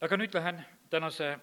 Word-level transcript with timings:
aga 0.00 0.16
nüüd 0.16 0.34
lähen 0.36 0.58
tänase 0.90 1.36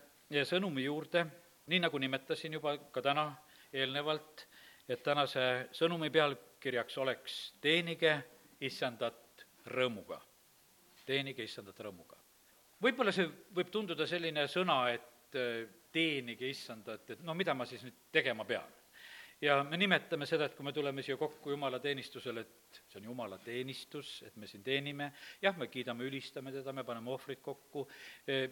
sõnumi 0.50 0.86
juurde, 0.86 1.26
nii 1.70 1.80
nagu 1.84 2.00
nimetasin 2.00 2.54
juba 2.60 2.76
ka 2.94 3.02
täna 3.02 3.26
eelnevalt, 3.74 4.46
et 4.90 5.04
tänase 5.04 5.70
sõnumi 5.74 6.12
pealkirjaks 6.14 6.98
oleks 6.98 7.38
Teenige 7.62 8.18
issandat 8.62 9.46
rõõmuga. 9.66 10.22
teenige 11.06 11.44
issandat 11.44 11.80
rõõmuga. 11.80 12.18
võib-olla 12.82 13.12
see 13.12 13.28
võib 13.56 13.72
tunduda 13.72 14.08
selline 14.08 14.48
sõna, 14.48 14.94
et 14.94 15.36
äh, 15.36 15.68
teenige 15.92 16.50
issandat, 16.50 17.10
et 17.10 17.22
no 17.22 17.34
mida 17.34 17.54
ma 17.54 17.66
siis 17.66 17.84
nüüd 17.84 17.96
tegema 18.12 18.46
pean 18.46 18.83
ja 19.44 19.60
me 19.68 19.78
nimetame 19.78 20.26
seda, 20.30 20.48
et 20.48 20.56
kui 20.56 20.66
me 20.66 20.72
tuleme 20.74 21.04
siia 21.04 21.18
kokku 21.20 21.52
jumalateenistusele, 21.52 22.44
et 22.44 22.82
see 22.88 23.00
on 23.02 23.10
jumalateenistus, 23.12 24.12
et 24.28 24.36
me 24.40 24.48
siin 24.48 24.64
teenime, 24.64 25.10
jah, 25.44 25.58
me 25.60 25.68
kiidame, 25.72 26.08
ülistame 26.08 26.54
teda, 26.56 26.74
me 26.76 26.86
paneme 26.88 27.12
ohvrid 27.12 27.42
kokku, 27.44 27.86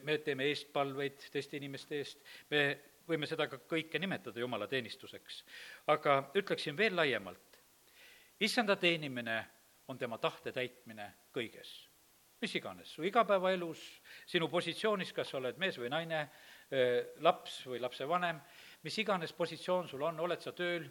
me 0.03 0.17
teeme 0.25 0.49
eestpalveid 0.51 1.29
teiste 1.31 1.59
inimeste 1.61 2.01
eest, 2.01 2.25
me 2.51 2.63
võime 3.07 3.29
seda 3.29 3.47
ka 3.51 3.61
kõike 3.71 3.99
nimetada 3.99 4.43
jumalateenistuseks. 4.43 5.43
aga 5.93 6.17
ütleksin 6.35 6.77
veel 6.77 6.95
laiemalt, 6.95 7.61
issanda 8.39 8.75
teenimine 8.75 9.39
on 9.87 9.97
tema 9.97 10.17
tahte 10.17 10.51
täitmine 10.51 11.07
kõiges. 11.33 11.71
Mis 12.41 12.55
iganes, 12.57 12.89
su 12.89 13.03
igapäevaelus, 13.05 13.81
sinu 14.25 14.47
positsioonis, 14.49 15.11
kas 15.13 15.29
sa 15.29 15.37
oled 15.37 15.59
mees 15.61 15.77
või 15.77 15.91
naine, 15.93 16.23
laps 17.21 17.59
või 17.69 17.79
lapsevanem, 17.83 18.39
mis 18.83 18.97
iganes 18.97 19.33
positsioon 19.33 19.87
sul 19.87 20.03
on, 20.07 20.19
oled 20.19 20.41
sa 20.41 20.51
tööl, 20.57 20.87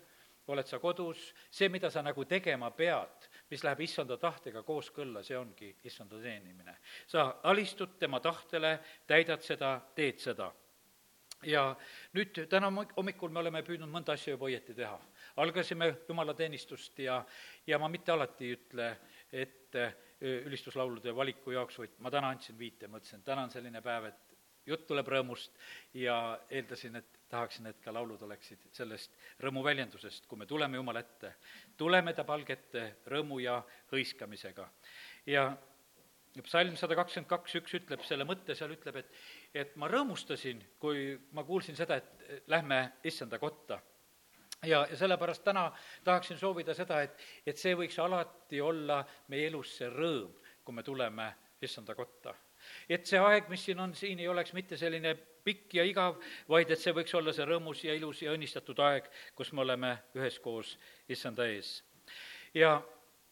oled 0.50 0.66
sa 0.66 0.78
kodus, 0.82 1.30
see, 1.50 1.68
mida 1.68 1.90
sa 1.90 2.02
nagu 2.02 2.24
tegema 2.24 2.70
pead, 2.74 3.28
mis 3.50 3.62
läheb 3.64 3.84
issanda 3.86 4.16
tahtega 4.18 4.62
kooskõlla, 4.66 5.22
see 5.22 5.36
ongi 5.38 5.74
issanda 5.84 6.18
teenimine. 6.22 6.78
sa 7.06 7.40
alistud 7.42 7.98
tema 7.98 8.20
tahtele, 8.20 8.78
täidad 9.06 9.42
seda, 9.42 9.78
teed 9.94 10.18
seda 10.18 10.50
ja 11.46 11.76
nüüd 12.16 12.42
täna 12.50 12.68
hommikul 12.96 13.32
me 13.32 13.40
oleme 13.40 13.62
püüdnud 13.64 13.88
mõnda 13.88 14.14
asja 14.16 14.34
juba 14.34 14.48
õieti 14.50 14.74
teha. 14.76 14.98
algasime 15.40 15.94
jumalateenistust 16.08 16.98
ja, 16.98 17.24
ja 17.66 17.78
ma 17.78 17.88
mitte 17.88 18.12
alati 18.12 18.44
ei 18.44 18.56
ütle 18.58 18.88
ette 19.32 19.86
ülistuslaulude 20.20 21.14
valiku 21.16 21.54
jaoks, 21.54 21.78
vaid 21.78 21.94
ma 21.98 22.10
täna 22.10 22.28
andsin 22.28 22.58
viite, 22.58 22.88
mõtlesin, 22.88 23.22
täna 23.24 23.46
on 23.46 23.50
selline 23.50 23.80
päev, 23.80 24.10
et 24.10 24.36
jutt 24.66 24.86
tuleb 24.86 25.08
rõõmust 25.08 25.56
ja 25.94 26.38
eeldasin, 26.50 26.96
et 27.00 27.19
tahaksin, 27.30 27.66
et 27.70 27.80
ka 27.84 27.92
laulud 27.94 28.22
oleksid 28.26 28.68
sellest 28.74 29.16
rõõmuväljendusest, 29.42 30.26
kui 30.28 30.38
me 30.38 30.46
tuleme 30.46 30.78
Jumala 30.80 31.02
ette. 31.04 31.34
tuleme 31.76 32.14
ta 32.14 32.24
palgete 32.24 32.86
rõõmu 33.06 33.40
ja 33.42 33.62
hõiskamisega. 33.92 34.68
ja 35.26 35.50
psalm 36.42 36.76
sada 36.76 36.94
kakskümmend 36.94 37.28
kaks 37.28 37.54
üks 37.60 37.74
ütleb 37.80 38.02
selle 38.06 38.24
mõtte, 38.24 38.54
seal 38.54 38.74
ütleb, 38.74 38.96
et, 38.96 39.14
et 39.54 39.76
ma 39.76 39.88
rõõmustasin, 39.88 40.62
kui 40.78 41.18
ma 41.32 41.44
kuulsin 41.44 41.76
seda, 41.76 41.96
et 41.96 42.44
lähme 42.46 42.92
issanda 43.04 43.38
kotta 43.38 43.80
ja, 44.66 44.86
ja 44.90 44.96
sellepärast 44.96 45.44
täna 45.44 45.70
tahaksin 46.04 46.38
soovida 46.38 46.74
seda, 46.74 47.02
et, 47.02 47.16
et 47.46 47.58
see 47.58 47.74
võiks 47.74 47.98
alati 47.98 48.60
olla 48.60 49.02
meie 49.28 49.48
elus 49.50 49.76
see 49.78 49.90
rõõm, 49.90 50.36
kui 50.64 50.74
me 50.74 50.86
tuleme 50.86 51.32
issanda 51.62 51.94
kotta 51.94 52.34
et 52.88 53.06
see 53.06 53.18
aeg, 53.18 53.48
mis 53.48 53.64
siin 53.64 53.80
on, 53.80 53.94
siin 53.94 54.20
ei 54.20 54.28
oleks 54.28 54.52
mitte 54.56 54.76
selline 54.76 55.14
pikk 55.44 55.74
ja 55.74 55.84
igav, 55.88 56.18
vaid 56.48 56.70
et 56.70 56.80
see 56.80 56.94
võiks 56.96 57.14
olla 57.16 57.32
see 57.32 57.46
rõõmus 57.48 57.84
ja 57.84 57.94
ilus 57.96 58.22
ja 58.22 58.34
õnnistatud 58.36 58.80
aeg, 58.84 59.08
kus 59.34 59.52
me 59.52 59.64
oleme 59.64 59.94
üheskoos 60.18 60.76
issanda 61.08 61.46
ees. 61.48 61.82
ja 62.54 62.80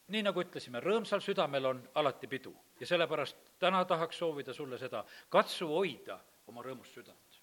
nii, 0.07 0.23
nagu 0.25 0.41
ütlesime, 0.41 0.81
rõõmsal 0.83 1.21
südamel 1.21 1.65
on 1.65 1.83
alati 2.01 2.27
pidu 2.27 2.55
ja 2.79 2.87
sellepärast 2.87 3.37
täna 3.59 3.83
tahaks 3.85 4.17
soovida 4.17 4.53
sulle 4.53 4.77
seda, 4.77 5.03
katsu 5.29 5.67
hoida 5.67 6.19
oma 6.47 6.63
rõõmust 6.65 6.93
südant. 6.93 7.41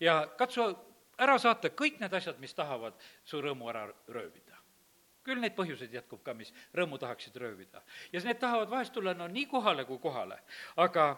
ja 0.00 0.20
katsu 0.38 0.68
ära 1.18 1.38
saata 1.38 1.70
kõik 1.70 2.00
need 2.00 2.14
asjad, 2.14 2.38
mis 2.38 2.54
tahavad 2.54 2.94
su 3.24 3.40
rõõmu 3.42 3.70
ära 3.70 3.88
röövida 4.08 4.47
küll 5.28 5.42
neid 5.42 5.56
põhjuseid 5.56 5.92
jätkub 5.94 6.22
ka, 6.24 6.34
mis 6.34 6.52
rõõmu 6.76 6.98
tahaksid 7.00 7.36
röövida. 7.36 7.82
ja 8.12 8.22
need 8.24 8.40
tahavad 8.40 8.70
vahest 8.70 8.92
tulla 8.92 9.14
no 9.14 9.28
nii 9.28 9.46
kohale 9.50 9.84
kui 9.84 10.00
kohale, 10.02 10.40
aga 10.76 11.10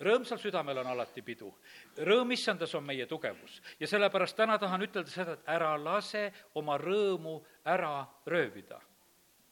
rõõmsal 0.00 0.40
südamel 0.40 0.80
on 0.82 0.92
alati 0.92 1.22
pidu. 1.22 1.52
rõõm 1.96 2.32
issandas 2.32 2.74
on 2.74 2.84
meie 2.84 3.06
tugevus 3.06 3.60
ja 3.80 3.86
sellepärast 3.86 4.36
täna 4.36 4.58
tahan 4.58 4.86
ütelda 4.88 5.10
seda, 5.10 5.32
et 5.32 5.48
ära 5.56 5.74
lase 5.78 6.30
oma 6.54 6.78
rõõmu 6.78 7.40
ära 7.64 8.06
röövida. 8.26 8.80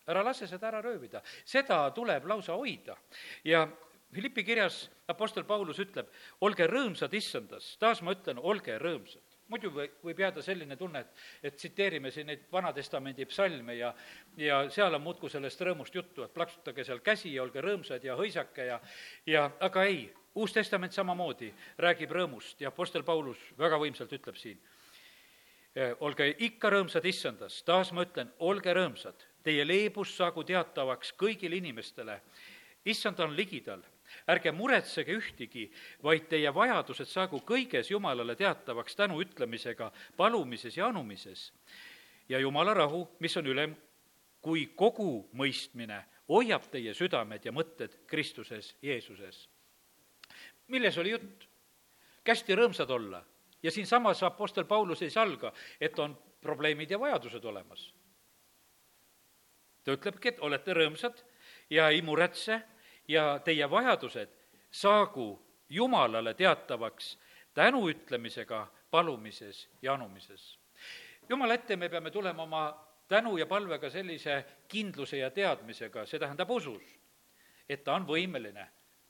ära 0.06 0.24
lase 0.24 0.46
seda 0.46 0.68
ära 0.68 0.82
röövida, 0.82 1.22
seda 1.44 1.90
tuleb 1.90 2.26
lausa 2.26 2.52
hoida 2.52 2.96
ja 3.44 3.68
Philippi 4.12 4.44
kirjas 4.44 4.88
Apostel 5.08 5.44
Paulus 5.44 5.78
ütleb, 5.78 6.06
olge 6.40 6.66
rõõmsad 6.66 7.12
issandas, 7.12 7.76
taas 7.76 8.00
ma 8.02 8.14
ütlen, 8.16 8.38
olge 8.40 8.78
rõõmsad 8.78 9.27
muidu 9.48 9.70
või, 9.72 9.88
võib 10.04 10.20
jääda 10.22 10.42
selline 10.44 10.76
tunne, 10.76 11.00
et, 11.04 11.24
et 11.42 11.56
tsiteerime 11.56 12.10
siin 12.12 12.28
neid 12.28 12.46
Vana-testamendi 12.52 13.26
psalme 13.30 13.76
ja, 13.78 13.92
ja 14.36 14.60
seal 14.72 14.94
on 14.94 15.04
muudkui 15.04 15.30
sellest 15.32 15.60
rõõmust 15.64 15.94
juttu, 15.94 16.24
et 16.24 16.34
plaksutage 16.34 16.84
seal 16.84 17.02
käsi 17.04 17.32
ja 17.34 17.42
olge 17.42 17.62
rõõmsad 17.64 18.04
ja 18.04 18.16
hõisake 18.18 18.68
ja, 18.68 18.80
ja 19.26 19.48
aga 19.64 19.84
ei, 19.88 20.08
Uus 20.38 20.52
Testament 20.54 20.94
samamoodi 20.94 21.48
räägib 21.82 22.12
rõõmust 22.14 22.60
ja 22.62 22.70
Apostel 22.70 23.02
Paulus 23.02 23.40
väga 23.58 23.78
võimsalt 23.80 24.12
ütleb 24.14 24.36
siin, 24.38 24.60
e, 25.74 25.90
olge 26.04 26.28
ikka 26.46 26.70
rõõmsad 26.70 27.08
issandas, 27.08 27.62
taas 27.66 27.90
ma 27.96 28.04
ütlen, 28.06 28.30
olge 28.38 28.74
rõõmsad, 28.76 29.24
teie 29.42 29.64
leebus 29.66 30.12
saagu 30.16 30.44
teatavaks 30.46 31.14
kõigile 31.18 31.58
inimestele, 31.58 32.20
issand 32.84 33.18
on 33.24 33.34
ligidal 33.34 33.82
ärge 34.28 34.52
muretsege 34.52 35.14
ühtegi, 35.16 35.68
vaid 36.02 36.28
teie 36.28 36.50
vajadused 36.54 37.08
saagu 37.08 37.40
kõiges 37.46 37.90
Jumalale 37.90 38.36
teatavaks 38.36 38.96
tänu 38.96 39.20
ütlemisega, 39.22 39.92
palumises 40.16 40.76
ja 40.76 40.86
anumises. 40.86 41.52
ja 42.28 42.38
Jumala 42.38 42.74
rahu, 42.74 43.08
mis 43.20 43.36
on 43.36 43.46
ülem 43.46 43.76
kui 44.40 44.66
kogu 44.76 45.28
mõistmine, 45.32 46.02
hoiab 46.28 46.68
teie 46.70 46.94
südamed 46.94 47.44
ja 47.44 47.52
mõtted 47.52 47.98
Kristuses 48.06 48.76
Jeesuses. 48.82 49.48
milles 50.66 50.98
oli 50.98 51.10
jutt? 51.10 51.48
kästi 52.24 52.54
rõõmsad 52.54 52.90
olla 52.90 53.24
ja 53.62 53.70
siinsamas 53.70 54.22
Apostel 54.22 54.64
Paulus 54.64 55.02
ei 55.02 55.10
salga, 55.10 55.52
et 55.80 55.98
on 55.98 56.16
probleemid 56.40 56.90
ja 56.90 56.98
vajadused 57.00 57.44
olemas. 57.44 57.94
ta 59.84 59.92
ütlebki, 59.92 60.28
et 60.28 60.40
olete 60.40 60.74
rõõmsad 60.74 61.22
ja 61.70 61.88
ei 61.88 62.02
muretse 62.02 62.60
ja 63.08 63.38
teie 63.44 63.70
vajadused 63.70 64.28
saagu 64.70 65.48
Jumalale 65.68 66.34
teatavaks 66.34 67.18
tänuütlemisega 67.54 68.66
palumises 68.90 69.68
ja 69.82 69.94
anumises. 69.94 70.58
Jumala 71.28 71.54
ette 71.54 71.76
me 71.76 71.88
peame 71.88 72.10
tulema 72.10 72.42
oma 72.42 72.88
tänu 73.08 73.36
ja 73.36 73.46
palvega 73.46 73.90
sellise 73.90 74.44
kindluse 74.68 75.18
ja 75.18 75.30
teadmisega, 75.30 76.06
see 76.06 76.20
tähendab 76.20 76.50
usus, 76.50 76.98
et 77.68 77.84
ta 77.84 77.94
on 77.94 78.06
võimeline 78.08 78.64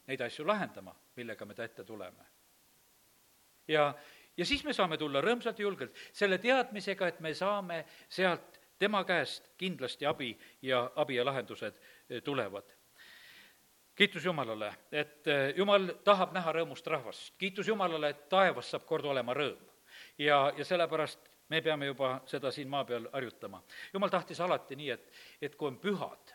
neid 0.07 0.21
asju 0.21 0.47
lahendama, 0.47 0.95
millega 1.17 1.45
me 1.45 1.55
ta 1.55 1.65
ette 1.65 1.85
tuleme. 1.85 2.25
ja, 3.69 3.95
ja 4.37 4.45
siis 4.45 4.65
me 4.65 4.73
saame 4.73 4.97
tulla 4.99 5.21
rõõmsalt 5.21 5.59
ja 5.59 5.63
julgelt 5.63 5.95
selle 6.13 6.39
teadmisega, 6.39 7.09
et 7.09 7.21
me 7.21 7.35
saame 7.35 7.85
sealt 8.09 8.61
tema 8.79 9.05
käest 9.05 9.51
kindlasti 9.57 10.07
abi 10.07 10.39
ja 10.63 10.91
abi 10.97 11.15
ja 11.15 11.25
lahendused 11.25 11.79
tulevad 12.25 12.78
kiitus 13.99 14.25
Jumalale, 14.25 14.73
et 14.93 15.27
eh, 15.27 15.55
Jumal 15.57 15.89
tahab 16.07 16.35
näha 16.37 16.53
rõõmust 16.61 16.87
rahvast. 16.87 17.33
kiitus 17.39 17.69
Jumalale, 17.69 18.13
et 18.15 18.29
taevas 18.31 18.71
saab 18.71 18.85
kord 18.87 19.09
olema 19.11 19.35
rõõm. 19.35 19.65
ja, 20.19 20.53
ja 20.57 20.65
sellepärast 20.65 21.31
me 21.49 21.61
peame 21.63 21.87
juba 21.87 22.21
seda 22.27 22.53
siin 22.55 22.69
maa 22.69 22.85
peal 22.85 23.09
harjutama. 23.13 23.63
Jumal 23.93 24.13
tahtis 24.13 24.41
alati 24.41 24.77
nii, 24.77 24.91
et, 24.91 25.11
et 25.43 25.57
kui 25.57 25.67
on 25.69 25.81
pühad, 25.83 26.35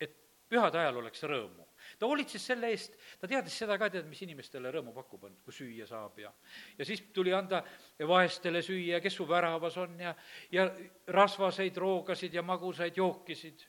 et 0.00 0.14
pühade 0.48 0.78
ajal 0.78 1.00
oleks 1.02 1.26
rõõmu. 1.26 1.66
ta 1.98 2.06
hoolitses 2.06 2.46
selle 2.46 2.70
eest, 2.70 2.94
ta 3.20 3.26
teadis 3.26 3.58
seda 3.58 3.78
ka, 3.78 3.90
tead, 3.90 4.06
mis 4.06 4.22
inimestele 4.22 4.70
rõõmu 4.70 4.94
pakub, 4.94 5.24
on, 5.26 5.34
kui 5.42 5.56
süüa 5.56 5.86
saab 5.90 6.18
ja 6.18 6.30
ja 6.78 6.84
siis 6.84 7.02
tuli 7.12 7.34
anda 7.34 7.64
vaestele 8.06 8.62
süüa, 8.62 9.00
kes 9.00 9.18
su 9.18 9.26
väravas 9.28 9.76
on 9.82 9.98
ja, 10.00 10.14
ja 10.52 10.70
rasvaseid 11.08 11.76
roogasid 11.76 12.34
ja 12.34 12.42
magusaid 12.42 13.02
jookisid 13.02 13.66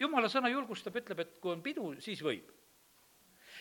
jumala 0.00 0.28
sõna 0.28 0.50
julgustab, 0.52 0.96
ütleb, 0.96 1.20
et 1.20 1.36
kui 1.40 1.52
on 1.52 1.62
pidu, 1.62 1.94
siis 2.00 2.22
võib. 2.22 2.50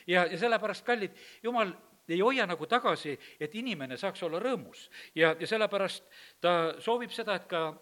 ja, 0.08 0.26
ja 0.26 0.38
sellepärast, 0.38 0.86
kallid, 0.86 1.12
jumal 1.44 1.74
ei 2.08 2.20
hoia 2.22 2.46
nagu 2.46 2.68
tagasi, 2.70 3.16
et 3.40 3.56
inimene 3.56 3.98
saaks 3.98 4.24
olla 4.24 4.40
rõõmus. 4.40 4.90
ja, 5.16 5.36
ja 5.40 5.48
sellepärast 5.48 6.04
ta 6.42 6.76
soovib 6.80 7.12
seda, 7.12 7.36
et 7.36 7.48
ka 7.48 7.74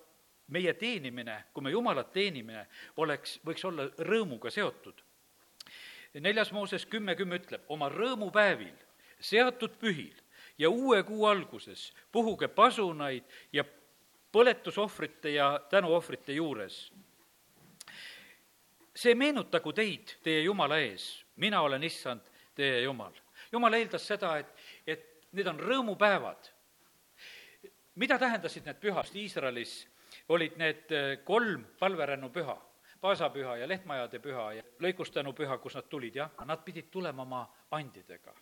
meie 0.48 0.74
teenimine, 0.74 1.44
kui 1.54 1.64
me 1.64 1.72
Jumalat 1.72 2.12
teenime, 2.14 2.68
oleks, 2.98 3.40
võiks 3.46 3.64
olla 3.66 3.88
rõõmuga 3.98 4.52
seotud. 4.52 5.02
neljas 6.14 6.52
Mooses 6.52 6.86
kümme 6.86 7.16
kümme 7.16 7.40
ütleb, 7.42 7.64
oma 7.68 7.90
rõõmupäevil, 7.90 8.76
seatud 9.20 9.80
pühil 9.80 10.20
ja 10.58 10.70
uue 10.70 11.04
kuu 11.04 11.26
alguses 11.26 11.94
puhuge 12.12 12.48
pasunaid 12.48 13.24
ja 13.54 13.64
põletusohvrite 14.32 15.34
ja 15.34 15.60
tänuohvrite 15.70 16.34
juures 16.34 16.92
see 18.96 19.16
meenutagu 19.16 19.74
teid 19.74 20.18
teie 20.24 20.44
Jumala 20.44 20.78
ees, 20.82 21.26
mina 21.42 21.62
olen 21.62 21.84
issand, 21.84 22.22
teie 22.56 22.82
Jumal. 22.84 23.14
jumal 23.52 23.74
eeldas 23.74 24.08
seda, 24.08 24.38
et, 24.38 24.54
et 24.88 25.28
need 25.32 25.48
on 25.48 25.60
rõõmupäevad. 25.60 26.52
mida 27.96 28.20
tähendasid 28.20 28.66
need 28.66 28.80
pühad? 28.82 29.10
Iisraelis 29.16 29.88
olid 30.30 30.58
need 30.58 30.92
eh, 30.92 31.18
kolm 31.26 31.66
palverännu 31.80 32.30
püha, 32.30 32.58
paasapüha 33.02 33.58
ja 33.58 33.68
lehtmajade 33.68 34.20
püha 34.20 34.54
ja 34.54 34.64
lõikustanu 34.80 35.34
püha, 35.34 35.58
kus 35.58 35.76
nad 35.76 35.90
tulid, 35.90 36.16
jah, 36.16 36.32
nad 36.46 36.64
pidid 36.66 36.90
tulema 36.92 37.22
oma 37.22 37.46
andidega 37.72 38.34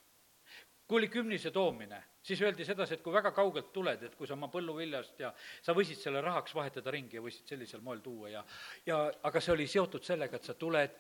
kui 0.92 1.00
oli 1.00 1.08
kümnise 1.08 1.54
toomine, 1.56 2.02
siis 2.20 2.42
öeldi 2.44 2.66
sedasi, 2.68 2.98
et 2.98 3.02
kui 3.02 3.14
väga 3.16 3.30
kaugelt 3.32 3.70
tuled, 3.72 4.02
et 4.04 4.16
kui 4.20 4.28
sa 4.28 4.34
oma 4.36 4.50
põlluviljast 4.52 5.22
ja 5.24 5.30
sa 5.64 5.72
võisid 5.72 6.02
selle 6.02 6.20
rahaks 6.20 6.52
vahetada 6.52 6.92
ringi 6.92 7.16
ja 7.16 7.24
võisid 7.24 7.48
sellisel 7.48 7.80
moel 7.86 8.02
tuua 8.04 8.28
ja 8.34 8.42
ja 8.90 8.98
aga 9.24 9.40
see 9.40 9.54
oli 9.54 9.70
seotud 9.72 10.04
sellega, 10.04 10.36
et 10.36 10.50
sa 10.50 10.58
tuled 10.60 10.98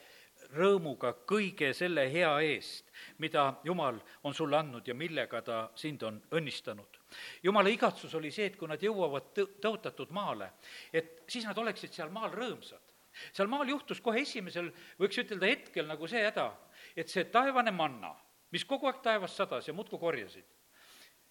rõõmuga 0.55 1.11
kõige 1.27 1.73
selle 1.75 2.07
hea 2.13 2.31
eest, 2.53 2.88
mida 3.19 3.43
Jumal 3.67 3.99
on 4.23 4.38
sulle 4.38 4.61
andnud 4.61 4.88
ja 4.88 4.95
millega 4.95 5.43
ta 5.43 5.59
sind 5.75 6.07
on 6.07 6.23
õnnistanud. 6.39 7.01
Jumala 7.43 7.75
igatsus 7.75 8.15
oli 8.15 8.31
see, 8.31 8.47
et 8.47 8.55
kui 8.55 8.71
nad 8.71 8.79
jõuavad 8.79 9.33
tõ-, 9.35 9.49
tõotatud 9.59 10.15
maale, 10.15 10.53
et 10.93 11.25
siis 11.27 11.51
nad 11.51 11.59
oleksid 11.59 11.91
seal 11.99 12.15
maal 12.15 12.31
rõõmsad. 12.31 12.95
seal 13.35 13.51
maal 13.51 13.67
juhtus 13.67 13.99
kohe 13.99 14.23
esimesel, 14.23 14.71
võiks 15.03 15.19
ütelda 15.19 15.51
hetkel 15.51 15.91
nagu 15.91 16.07
see 16.07 16.23
häda, 16.23 16.53
et 16.95 17.11
see 17.11 17.27
taevane 17.27 17.75
manna 17.75 18.15
mis 18.51 18.65
kogu 18.65 18.88
aeg 18.88 19.01
taevast 19.03 19.39
sadas 19.39 19.68
ja 19.68 19.74
muudkui 19.74 20.00
korjasid. 20.00 20.45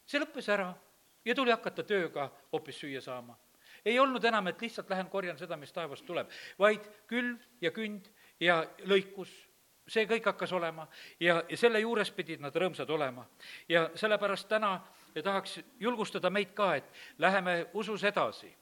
see 0.07 0.21
lõppes 0.21 0.49
ära 0.51 0.73
ja 1.25 1.35
tuli 1.35 1.51
hakata 1.51 1.85
tööga 1.87 2.31
hoopis 2.53 2.81
süüa 2.81 3.01
saama. 3.01 3.37
ei 3.85 3.99
olnud 3.99 4.25
enam, 4.25 4.47
et 4.47 4.61
lihtsalt 4.61 4.91
lähen 4.91 5.09
korjan 5.09 5.39
seda, 5.39 5.57
mis 5.57 5.73
taevast 5.73 6.07
tuleb, 6.07 6.29
vaid 6.59 6.85
külv 7.07 7.39
ja 7.61 7.71
künd 7.71 8.11
ja 8.41 8.65
lõikus, 8.85 9.31
see 9.89 10.07
kõik 10.07 10.27
hakkas 10.33 10.53
olema 10.53 10.87
ja, 11.21 11.43
ja 11.49 11.57
selle 11.57 11.81
juures 11.81 12.11
pidid 12.11 12.41
nad 12.41 12.57
rõõmsad 12.57 12.91
olema. 12.91 13.27
ja 13.69 13.91
sellepärast 13.95 14.49
täna 14.49 14.81
tahaks 15.25 15.61
julgustada 15.81 16.31
meid 16.31 16.55
ka, 16.55 16.75
et 16.77 16.85
läheme 17.19 17.67
usus 17.75 18.05
edasi 18.05 18.53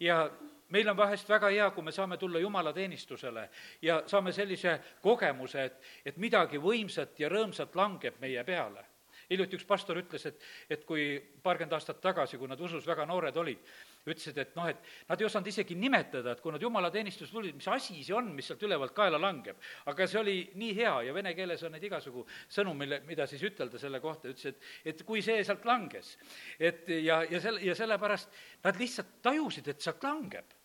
ja 0.00 0.30
meil 0.68 0.88
on 0.88 0.96
vahest 0.96 1.28
väga 1.28 1.50
hea, 1.54 1.70
kui 1.70 1.84
me 1.84 1.92
saame 1.92 2.16
tulla 2.16 2.38
jumalateenistusele 2.42 3.48
ja 3.82 4.02
saame 4.06 4.32
sellise 4.32 4.78
kogemuse, 5.02 5.64
et, 5.64 5.82
et 6.04 6.16
midagi 6.16 6.60
võimsat 6.62 7.18
ja 7.20 7.32
rõõmsat 7.32 7.76
langeb 7.78 8.20
meie 8.20 8.44
peale. 8.44 8.84
Hiljuti 9.28 9.58
üks 9.58 9.66
pastor 9.68 9.98
ütles, 10.00 10.22
et, 10.24 10.44
et 10.72 10.84
kui 10.88 11.18
paarkümmend 11.44 11.74
aastat 11.76 11.98
tagasi, 12.00 12.38
kui 12.40 12.48
nad 12.48 12.60
usus 12.64 12.86
väga 12.88 13.04
noored 13.04 13.36
olid, 13.36 13.60
ütlesid, 14.08 14.38
et 14.40 14.54
noh, 14.56 14.70
et 14.70 14.80
nad 15.10 15.20
ei 15.20 15.26
osanud 15.28 15.50
isegi 15.50 15.76
nimetada, 15.76 16.32
et 16.32 16.40
kui 16.40 16.54
nad 16.54 16.64
jumalateenistusse 16.64 17.34
tulid, 17.34 17.58
mis 17.58 17.68
asi 17.68 17.98
see 18.00 18.16
on, 18.16 18.30
mis 18.32 18.48
sealt 18.48 18.64
ülevalt 18.64 18.94
kaela 18.96 19.20
langeb. 19.20 19.60
aga 19.92 20.06
see 20.08 20.20
oli 20.22 20.36
nii 20.56 20.72
hea 20.80 20.94
ja 21.10 21.14
vene 21.16 21.34
keeles 21.36 21.64
on 21.68 21.76
neid 21.76 21.84
igasugu 21.84 22.24
sõnu, 22.48 22.72
mille, 22.78 23.02
mida 23.04 23.26
siis 23.28 23.44
ütelda 23.44 23.78
selle 23.78 24.00
kohta, 24.00 24.32
ütles, 24.32 24.54
et, 24.54 24.70
et 24.94 25.04
kui 25.04 25.20
see 25.20 25.44
sealt 25.44 25.68
langes, 25.68 26.14
et 26.58 26.88
ja, 26.88 27.20
ja 27.28 27.40
selle, 27.44 27.60
ja 27.68 27.76
sellepärast 27.76 28.32
nad 28.64 28.80
lihtsalt 28.80 29.18
tajusid, 29.28 29.68
et 29.68 29.84
sealt 29.84 30.08
langeb 30.08 30.56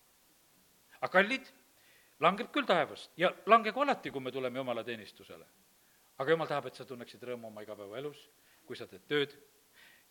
aga 1.03 1.11
kallid, 1.19 1.47
langeb 2.23 2.51
küll 2.55 2.67
taevast. 2.67 3.11
Ja 3.19 3.33
langegu 3.51 3.83
alati, 3.83 4.11
kui 4.11 4.23
me 4.23 4.31
tuleme 4.31 4.59
jumalateenistusele. 4.59 5.45
aga 6.17 6.31
jumal 6.31 6.47
tahab, 6.47 6.67
et 6.69 6.77
sa 6.77 6.85
tunneksid 6.85 7.23
rõõmu 7.25 7.47
oma 7.49 7.63
igapäevaelus, 7.65 8.19
kui 8.69 8.77
sa 8.77 8.85
teed 8.87 9.01
tööd, 9.09 9.31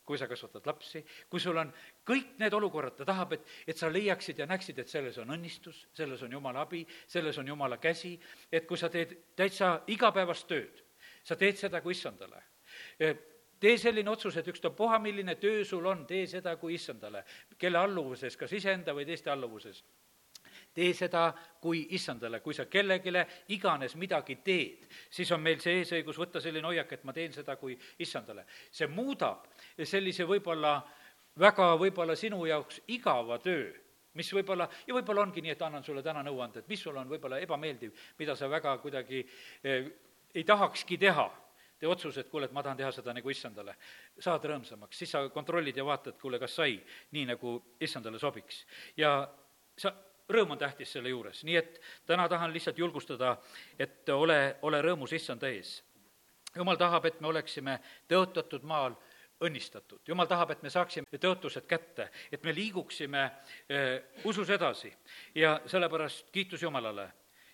kui 0.04 0.18
sa 0.18 0.26
kasvatad 0.26 0.66
lapsi, 0.66 1.04
kui 1.30 1.40
sul 1.40 1.56
on 1.62 1.70
kõik 2.04 2.32
need 2.42 2.52
olukorrad, 2.58 2.96
ta 2.98 3.06
tahab, 3.06 3.36
et, 3.36 3.44
et 3.70 3.78
sa 3.78 3.86
leiaksid 3.86 4.42
ja 4.42 4.48
näeksid, 4.50 4.80
et 4.82 4.90
selles 4.90 5.20
on 5.22 5.30
õnnistus, 5.30 5.84
selles 5.94 6.24
on 6.26 6.34
Jumala 6.34 6.66
abi, 6.66 6.82
selles 7.06 7.38
on 7.38 7.48
Jumala 7.48 7.78
käsi, 7.78 8.16
et 8.50 8.66
kui 8.66 8.76
sa 8.76 8.90
teed 8.90 9.14
täitsa 9.38 9.70
igapäevast 9.94 10.50
tööd, 10.50 10.82
sa 11.22 11.38
teed 11.38 11.62
seda 11.62 11.80
kui 11.80 11.94
issandale. 11.94 12.42
Tee 13.62 13.78
selline 13.78 14.10
otsus, 14.10 14.36
et 14.36 14.48
ükstapuha, 14.50 14.98
milline 14.98 15.38
töö 15.38 15.62
sul 15.64 15.86
on, 15.86 16.02
tee 16.06 16.26
seda 16.26 16.56
kui 16.58 16.74
issandale, 16.74 17.22
kelle 17.54 17.78
alluvuses, 17.78 18.36
kas 18.36 18.58
iseenda 18.58 18.90
või 18.98 19.06
teiste 19.06 19.30
alluvuses 19.30 19.84
tee 20.74 20.92
seda 20.96 21.26
kui 21.60 21.86
issandale, 21.96 22.40
kui 22.40 22.54
sa 22.54 22.66
kellelegi 22.66 23.12
iganes 23.54 23.96
midagi 24.00 24.38
teed, 24.44 24.86
siis 25.10 25.30
on 25.32 25.42
meil 25.42 25.60
see 25.60 25.82
eesõigus 25.82 26.18
võtta 26.18 26.40
selline 26.40 26.66
hoiak, 26.66 26.92
et 26.92 27.04
ma 27.04 27.12
teen 27.12 27.32
seda 27.32 27.56
kui 27.56 27.76
issandale. 27.98 28.46
see 28.70 28.86
muudab 28.86 29.46
sellise 29.84 30.24
võib-olla 30.24 30.80
väga 31.38 31.74
võib-olla 31.76 32.16
sinu 32.16 32.44
jaoks 32.46 32.80
igava 32.88 33.38
töö, 33.38 33.72
mis 34.14 34.32
võib-olla, 34.32 34.68
ja 34.86 34.94
võib-olla 34.94 35.22
ongi 35.22 35.42
nii, 35.42 35.52
et 35.52 35.62
annan 35.62 35.84
sulle 35.84 36.02
täna 36.02 36.22
nõuande, 36.22 36.60
et 36.60 36.68
mis 36.68 36.80
sul 36.80 36.96
on 36.96 37.08
võib-olla 37.08 37.40
ebameeldiv, 37.40 37.92
mida 38.18 38.36
sa 38.36 38.48
väga 38.48 38.76
kuidagi 38.78 39.24
eh, 39.64 39.88
ei 40.34 40.44
tahakski 40.44 40.98
teha 40.98 41.30
tee 41.82 41.90
otsus, 41.90 42.14
et 42.20 42.28
kuule, 42.30 42.46
et 42.46 42.52
ma 42.54 42.62
tahan 42.62 42.78
teha 42.78 42.92
seda 42.94 43.10
nagu 43.16 43.30
issandale. 43.30 43.74
saad 44.22 44.44
rõõmsamaks, 44.46 44.98
siis 44.98 45.10
sa 45.10 45.24
kontrollid 45.34 45.76
ja 45.76 45.84
vaatad, 45.84 46.14
kuule, 46.20 46.38
kas 46.38 46.54
sai 46.60 46.76
nii, 47.10 47.24
nagu 47.32 47.56
issandale 47.82 48.20
sobiks. 48.22 48.64
ja 48.96 49.28
sa 49.76 49.90
rõõm 50.30 50.54
on 50.54 50.58
tähtis 50.58 50.92
selle 50.92 51.08
juures, 51.08 51.44
nii 51.44 51.56
et 51.56 51.80
täna 52.06 52.28
tahan 52.28 52.52
lihtsalt 52.52 52.78
julgustada, 52.78 53.36
et 53.78 54.08
ole, 54.08 54.56
ole 54.62 54.82
rõõmus 54.82 55.12
issanda 55.12 55.48
ees. 55.48 55.82
jumal 56.56 56.76
tahab, 56.76 57.04
et 57.06 57.20
me 57.20 57.28
oleksime 57.28 57.78
tõotatud 58.08 58.62
maal 58.62 58.96
õnnistatud. 59.40 60.00
jumal 60.08 60.26
tahab, 60.26 60.50
et 60.50 60.62
me 60.62 60.70
saaksime 60.70 61.18
tõotused 61.18 61.66
kätte, 61.66 62.08
et 62.32 62.44
me 62.44 62.54
liiguksime 62.54 63.24
eh, 63.68 64.02
usus 64.24 64.50
edasi 64.50 64.92
ja 65.34 65.60
sellepärast 65.66 66.30
kiitus 66.32 66.62
Jumalale 66.62 67.10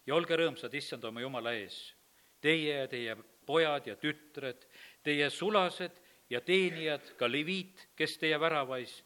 ja 0.06 0.14
olge 0.14 0.36
rõõmsad, 0.36 0.74
issand, 0.74 1.04
oma 1.04 1.20
Jumala 1.20 1.52
ees. 1.52 1.94
Teie 2.40 2.82
ja 2.82 2.88
teie 2.88 3.16
pojad 3.46 3.86
ja 3.86 3.96
tütred, 3.96 4.68
teie 5.02 5.30
sulased 5.30 6.00
ja 6.30 6.40
teenijad, 6.40 7.14
ka 7.18 7.28
leviit, 7.28 7.88
kes 7.96 8.18
teie 8.18 8.40
väravais, 8.40 9.02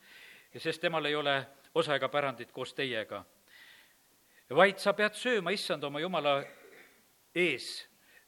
sest 0.58 0.80
temal 0.80 1.06
ei 1.06 1.14
ole 1.14 1.36
osa 1.74 1.96
ega 1.96 2.08
pärandit 2.08 2.52
koos 2.52 2.74
teiega 2.74 3.24
vaid 4.54 4.80
sa 4.80 4.92
pead 4.96 5.16
sööma 5.16 5.52
issand 5.54 5.84
oma 5.84 6.00
jumala 6.02 6.40
ees, 7.34 7.68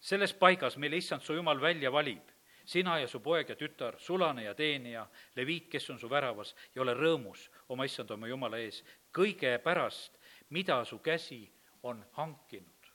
selles 0.01 0.35
paigas, 0.37 0.77
mille 0.81 0.99
issand 1.01 1.23
su 1.25 1.37
jumal 1.37 1.61
välja 1.61 1.93
valib. 1.93 2.31
sina 2.65 2.99
ja 2.99 3.09
su 3.09 3.21
poeg 3.21 3.49
ja 3.49 3.57
tütar, 3.57 3.99
sulane 4.01 4.45
ja 4.45 4.55
teenija, 4.55 5.07
leviit, 5.37 5.67
kes 5.69 5.91
on 5.91 5.99
su 5.99 6.09
väravas, 6.09 6.55
ja 6.75 6.81
ole 6.83 6.95
rõõmus 6.95 7.51
oma 7.69 7.85
issand 7.85 8.11
oma 8.11 8.29
jumala 8.29 8.57
ees, 8.57 8.83
kõige 9.13 9.59
pärast, 9.59 10.17
mida 10.49 10.85
su 10.85 10.99
käsi 10.99 11.53
on 11.83 12.05
hankinud. 12.13 12.89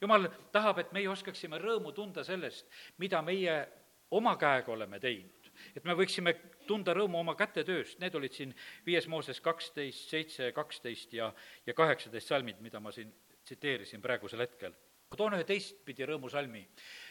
jumal 0.00 0.28
tahab, 0.52 0.78
et 0.78 0.92
meie 0.92 1.08
oskaksime 1.08 1.58
rõõmu 1.58 1.92
tunda 1.94 2.24
sellest, 2.24 2.66
mida 2.98 3.22
meie 3.22 3.68
oma 4.10 4.36
käega 4.36 4.72
oleme 4.72 4.98
teinud 5.00 5.41
et 5.76 5.84
me 5.84 5.96
võiksime 5.98 6.34
tunda 6.66 6.94
rõõmu 6.96 7.20
oma 7.20 7.34
kätetööst, 7.38 7.98
need 8.00 8.14
olid 8.14 8.32
siin 8.36 8.54
viies 8.86 9.08
Mooses 9.08 9.40
kaksteist, 9.40 10.08
seitse, 10.10 10.52
kaksteist 10.56 11.12
ja, 11.16 11.32
ja 11.66 11.74
kaheksateist 11.74 12.32
salmid, 12.32 12.60
mida 12.64 12.80
ma 12.80 12.92
siin 12.92 13.12
tsiteerisin 13.44 14.02
praegusel 14.02 14.44
hetkel. 14.44 14.74
toon 15.16 15.34
ühe 15.36 15.44
teistpidi 15.44 16.06
rõõmusalmi. 16.08 16.66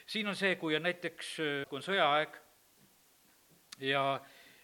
siin 0.05 0.27
on 0.27 0.35
see, 0.35 0.55
kui 0.55 0.75
on 0.75 0.83
näiteks, 0.83 1.35
kui 1.69 1.77
on 1.77 1.85
sõjaaeg 1.85 2.39
ja 3.81 4.21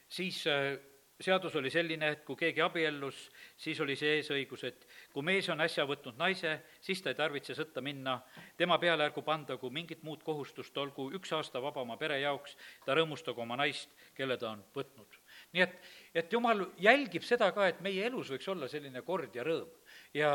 siis 0.10 0.48
äh, 0.48 0.77
seadus 1.22 1.56
oli 1.56 1.70
selline, 1.70 2.12
et 2.13 2.24
kui 2.25 2.38
keegi 2.38 2.62
abiellus, 2.62 3.27
siis 3.58 3.79
oli 3.82 3.96
see 3.98 4.17
eesõigus, 4.20 4.63
et 4.70 4.88
kui 5.17 5.25
mees 5.25 5.47
on 5.50 5.63
äsja 5.63 5.81
võtnud 5.89 6.19
naise, 6.21 6.51
siis 6.86 7.00
ta 7.01 7.09
ei 7.09 7.17
tarvitse 7.17 7.55
sõtta 7.57 7.81
minna, 7.81 8.19
tema 8.57 8.75
peale 8.77 9.07
ärgu 9.07 9.24
pandagu 9.25 9.71
mingit 9.74 10.03
muud 10.05 10.21
kohustust, 10.21 10.75
olgu 10.77 11.07
üks 11.17 11.31
aasta 11.33 11.57
vaba 11.63 11.81
oma 11.81 11.95
pere 11.97 12.19
jaoks, 12.21 12.53
ta 12.86 12.93
rõõmustagu 12.93 13.41
oma 13.41 13.57
naist, 13.57 13.89
kelle 14.13 14.38
ta 14.38 14.51
on 14.51 14.62
võtnud. 14.75 15.17
nii 15.55 15.63
et, 15.63 15.74
et 16.21 16.33
jumal 16.33 16.67
jälgib 16.77 17.25
seda 17.25 17.50
ka, 17.55 17.65
et 17.71 17.81
meie 17.81 18.05
elus 18.05 18.29
võiks 18.29 18.50
olla 18.53 18.69
selline 18.69 19.01
kord 19.01 19.33
ja 19.36 19.45
rõõm 19.47 19.71
ja 20.13 20.33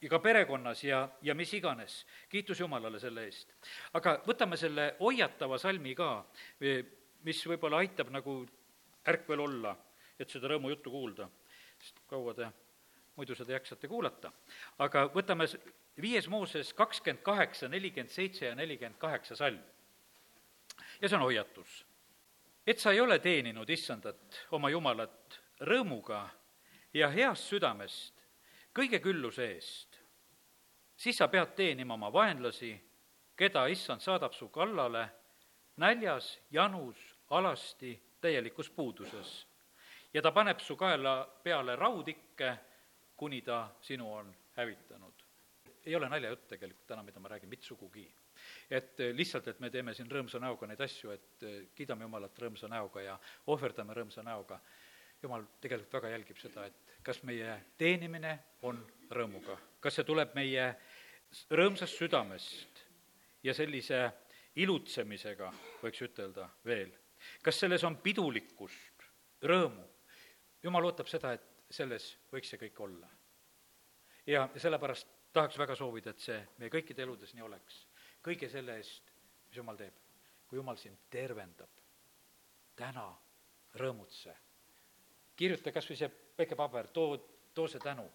ja 0.00 0.08
ka 0.08 0.18
perekonnas 0.24 0.82
ja, 0.84 1.04
ja 1.22 1.34
mis 1.34 1.52
iganes. 1.54 2.06
kiitus 2.28 2.60
Jumalale 2.60 2.98
selle 2.98 3.28
eest. 3.28 3.54
aga 3.92 4.16
võtame 4.26 4.56
selle 4.56 4.94
hoiatava 4.98 5.58
salmi 5.58 5.94
ka, 5.94 6.24
mis 7.22 7.44
võib-olla 7.46 7.84
aitab 7.84 8.10
nagu 8.10 8.40
ärkvel 9.06 9.46
olla 9.46 9.76
et 10.20 10.28
seda 10.28 10.50
rõõmujuttu 10.52 10.90
kuulda, 10.92 11.28
sest 11.80 12.02
kaua 12.10 12.34
te 12.36 12.50
muidu 13.16 13.34
seda 13.34 13.52
jaksate 13.52 13.88
kuulata. 13.88 14.32
aga 14.78 15.06
võtame 15.14 15.46
viies 16.00 16.28
Mooses 16.28 16.72
kakskümmend 16.74 17.22
kaheksa, 17.22 17.68
nelikümmend 17.68 18.10
seitse 18.10 18.46
ja 18.46 18.54
nelikümmend 18.54 18.98
kaheksa 18.98 19.36
salm. 19.36 19.60
ja 21.00 21.08
see 21.08 21.16
on 21.16 21.22
hoiatus. 21.22 21.84
et 22.66 22.78
sa 22.78 22.92
ei 22.92 23.00
ole 23.00 23.18
teeninud 23.18 23.70
issandat, 23.70 24.46
oma 24.50 24.70
Jumalat, 24.70 25.40
rõõmuga 25.60 26.28
ja 26.94 27.08
heast 27.10 27.50
südamest, 27.50 28.14
kõige 28.74 29.00
külluse 29.00 29.46
eest, 29.54 30.00
siis 30.96 31.16
sa 31.16 31.28
pead 31.28 31.54
teenima 31.56 31.94
oma 31.94 32.12
vaenlasi, 32.12 32.74
keda 33.36 33.66
issand 33.66 34.00
saadab 34.00 34.32
su 34.32 34.48
kallale 34.48 35.08
näljas, 35.76 36.38
janus, 36.50 36.98
alasti, 37.30 37.94
täielikus 38.20 38.70
puuduses 38.70 39.50
ja 40.14 40.22
ta 40.22 40.32
paneb 40.32 40.60
su 40.60 40.76
kaela 40.76 41.24
peale 41.42 41.76
raudikke, 41.76 42.56
kuni 43.20 43.42
ta 43.44 43.68
sinu 43.84 44.12
on 44.14 44.34
hävitanud. 44.56 45.26
ei 45.86 45.96
ole 45.96 46.08
naljajutt 46.08 46.46
tegelikult 46.48 46.86
täna, 46.86 47.02
mida 47.02 47.20
ma 47.20 47.28
räägin, 47.28 47.48
mitte 47.48 47.66
sugugi. 47.66 48.06
et 48.70 49.00
eh, 49.00 49.14
lihtsalt, 49.14 49.48
et 49.48 49.60
me 49.60 49.70
teeme 49.70 49.94
siin 49.94 50.08
rõõmsa 50.08 50.40
näoga 50.40 50.66
neid 50.66 50.80
asju, 50.80 51.10
et 51.12 51.44
eh, 51.44 51.58
kiidame 51.74 52.06
Jumalat 52.08 52.38
rõõmsa 52.38 52.68
näoga 52.68 53.02
ja 53.04 53.18
ohverdame 53.46 53.94
rõõmsa 53.94 54.24
näoga. 54.24 54.60
Jumal 55.22 55.44
tegelikult 55.60 55.92
väga 55.98 56.14
jälgib 56.14 56.38
seda, 56.40 56.64
et 56.64 56.96
kas 57.04 57.20
meie 57.28 57.58
teenimine 57.76 58.38
on 58.62 58.80
rõõmuga, 59.10 59.58
kas 59.80 59.98
see 59.98 60.08
tuleb 60.08 60.32
meie 60.34 60.70
rõõmsast 61.52 62.00
südamest 62.00 62.80
ja 63.44 63.52
sellise 63.54 64.00
ilutsemisega, 64.64 65.52
võiks 65.82 66.00
ütelda 66.08 66.48
veel. 66.64 66.96
kas 67.42 67.60
selles 67.60 67.84
on 67.84 68.00
pidulikkust, 68.00 69.04
rõõmu? 69.44 69.84
jumal 70.62 70.88
ootab 70.88 71.08
seda, 71.08 71.32
et 71.36 71.49
selles 71.70 72.10
võiks 72.32 72.50
see 72.50 72.58
kõik 72.58 72.80
olla. 72.80 73.08
ja 74.26 74.48
sellepärast 74.56 75.08
tahaks 75.32 75.58
väga 75.58 75.76
soovida, 75.78 76.10
et 76.10 76.22
see 76.22 76.38
meie 76.58 76.70
kõikide 76.70 77.02
eludes 77.02 77.34
nii 77.34 77.46
oleks. 77.46 77.86
kõige 78.22 78.48
selle 78.48 78.76
eest, 78.76 79.12
mis 79.48 79.56
Jumal 79.56 79.76
teeb. 79.76 79.94
kui 80.48 80.58
Jumal 80.58 80.76
sind 80.76 80.98
tervendab, 81.10 81.82
täna 82.76 83.08
rõõmutse. 83.74 84.34
kirjuta 85.36 85.72
kas 85.72 85.90
või 85.90 85.96
see 85.96 86.10
väike 86.38 86.56
paber, 86.56 86.88
too, 86.88 87.16
too 87.54 87.68
see 87.68 87.80
tänu, 87.80 88.10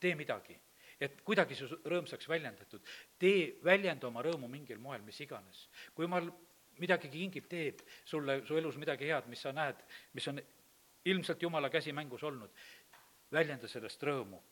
tee 0.00 0.14
midagi 0.14 0.60
et 1.00 1.20
kuidagi 1.26 1.56
su 1.58 1.66
rõõmsaks 1.66 2.28
väljendatud. 2.28 2.80
tee, 3.18 3.58
väljenda 3.64 4.06
oma 4.08 4.22
rõõmu 4.22 4.48
mingil 4.48 4.78
moel, 4.78 5.02
mis 5.02 5.20
iganes. 5.20 5.68
kui 5.94 6.04
jumal 6.04 6.30
midagi 6.78 7.08
kingib, 7.08 7.46
teeb 7.48 7.82
sulle, 8.04 8.42
su 8.46 8.56
elus 8.56 8.76
midagi 8.76 9.06
head, 9.10 9.26
mis 9.30 9.40
sa 9.40 9.52
näed, 9.52 9.82
mis 10.12 10.28
on 10.28 10.40
ilmselt 11.04 11.42
Jumala 11.42 11.70
käsi 11.70 11.92
mängus 11.92 12.22
olnud, 12.22 12.50
väljenda 13.32 13.68
sellest 13.68 14.02
rõõmu 14.02 14.42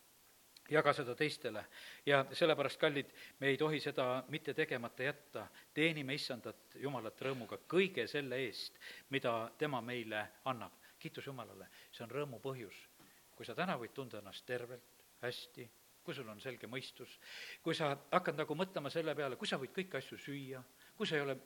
jaga 0.71 0.93
seda 0.95 1.15
teistele 1.19 1.65
ja 2.07 2.23
sellepärast, 2.33 2.79
kallid, 2.81 3.11
me 3.41 3.51
ei 3.51 3.59
tohi 3.61 3.81
seda 3.81 4.23
mitte 4.33 4.55
tegemata 4.55 5.03
jätta, 5.03 5.47
teenime 5.75 6.15
issandat 6.15 6.77
Jumalat 6.81 7.21
rõõmuga 7.27 7.59
kõige 7.69 8.07
selle 8.11 8.39
eest, 8.47 8.79
mida 9.11 9.51
tema 9.59 9.81
meile 9.81 10.27
annab. 10.45 10.79
kiitus 11.03 11.27
Jumalale, 11.27 11.67
see 11.91 12.05
on 12.05 12.11
rõõmu 12.11 12.39
põhjus. 12.41 12.89
kui 13.35 13.47
sa 13.47 13.55
täna 13.55 13.75
võid 13.79 13.93
tunda 13.95 14.19
ennast 14.19 14.47
tervelt, 14.47 14.85
hästi, 15.23 15.69
kui 16.05 16.15
sul 16.15 16.29
on 16.29 16.41
selge 16.41 16.67
mõistus, 16.67 17.19
kui 17.63 17.75
sa 17.75 17.97
hakkad 18.13 18.37
nagu 18.37 18.55
mõtlema 18.55 18.91
selle 18.91 19.15
peale, 19.15 19.37
kui 19.37 19.47
sa 19.47 19.59
võid 19.59 19.73
kõiki 19.75 19.97
asju 19.97 20.19
süüa, 20.19 20.63
kui 20.97 21.07
sa 21.07 21.17
ei 21.17 21.23
ole 21.23 21.37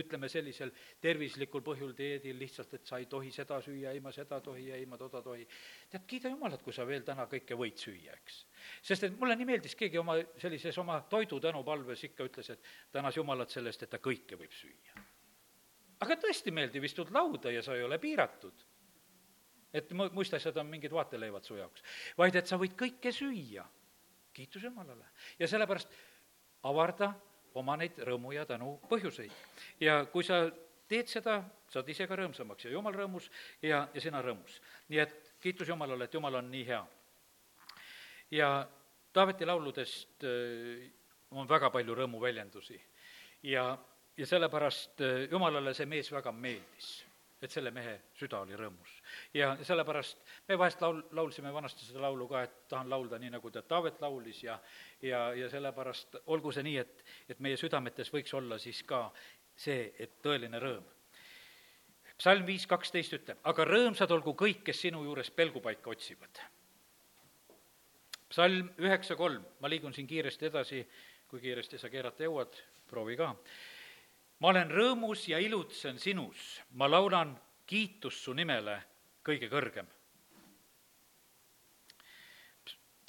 ütleme 0.00 0.28
sellisel 0.32 0.70
tervislikul 1.00 1.62
põhjul 1.64 1.92
dieedil 1.96 2.38
lihtsalt, 2.40 2.72
et 2.78 2.88
sa 2.88 2.98
ei 3.00 3.06
tohi 3.10 3.30
seda 3.34 3.58
süüa, 3.64 3.92
ei 3.92 4.00
ma 4.00 4.12
seda 4.14 4.38
tohi, 4.40 4.70
ei 4.72 4.86
ma 4.88 4.96
toda 5.00 5.20
tohi. 5.22 5.46
tead, 5.90 6.06
kiida 6.08 6.32
Jumalat, 6.32 6.62
kui 6.62 6.72
sa 6.72 6.86
veel 6.88 7.04
täna 7.04 7.26
kõike 7.28 7.56
võid 7.58 7.76
süüa, 7.80 8.16
eks. 8.16 8.38
sest 8.82 9.08
et 9.08 9.18
mulle 9.18 9.36
nii 9.36 9.48
meeldis, 9.52 9.76
keegi 9.76 10.00
oma 10.00 10.16
sellises 10.40 10.78
oma 10.78 11.00
toidu 11.10 11.40
tänupalves 11.40 12.04
ikka 12.08 12.28
ütles, 12.28 12.50
et 12.54 12.70
tänas 12.92 13.16
Jumalat 13.16 13.50
selle 13.52 13.72
eest, 13.72 13.84
et 13.84 13.92
ta 13.92 14.00
kõike 14.00 14.38
võib 14.40 14.54
süüa. 14.56 15.04
aga 16.00 16.16
tõesti 16.16 16.54
meeldib, 16.54 16.84
istud 16.88 17.12
lauda 17.12 17.52
ja 17.52 17.62
sa 17.62 17.76
ei 17.76 17.82
ole 17.82 17.98
piiratud. 17.98 18.64
et 19.72 19.92
mu-, 19.92 20.10
muist 20.12 20.34
asjad 20.34 20.56
on 20.56 20.66
mingid 20.66 20.92
vaateleivad 20.92 21.44
su 21.44 21.56
jaoks, 21.56 21.84
vaid 22.16 22.36
et 22.36 22.46
sa 22.46 22.56
võid 22.56 22.76
kõike 22.76 23.12
süüa 23.12 23.68
kiitus 24.32 24.62
Jumalale. 24.62 25.04
ja 25.38 25.48
sellepärast 25.48 25.92
avarda 26.62 27.12
oma 27.54 27.76
neid 27.76 27.98
rõõmu 28.06 28.32
ja 28.34 28.46
tänu 28.46 28.76
põhjuseid. 28.90 29.32
ja 29.80 30.04
kui 30.12 30.24
sa 30.24 30.44
teed 30.88 31.08
seda, 31.08 31.42
saad 31.72 31.88
ise 31.88 32.06
ka 32.06 32.16
rõõmsamaks 32.16 32.66
ja 32.66 32.72
Jumal 32.72 32.94
rõõmus 32.94 33.30
ja, 33.62 33.88
ja 33.94 34.00
sina 34.00 34.22
rõõmus. 34.22 34.60
nii 34.88 34.98
et 34.98 35.34
kiitus 35.40 35.68
Jumalale, 35.68 36.04
et 36.04 36.14
Jumal 36.14 36.40
on 36.40 36.50
nii 36.50 36.66
hea. 36.66 36.82
ja 38.30 38.50
Taaveti 39.12 39.44
lauludest 39.46 40.24
äh, 40.24 40.90
on 41.30 41.48
väga 41.48 41.70
palju 41.70 41.94
rõõmuväljendusi 41.94 42.80
ja, 43.42 43.78
ja 44.16 44.26
sellepärast 44.26 45.00
äh, 45.00 45.24
Jumalale 45.30 45.74
see 45.74 45.86
mees 45.86 46.12
väga 46.12 46.32
meeldis 46.32 47.02
et 47.42 47.50
selle 47.50 47.72
mehe 47.74 47.96
süda 48.18 48.42
oli 48.44 48.56
rõõmus. 48.58 48.92
Ja 49.34 49.56
sellepärast 49.62 50.18
me 50.48 50.58
vahest 50.58 50.80
laul, 50.80 51.02
laulsime 51.10 51.52
vanasti 51.52 51.86
seda 51.86 52.02
laulu 52.02 52.28
ka, 52.28 52.42
et 52.42 52.68
tahan 52.68 52.90
laulda 52.90 53.18
nii, 53.18 53.30
nagu 53.34 53.50
ta 53.50 53.62
Taavet 53.62 54.00
laulis 54.00 54.42
ja 54.42 54.58
ja, 55.02 55.32
ja 55.34 55.50
sellepärast 55.50 56.16
olgu 56.26 56.52
see 56.52 56.66
nii, 56.66 56.76
et, 56.78 57.04
et 57.28 57.40
meie 57.40 57.56
südametes 57.56 58.12
võiks 58.12 58.34
olla 58.34 58.58
siis 58.58 58.82
ka 58.82 59.04
see, 59.56 59.92
et 59.98 60.18
tõeline 60.22 60.60
rõõm. 60.62 60.84
psalm 62.18 62.46
viis 62.46 62.66
kaksteist 62.66 63.12
ütleb, 63.18 63.38
aga 63.44 63.64
rõõmsad 63.64 64.10
olgu 64.10 64.34
kõik, 64.38 64.64
kes 64.64 64.80
sinu 64.86 65.04
juures 65.04 65.30
pelgupaika 65.30 65.90
otsivad. 65.90 66.42
psalm 68.28 68.70
üheksa 68.78 69.16
kolm, 69.16 69.44
ma 69.60 69.68
liigun 69.68 69.94
siin 69.94 70.06
kiiresti 70.06 70.46
edasi, 70.46 70.86
kui 71.28 71.40
kiiresti 71.40 71.78
sa 71.78 71.88
keerata 71.88 72.24
jõuad, 72.24 72.56
proovi 72.88 73.16
ka 73.16 73.34
ma 74.42 74.50
olen 74.50 74.72
rõõmus 74.74 75.28
ja 75.30 75.38
ilutsen 75.38 76.00
sinus, 76.02 76.58
ma 76.74 76.88
laulan 76.90 77.36
kiitust 77.66 78.24
su 78.26 78.34
nimele 78.34 78.74
kõige 79.24 79.50
kõrgem. 79.50 79.86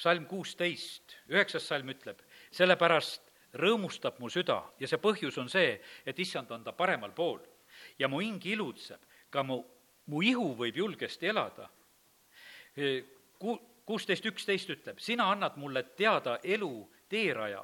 psalm 0.03 0.25
kuusteist, 0.27 1.13
üheksas 1.31 1.63
salm 1.63 1.87
ütleb, 1.93 2.19
sellepärast 2.51 3.29
rõõmustab 3.55 4.17
mu 4.19 4.27
süda 4.27 4.57
ja 4.81 4.87
see 4.89 4.99
põhjus 4.99 5.37
on 5.39 5.47
see, 5.47 5.77
et 6.05 6.19
issand 6.19 6.51
on 6.51 6.63
ta 6.65 6.73
paremal 6.75 7.13
pool 7.15 7.39
ja 7.99 8.09
mu 8.11 8.19
hing 8.19 8.43
ilutseb, 8.45 8.99
ka 9.29 9.43
mu, 9.47 9.61
mu 10.11 10.23
ihu 10.25 10.49
võib 10.59 10.75
julgesti 10.81 11.29
elada. 11.31 11.69
Ku-, 13.39 13.61
kuusteist 13.85 14.25
üksteist 14.25 14.73
ütleb, 14.73 14.99
sina 14.99 15.29
annad 15.31 15.57
mulle 15.61 15.85
teada 15.95 16.39
elu 16.43 16.73
teeraja 17.09 17.63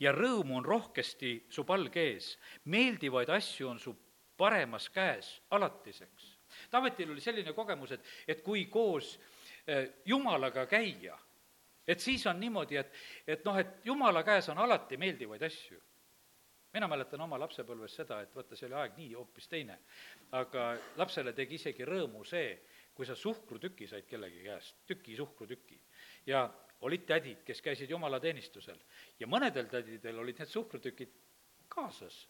ja 0.00 0.12
rõõmu 0.16 0.58
on 0.60 0.66
rohkesti 0.66 1.34
su 1.52 1.64
palge 1.68 2.06
ees. 2.14 2.36
meeldivaid 2.64 3.30
asju 3.30 3.68
on 3.68 3.78
su 3.78 3.94
paremas 4.36 4.88
käes 4.88 5.40
alatiseks. 5.50 6.29
Taavetil 6.70 7.10
oli 7.10 7.20
selline 7.20 7.52
kogemus, 7.52 7.92
et, 7.96 8.06
et 8.28 8.42
kui 8.42 8.66
koos 8.66 9.18
eh, 9.66 9.90
Jumalaga 10.04 10.66
käia, 10.66 11.18
et 11.86 12.00
siis 12.00 12.26
on 12.26 12.40
niimoodi, 12.40 12.76
et, 12.76 12.92
et 13.26 13.44
noh, 13.44 13.58
et 13.58 13.84
Jumala 13.84 14.22
käes 14.26 14.48
on 14.52 14.58
alati 14.58 14.96
meeldivaid 14.96 15.42
asju. 15.42 15.80
mina 16.72 16.86
mäletan 16.88 17.20
oma 17.20 17.38
lapsepõlves 17.38 17.94
seda, 17.98 18.20
et 18.22 18.34
vaata, 18.34 18.56
see 18.56 18.68
oli 18.68 18.76
aeg 18.78 18.92
nii 18.96 19.14
hoopis 19.14 19.48
teine. 19.48 19.78
aga 20.32 20.76
lapsele 20.96 21.32
tegi 21.32 21.54
isegi 21.54 21.84
rõõmu 21.84 22.24
see, 22.24 22.58
kui 22.94 23.06
sa 23.06 23.14
suhkrutüki 23.14 23.86
said 23.86 24.06
kellegi 24.06 24.42
käest, 24.44 24.76
tüki 24.86 25.16
suhkrutüki. 25.16 25.80
ja 26.26 26.48
olid 26.80 27.06
tädid, 27.06 27.42
kes 27.44 27.62
käisid 27.62 27.90
jumalateenistusel 27.90 28.78
ja 29.20 29.26
mõnedel 29.26 29.68
tädidel 29.68 30.18
olid 30.18 30.38
need 30.38 30.48
suhkrutükid 30.48 31.16
kaasas. 31.68 32.28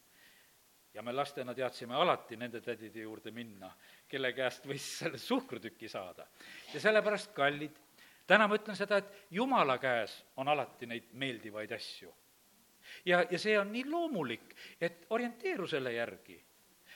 Ja 0.95 1.03
me 1.03 1.13
lastena 1.13 1.55
teadsime 1.55 1.95
alati 1.95 2.37
nende 2.37 2.61
tädide 2.61 3.05
juurde 3.05 3.31
minna, 3.31 3.71
kelle 4.09 4.33
käest 4.33 4.67
võis 4.67 4.87
selle 4.99 5.19
suhkrutüki 5.19 5.89
saada. 5.89 6.27
ja 6.75 6.81
sellepärast, 6.81 7.33
kallid, 7.35 7.77
täna 8.27 8.49
ma 8.49 8.59
ütlen 8.59 8.77
seda, 8.77 8.99
et 8.99 9.27
jumala 9.31 9.79
käes 9.79 10.25
on 10.37 10.49
alati 10.49 10.87
neid 10.87 11.13
meeldivaid 11.13 11.73
asju. 11.73 12.13
ja, 13.05 13.25
ja 13.31 13.39
see 13.39 13.59
on 13.59 13.73
nii 13.73 13.85
loomulik, 13.91 14.55
et 14.81 15.07
orienteeru 15.11 15.67
selle 15.67 15.93
järgi 15.93 16.41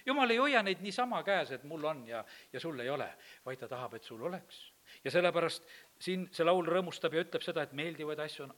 jumal 0.06 0.30
ei 0.30 0.36
hoia 0.36 0.62
neid 0.62 0.82
niisama 0.84 1.22
käes, 1.24 1.52
et 1.52 1.64
mul 1.64 1.84
on 1.84 2.04
ja, 2.08 2.24
ja 2.52 2.60
sul 2.60 2.80
ei 2.80 2.90
ole, 2.90 3.08
vaid 3.44 3.60
ta 3.60 3.68
tahab, 3.68 3.94
et 3.94 4.04
sul 4.04 4.22
oleks. 4.22 4.72
ja 5.04 5.10
sellepärast 5.10 5.64
siin 5.98 6.28
see 6.32 6.44
laul 6.44 6.66
rõõmustab 6.66 7.14
ja 7.14 7.24
ütleb 7.24 7.42
seda, 7.42 7.62
et 7.62 7.72
meeldivaid 7.72 8.20
asju 8.20 8.44
on 8.44 8.54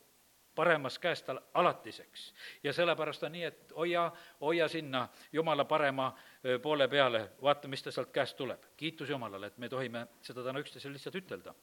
paremas 0.56 0.98
käes 0.98 1.22
tal 1.22 1.38
alatiseks. 1.54 2.34
ja 2.64 2.72
sellepärast 2.72 3.22
on 3.22 3.32
nii, 3.32 3.44
et 3.44 3.72
hoia, 3.76 4.08
hoia 4.40 4.68
sinna 4.68 5.08
Jumala 5.32 5.64
parema 5.64 6.14
poole 6.62 6.88
peale, 6.88 7.28
vaata, 7.42 7.68
mis 7.68 7.82
ta 7.82 7.92
sealt 7.92 8.10
käest 8.12 8.36
tuleb. 8.36 8.64
kiitus 8.76 9.10
Jumalale, 9.10 9.46
et 9.46 9.58
me 9.58 9.68
tohime 9.68 10.06
seda 10.22 10.44
täna 10.44 10.60
üksteisele 10.64 10.96
lihtsalt 10.96 11.20
ütelda. 11.22 11.54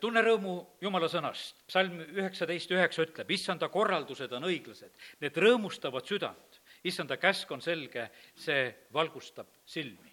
tunne 0.00 0.22
rõõmu 0.22 0.54
Jumala 0.80 1.08
sõnast, 1.08 1.64
psalm 1.66 2.00
üheksateist 2.00 2.70
üheksa 2.70 3.02
ütleb, 3.08 3.30
issanda 3.30 3.68
korraldused 3.68 4.32
on 4.32 4.44
õiglased, 4.44 4.92
need 5.20 5.36
rõõmustavad 5.36 6.06
südant, 6.06 6.60
issanda 6.84 7.16
käsk 7.16 7.50
on 7.50 7.60
selge, 7.60 8.10
see 8.36 8.68
valgustab 8.92 9.48
silmi 9.64 10.11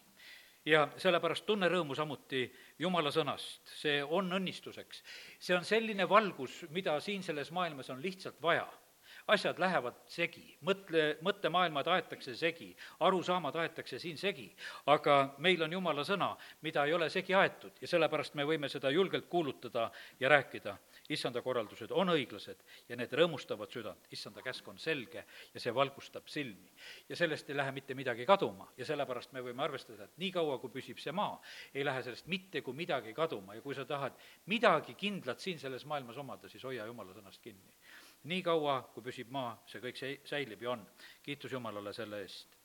ja 0.69 0.85
sellepärast 0.97 1.45
tunne 1.47 1.69
rõõmu 1.71 1.95
samuti 1.97 2.43
Jumala 2.79 3.11
sõnast, 3.11 3.61
see 3.81 4.03
on 4.03 4.29
õnnistuseks. 4.37 5.01
see 5.39 5.55
on 5.55 5.65
selline 5.65 6.09
valgus, 6.09 6.65
mida 6.69 6.99
siin 6.99 7.23
selles 7.23 7.51
maailmas 7.51 7.89
on 7.89 8.01
lihtsalt 8.01 8.41
vaja. 8.41 8.67
Asjad 9.29 9.59
lähevad 9.61 9.97
segi, 10.09 10.57
mõtle, 10.65 11.17
mõttemaailmad 11.21 11.87
aetakse 11.87 12.33
segi, 12.35 12.71
arusaamad 13.05 13.55
aetakse 13.61 13.99
siin 14.01 14.17
segi, 14.17 14.47
aga 14.89 15.35
meil 15.37 15.61
on 15.61 15.73
Jumala 15.73 16.05
sõna, 16.05 16.31
mida 16.65 16.85
ei 16.85 16.93
ole 16.93 17.09
segi 17.13 17.35
aetud. 17.37 17.77
Ja 17.81 17.87
sellepärast 17.87 18.33
me 18.33 18.45
võime 18.45 18.69
seda 18.69 18.89
julgelt 18.89 19.29
kuulutada 19.29 19.91
ja 20.19 20.29
rääkida 20.29 20.77
issanda 21.09 21.41
korraldused 21.41 21.91
on 21.95 22.11
õiglased 22.13 22.61
ja 22.89 22.97
need 22.99 23.13
rõõmustavad 23.17 23.71
südant, 23.73 24.07
issanda 24.13 24.43
käsk 24.45 24.67
on 24.69 24.77
selge 24.79 25.23
ja 25.53 25.61
see 25.61 25.73
valgustab 25.75 26.27
silmi. 26.29 26.71
ja 27.09 27.15
sellest 27.15 27.49
ei 27.49 27.57
lähe 27.57 27.71
mitte 27.71 27.95
midagi 27.97 28.25
kaduma 28.25 28.69
ja 28.77 28.85
sellepärast 28.85 29.33
me 29.33 29.41
võime 29.45 29.63
arvestada, 29.65 30.05
et 30.05 30.17
niikaua, 30.21 30.59
kui 30.59 30.69
püsib 30.69 30.99
see 31.01 31.11
maa, 31.11 31.39
ei 31.73 31.85
lähe 31.85 32.03
sellest 32.03 32.27
mitte 32.27 32.61
kui 32.61 32.73
midagi 32.73 33.13
kaduma 33.13 33.55
ja 33.55 33.61
kui 33.61 33.75
sa 33.75 33.85
tahad 33.85 34.13
midagi 34.45 34.93
kindlat 34.93 35.39
siin 35.39 35.59
selles 35.59 35.85
maailmas 35.85 36.17
omada, 36.17 36.49
siis 36.49 36.63
hoia 36.63 36.85
jumala 36.85 37.13
sõnast 37.13 37.41
kinni. 37.41 37.75
nii 38.29 38.41
kaua, 38.43 38.81
kui 38.93 39.03
püsib 39.03 39.29
maa, 39.31 39.57
see 39.65 39.81
kõik 39.81 39.97
see 39.97 40.19
säilib 40.25 40.61
ja 40.61 40.71
on. 40.71 40.87
kiitus 41.23 41.51
Jumalale 41.51 41.93
selle 41.93 42.21
eest. 42.21 42.57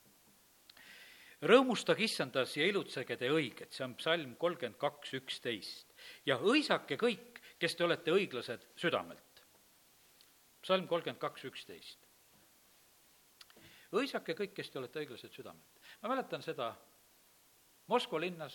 rõõmustage 1.42 2.04
issandas 2.04 2.56
ja 2.56 2.66
ilutsege 2.66 3.16
te 3.16 3.28
õiget, 3.28 3.72
see 3.72 3.84
on 3.84 3.94
psalm 3.94 4.36
kolmkümmend 4.36 4.78
kaks, 4.78 5.14
üksteist. 5.14 5.94
ja 6.26 6.36
hõisake 6.36 6.96
kõik, 6.96 7.33
kes 7.64 7.78
te 7.78 7.84
olete 7.86 8.12
õiglased 8.12 8.66
südamelt. 8.76 9.44
psalm 10.64 10.86
kolmkümmend 10.88 11.20
kaks, 11.20 11.44
üksteist. 11.48 12.08
hõisake 13.92 14.36
kõik, 14.36 14.52
kes 14.52 14.70
te 14.70 14.78
olete 14.78 15.00
õiglased 15.00 15.32
südamelt. 15.32 15.80
ma 16.02 16.12
mäletan 16.12 16.42
seda 16.42 16.74
Moskva 17.86 18.20
linnas, 18.20 18.54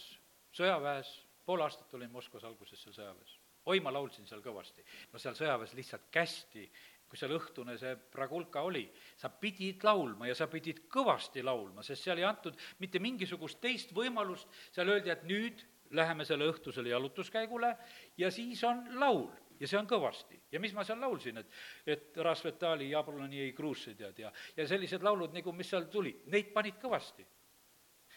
sõjaväes, 0.54 1.10
pool 1.46 1.62
aastat 1.62 1.94
olin 1.94 2.12
Moskvas 2.12 2.44
alguses 2.44 2.82
seal 2.82 2.94
sõjaväes 2.94 3.38
oi, 3.66 3.80
ma 3.80 3.94
laulsin 3.94 4.28
seal 4.28 4.42
kõvasti. 4.46 4.86
no 5.14 5.20
seal 5.20 5.36
sõjaväes 5.38 5.74
lihtsalt 5.78 6.08
kästi, 6.12 6.70
kui 7.10 7.18
seal 7.18 7.34
õhtune 7.34 7.78
see 7.82 7.96
Pragulka 8.14 8.62
oli, 8.62 8.86
sa 9.18 9.30
pidid 9.30 9.84
laulma 9.84 10.30
ja 10.30 10.36
sa 10.38 10.48
pidid 10.48 10.84
kõvasti 10.92 11.44
laulma, 11.44 11.84
sest 11.84 12.06
seal 12.06 12.22
ei 12.22 12.28
antud 12.30 12.58
mitte 12.80 13.02
mingisugust 13.02 13.62
teist 13.62 13.94
võimalust, 13.96 14.50
seal 14.72 14.94
öeldi, 14.94 15.10
et 15.14 15.26
nüüd 15.26 15.66
läheme 15.92 16.26
selle 16.26 16.48
õhtusele 16.52 16.92
jalutuskäigule 16.92 17.74
ja 18.18 18.32
siis 18.32 18.64
on 18.64 18.86
laul 19.00 19.28
ja 19.60 19.68
see 19.68 19.80
on 19.80 19.88
kõvasti. 19.90 20.40
ja 20.52 20.60
mis 20.60 20.74
ma 20.74 20.84
seal 20.88 21.02
laulsin, 21.02 21.38
et, 21.42 21.52
et 21.86 22.18
Rasvetali, 22.18 22.90
Jabloni 22.92 23.42
ei 23.48 23.54
kruusse 23.54 23.96
tead 23.98 24.20
ja, 24.20 24.32
ja 24.58 24.68
sellised 24.68 25.04
laulud 25.04 25.36
nagu, 25.36 25.54
mis 25.56 25.70
seal 25.70 25.90
tulid, 25.92 26.24
neid 26.32 26.54
panid 26.56 26.80
kõvasti 26.82 27.26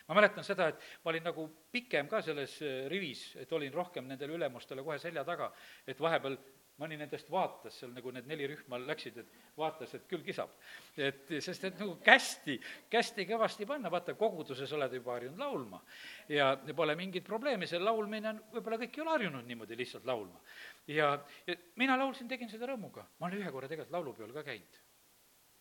ma 0.09 0.19
mäletan 0.19 0.45
seda, 0.45 0.69
et 0.73 0.83
ma 1.05 1.13
olin 1.13 1.25
nagu 1.31 1.47
pikem 1.73 2.09
ka 2.11 2.23
selles 2.25 2.59
äh, 2.63 2.87
rivis, 2.91 3.31
et 3.41 3.53
olin 3.53 3.73
rohkem 3.73 4.09
nendele 4.09 4.37
ülemustele 4.39 4.85
kohe 4.85 4.99
selja 5.03 5.25
taga, 5.25 5.53
et 5.87 6.01
vahepeal 6.01 6.37
mõni 6.81 6.97
nendest 6.99 7.31
vaatas 7.31 7.77
seal, 7.81 7.93
nagu 7.95 8.13
need 8.15 8.29
neli 8.31 8.47
rühma 8.53 8.79
läksid, 8.81 9.19
et 9.23 9.57
vaatas, 9.57 9.95
et 9.99 10.07
küll 10.11 10.23
kisab. 10.25 10.53
et 10.97 11.35
sest 11.45 11.65
et 11.69 11.81
nagu 11.81 11.97
kästi, 12.05 12.59
kästi 12.91 13.27
kõvasti 13.29 13.67
panna, 13.69 13.91
vaata, 13.93 14.15
koguduses 14.19 14.73
oled 14.73 14.95
juba 14.99 15.17
harjunud 15.17 15.39
laulma. 15.39 15.83
ja 16.29 16.57
pole 16.77 16.97
mingit 16.97 17.25
probleemi, 17.25 17.67
see 17.67 17.81
laulmine 17.83 18.33
on, 18.33 18.41
võib-olla 18.55 18.81
kõik 18.85 18.97
ei 18.97 19.05
ole 19.05 19.17
harjunud 19.17 19.47
niimoodi 19.47 19.77
lihtsalt 19.77 20.09
laulma. 20.09 20.41
ja, 20.87 21.13
ja 21.47 21.59
mina 21.77 21.99
laulsin, 21.99 22.29
tegin 22.29 22.51
seda 22.51 22.71
rõõmuga. 22.73 23.07
ma 23.19 23.29
olen 23.29 23.43
ühe 23.43 23.53
korra 23.53 23.69
tegelikult 23.69 23.99
laulupeol 23.99 24.33
ka 24.33 24.47
käinud 24.49 24.81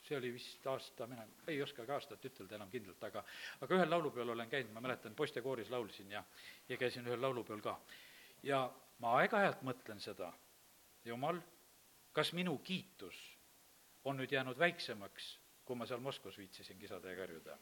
see 0.01 0.17
oli 0.17 0.31
vist 0.33 0.65
aasta, 0.67 1.05
mina 1.07 1.25
ei 1.47 1.61
oskagi 1.61 1.91
aastat 1.93 2.23
ütelda 2.25 2.57
enam 2.57 2.69
kindlalt, 2.71 3.03
aga 3.05 3.23
aga 3.61 3.75
ühel 3.77 3.91
laulupeol 3.93 4.33
olen 4.33 4.49
käinud, 4.49 4.73
ma 4.73 4.81
mäletan, 4.81 5.15
poistekooris 5.15 5.69
laulsin 5.69 6.11
ja, 6.11 6.23
ja 6.69 6.77
käisin 6.77 7.05
ühel 7.07 7.21
laulupeol 7.21 7.61
ka. 7.61 7.77
ja 8.43 8.63
ma 8.99 9.17
aeg-ajalt 9.19 9.61
mõtlen 9.65 10.01
seda, 10.01 10.31
jumal, 11.05 11.39
kas 12.13 12.33
minu 12.33 12.57
kiitus 12.63 13.17
on 14.05 14.17
nüüd 14.17 14.31
jäänud 14.31 14.59
väiksemaks, 14.59 15.29
kui 15.65 15.77
ma 15.77 15.85
seal 15.85 16.01
Moskvas 16.03 16.37
viitsisin 16.37 16.79
kisada 16.79 17.11
ja 17.11 17.15
karjuda. 17.15 17.57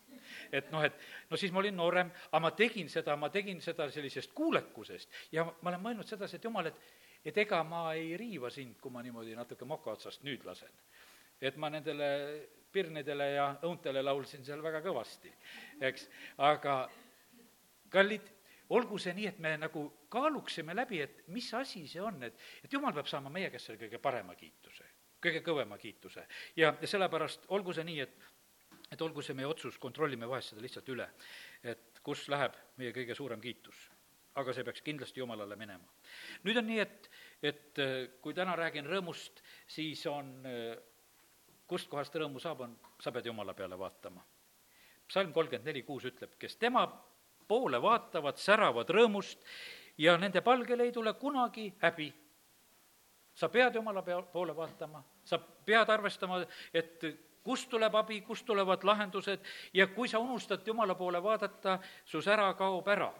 et 0.52 0.72
noh, 0.72 0.84
et 0.84 0.96
no 1.30 1.38
siis 1.38 1.52
ma 1.52 1.60
olin 1.60 1.76
noorem, 1.76 2.12
aga 2.32 2.40
ma 2.40 2.52
tegin 2.52 2.90
seda, 2.90 3.16
ma 3.16 3.30
tegin 3.30 3.62
seda 3.62 3.90
sellisest 3.92 4.34
kuulekusest 4.34 5.10
ja 5.32 5.46
ma 5.46 5.70
olen 5.70 5.84
mõelnud 5.84 6.08
sedasi, 6.08 6.36
et 6.36 6.44
jumal, 6.44 6.72
et 6.72 6.82
et 7.26 7.38
ega 7.38 7.64
ma 7.68 7.94
ei 7.94 8.16
riiva 8.18 8.50
sind, 8.50 8.78
kui 8.80 8.92
ma 8.92 9.02
niimoodi 9.04 9.36
natuke 9.36 9.66
moka 9.68 9.92
otsast 9.92 10.24
nüüd 10.24 10.46
lasen 10.48 10.72
et 11.42 11.58
ma 11.58 11.70
nendele 11.72 12.10
pirnidele 12.72 13.28
ja 13.34 13.46
õuntele 13.66 14.04
laulsin 14.04 14.44
seal 14.46 14.62
väga 14.64 14.82
kõvasti, 14.86 15.32
eks, 15.90 16.06
aga 16.46 16.84
kallid, 17.90 18.28
olgu 18.76 18.98
see 19.02 19.14
nii, 19.18 19.28
et 19.32 19.40
me 19.42 19.56
nagu 19.58 19.86
kaaluksime 20.14 20.76
läbi, 20.78 21.02
et 21.02 21.22
mis 21.34 21.48
asi 21.58 21.86
see 21.90 22.02
on, 22.02 22.22
et, 22.24 22.36
et 22.64 22.74
jumal 22.74 22.94
peab 22.94 23.10
saama 23.10 23.32
meie 23.34 23.50
käest 23.54 23.70
selle 23.70 23.82
kõige 23.82 24.02
parema 24.02 24.36
kiituse, 24.38 24.86
kõige 25.24 25.42
kõvema 25.46 25.78
kiituse. 25.82 26.26
ja, 26.56 26.74
ja 26.82 26.88
sellepärast 26.88 27.50
olgu 27.56 27.74
see 27.74 27.88
nii, 27.88 28.04
et 28.08 28.30
et 28.90 29.02
olgu 29.06 29.22
see 29.22 29.36
meie 29.38 29.46
otsus, 29.46 29.78
kontrollime 29.78 30.26
vahest 30.30 30.54
seda 30.54 30.64
lihtsalt 30.64 30.88
üle, 30.90 31.06
et 31.62 32.00
kus 32.06 32.24
läheb 32.34 32.56
meie 32.82 32.94
kõige 32.96 33.16
suurem 33.16 33.42
kiitus. 33.42 33.90
aga 34.40 34.54
see 34.54 34.64
peaks 34.64 34.82
kindlasti 34.86 35.20
Jumalale 35.20 35.56
minema. 35.60 35.90
nüüd 36.44 36.58
on 36.58 36.68
nii, 36.68 36.80
et, 36.80 37.10
et 37.44 37.82
kui 38.22 38.34
täna 38.34 38.56
räägin 38.56 38.86
rõõmust, 38.86 39.44
siis 39.68 40.06
on 40.08 40.44
kustkohast 41.70 42.16
rõõmu 42.16 42.42
saab, 42.42 42.66
on, 42.66 42.76
sa 43.02 43.12
pead 43.12 43.30
Jumala 43.30 43.54
peale 43.54 43.78
vaatama. 43.78 44.26
psalm 45.08 45.34
kolmkümmend 45.34 45.66
neli 45.66 45.84
kuus 45.84 46.06
ütleb, 46.06 46.38
kes 46.40 46.56
tema 46.58 46.86
poole 47.50 47.82
vaatavad, 47.82 48.38
säravad 48.38 48.90
rõõmust 48.94 49.42
ja 49.98 50.16
nende 50.22 50.42
palgel 50.46 50.86
ei 50.86 50.92
tule 50.96 51.14
kunagi 51.14 51.74
häbi. 51.82 52.14
sa 53.34 53.48
pead 53.50 53.76
Jumala 53.76 54.02
pea, 54.04 54.22
poole 54.22 54.56
vaatama, 54.56 55.04
sa 55.24 55.38
pead 55.40 55.90
arvestama, 55.90 56.42
et 56.74 57.04
kust 57.44 57.70
tuleb 57.70 57.96
abi, 57.96 58.22
kust 58.22 58.46
tulevad 58.46 58.84
lahendused 58.84 59.40
ja 59.74 59.88
kui 59.88 60.08
sa 60.08 60.20
unustad 60.20 60.68
Jumala 60.68 60.96
poole 60.96 61.24
vaadata, 61.24 61.80
su 62.06 62.22
sära 62.22 62.54
kaob 62.54 62.88
ära 62.88 63.14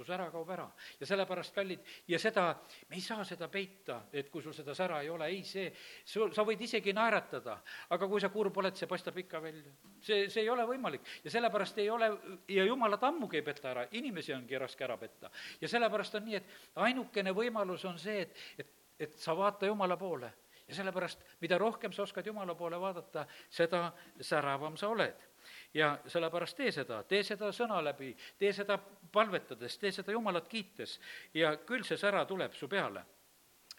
sus 0.00 0.10
ära 0.14 0.30
kaob 0.32 0.50
ära. 0.50 0.66
ja 1.00 1.06
sellepärast, 1.06 1.54
kallid, 1.54 1.84
ja 2.08 2.18
seda, 2.18 2.46
me 2.88 2.96
ei 2.96 3.04
saa 3.04 3.24
seda 3.28 3.48
peita, 3.52 4.00
et 4.12 4.30
kui 4.32 4.42
sul 4.42 4.54
seda 4.56 4.74
sära 4.74 5.00
ei 5.04 5.10
ole, 5.12 5.28
ei 5.28 5.42
see, 5.44 5.68
sul, 6.04 6.32
sa 6.36 6.44
võid 6.46 6.62
isegi 6.64 6.94
naeratada, 6.96 7.58
aga 7.92 8.08
kui 8.08 8.20
sa 8.22 8.32
kurb 8.32 8.56
oled, 8.62 8.76
see 8.76 8.88
paistab 8.90 9.18
ikka 9.20 9.42
välja. 9.44 9.72
see, 10.00 10.28
see 10.32 10.44
ei 10.44 10.50
ole 10.50 10.64
võimalik 10.66 11.06
ja 11.24 11.30
sellepärast 11.36 11.78
ei 11.78 11.90
ole, 11.90 12.10
ja 12.48 12.64
jumalat 12.64 13.04
ammugi 13.04 13.40
ei 13.40 13.46
peta 13.46 13.72
ära, 13.74 13.86
inimesi 13.92 14.32
ongi 14.36 14.58
raske 14.58 14.84
ära 14.84 14.96
petta. 15.00 15.30
ja 15.60 15.68
sellepärast 15.68 16.14
on 16.20 16.28
nii, 16.28 16.40
et 16.40 16.78
ainukene 16.88 17.34
võimalus 17.36 17.84
on 17.84 17.98
see, 17.98 18.22
et, 18.24 18.46
et, 18.58 18.72
et 19.08 19.18
sa 19.18 19.36
vaata 19.36 19.68
Jumala 19.68 19.96
poole 20.00 20.32
ja 20.70 20.74
sellepärast, 20.74 21.24
mida 21.42 21.58
rohkem 21.58 21.92
sa 21.92 22.02
oskad 22.06 22.26
Jumala 22.26 22.54
poole 22.54 22.78
vaadata, 22.80 23.26
seda 23.50 23.90
säravam 24.20 24.76
sa 24.78 24.88
oled 24.88 25.29
ja 25.74 25.98
sellepärast 26.06 26.56
tee 26.56 26.72
seda, 26.74 27.02
tee 27.08 27.22
seda 27.26 27.50
sõna 27.54 27.78
läbi, 27.84 28.10
tee 28.38 28.52
seda 28.52 28.78
palvetades, 29.12 29.78
tee 29.78 29.92
seda 29.94 30.12
Jumalat 30.12 30.48
kiites. 30.50 30.98
Ja 31.34 31.54
küll 31.66 31.84
see 31.86 31.98
sära 31.98 32.24
tuleb 32.26 32.54
su 32.54 32.68
peale. 32.68 33.04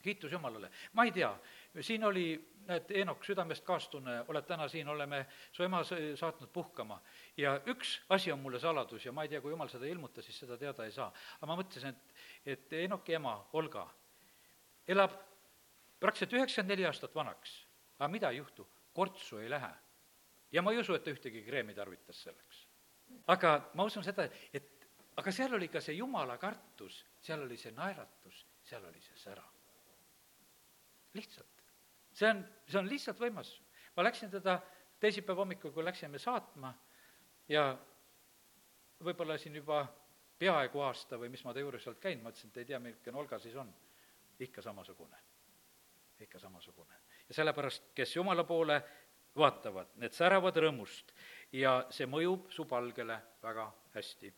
kiitus 0.02 0.32
Jumalale. 0.32 0.72
ma 0.94 1.04
ei 1.06 1.12
tea, 1.12 1.30
siin 1.80 2.04
oli, 2.04 2.24
näed, 2.66 2.90
Eenok, 2.90 3.24
südamest 3.24 3.64
kaastunne, 3.64 4.24
oled 4.28 4.46
täna 4.46 4.68
siin, 4.68 4.88
oleme 4.88 5.26
su 5.52 5.64
ema 5.64 5.84
saatnud 5.84 6.50
puhkama. 6.50 7.02
Ja 7.38 7.62
üks 7.68 8.02
asi 8.10 8.32
on 8.32 8.40
mulle 8.40 8.60
saladus 8.60 9.06
ja 9.06 9.12
ma 9.12 9.24
ei 9.24 9.30
tea, 9.30 9.42
kui 9.42 9.52
Jumal 9.52 9.70
seda 9.70 9.86
ei 9.86 9.92
ilmuta, 9.92 10.22
siis 10.22 10.40
seda 10.40 10.58
teada 10.58 10.86
ei 10.86 10.92
saa. 10.92 11.14
aga 11.38 11.48
ma 11.48 11.60
mõtlesin, 11.60 11.90
et, 11.90 12.16
et 12.46 12.74
Eenoki 12.74 13.14
ema, 13.14 13.36
Olga, 13.54 13.88
elab 14.88 15.12
praktiliselt 16.00 16.34
üheksakümmend 16.40 16.74
neli 16.74 16.86
aastat 16.86 17.16
vanaks, 17.16 17.54
aga 18.00 18.10
mida 18.10 18.30
ei 18.30 18.38
juhtu, 18.38 18.68
kortsu 18.94 19.38
ei 19.38 19.50
lähe 19.50 19.70
ja 20.52 20.62
ma 20.62 20.72
ei 20.72 20.82
usu, 20.82 20.96
et 20.96 21.04
ta 21.04 21.14
ühtegi 21.14 21.44
kreemi 21.46 21.74
tarvitas 21.74 22.24
selleks. 22.24 22.68
aga 23.28 23.72
ma 23.74 23.84
usun 23.84 24.04
seda, 24.04 24.28
et 24.54 24.88
aga 25.18 25.32
seal 25.32 25.54
oli 25.56 25.68
ka 25.68 25.82
see 25.82 25.96
jumala 25.96 26.38
kartus, 26.38 27.06
seal 27.20 27.44
oli 27.46 27.58
see 27.58 27.74
naeratus, 27.76 28.46
seal 28.64 28.86
oli 28.86 29.02
see 29.02 29.18
sära. 29.18 29.44
lihtsalt. 31.14 31.64
see 32.14 32.30
on, 32.30 32.46
see 32.68 32.80
on 32.80 32.90
lihtsalt 32.90 33.20
võimas. 33.20 33.56
ma 33.96 34.04
läksin 34.04 34.32
teda 34.32 34.60
teisipäeva 35.00 35.42
hommikul, 35.42 35.72
kui 35.72 35.84
läksime 35.84 36.20
saatma 36.20 36.74
ja 37.50 37.72
võib-olla 39.04 39.38
siin 39.38 39.56
juba 39.56 39.86
peaaegu 40.42 40.82
aasta 40.82 41.18
või 41.22 41.30
mis 41.34 41.44
ma 41.46 41.54
ta 41.54 41.62
juures 41.62 41.88
olnud 41.88 42.02
käinud, 42.02 42.24
ma 42.24 42.32
ütlesin, 42.34 42.50
et 42.50 42.62
ei 42.62 42.70
tea, 42.70 42.80
milline 42.80 43.18
Olga 43.18 43.40
siis 43.40 43.56
on. 43.56 43.74
ikka 44.42 44.62
samasugune, 44.62 45.18
ikka 46.20 46.40
samasugune. 46.40 46.96
ja 47.30 47.34
sellepärast, 47.34 47.92
kes 47.94 48.16
Jumala 48.16 48.44
poole 48.44 48.82
vaatavad, 49.38 49.88
need 49.96 50.14
säravad 50.16 50.58
rõõmust 50.58 51.14
ja 51.56 51.82
see 51.90 52.08
mõjub 52.08 52.50
su 52.52 52.66
palgele 52.66 53.20
väga 53.44 53.72
hästi. 53.96 54.34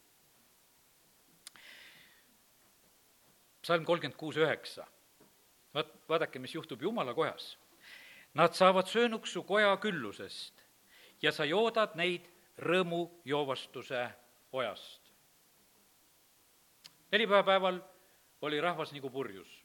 psalm 3.64 3.86
kolmkümmend 3.86 4.20
kuus 4.20 4.38
üheksa. 4.38 4.86
vaat, 5.74 5.94
vaadake, 6.10 6.40
mis 6.40 6.56
juhtub 6.56 6.82
Jumala 6.82 7.14
kojas. 7.14 7.58
Nad 8.34 8.54
saavad 8.54 8.88
söönuks 8.88 9.34
su 9.34 9.44
koja 9.44 9.78
küllusest 9.78 10.64
ja 11.22 11.32
sa 11.32 11.46
joodad 11.46 11.96
neid 11.96 12.28
rõõmujoovastuse 12.58 14.10
ojast. 14.52 15.02
nelipühapäeval 17.12 17.82
oli 18.42 18.62
rahvas 18.62 18.92
nagu 18.94 19.10
purjus. 19.10 19.64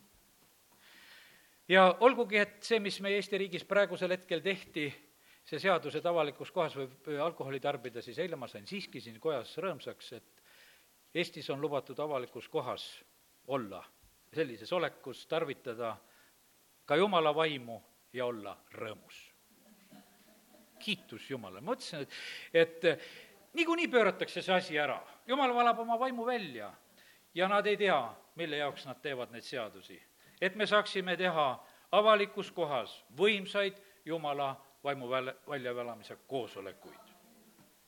ja 1.68 1.96
olgugi, 2.00 2.38
et 2.38 2.62
see, 2.62 2.80
mis 2.80 3.00
meie 3.00 3.16
Eesti 3.16 3.38
riigis 3.38 3.64
praegusel 3.64 4.10
hetkel 4.10 4.40
tehti, 4.40 5.07
see 5.48 5.60
seadus, 5.62 5.96
et 5.96 6.06
avalikus 6.06 6.50
kohas 6.52 6.76
võib 6.76 7.08
alkoholi 7.24 7.60
tarbida, 7.60 8.02
siis 8.04 8.18
eile 8.20 8.36
ma 8.36 8.48
sain 8.50 8.66
siiski 8.68 9.00
siin 9.00 9.16
kojas 9.20 9.54
rõõmsaks, 9.62 10.12
et 10.18 10.44
Eestis 11.18 11.46
on 11.50 11.60
lubatud 11.60 11.98
avalikus 12.04 12.50
kohas 12.52 12.82
olla, 13.48 13.80
sellises 14.34 14.72
olekus 14.76 15.22
tarvitada 15.26 15.94
ka 16.84 16.98
Jumala 17.00 17.32
vaimu 17.34 17.78
ja 18.12 18.26
olla 18.26 18.52
rõõmus. 18.76 19.22
kiitus 20.78 21.30
Jumalale, 21.30 21.60
ma 21.60 21.72
mõtlesin, 21.72 22.04
et, 22.52 22.84
et 22.84 23.56
niikuinii 23.56 23.88
pööratakse 23.88 24.42
see 24.42 24.54
asi 24.54 24.78
ära, 24.78 25.00
Jumal 25.26 25.54
valab 25.54 25.80
oma 25.80 25.98
vaimu 25.98 26.26
välja 26.26 26.70
ja 27.34 27.48
nad 27.48 27.66
ei 27.66 27.76
tea, 27.76 27.98
mille 28.36 28.60
jaoks 28.60 28.86
nad 28.86 29.00
teevad 29.02 29.32
neid 29.32 29.44
seadusi. 29.48 30.00
et 30.40 30.54
me 30.56 30.66
saaksime 30.66 31.16
teha 31.16 31.64
avalikus 31.92 32.52
kohas 32.52 33.04
võimsaid 33.16 33.80
Jumala 34.04 34.54
vaimu 34.88 35.10
väl-, 35.10 35.34
väljaelamise 35.48 36.16
koosolekuid. 36.26 37.14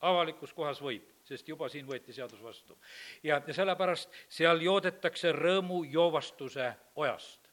avalikus 0.01 0.53
kohas 0.57 0.79
võib, 0.81 1.05
sest 1.25 1.49
juba 1.49 1.69
siin 1.69 1.87
võeti 1.89 2.13
seadus 2.13 2.43
vastu. 2.43 2.79
ja, 3.23 3.41
ja 3.47 3.55
sellepärast 3.55 4.13
seal 4.29 4.61
joodetakse 4.61 5.33
rõõmujoovastuse 5.33 6.73
ojast. 6.97 7.51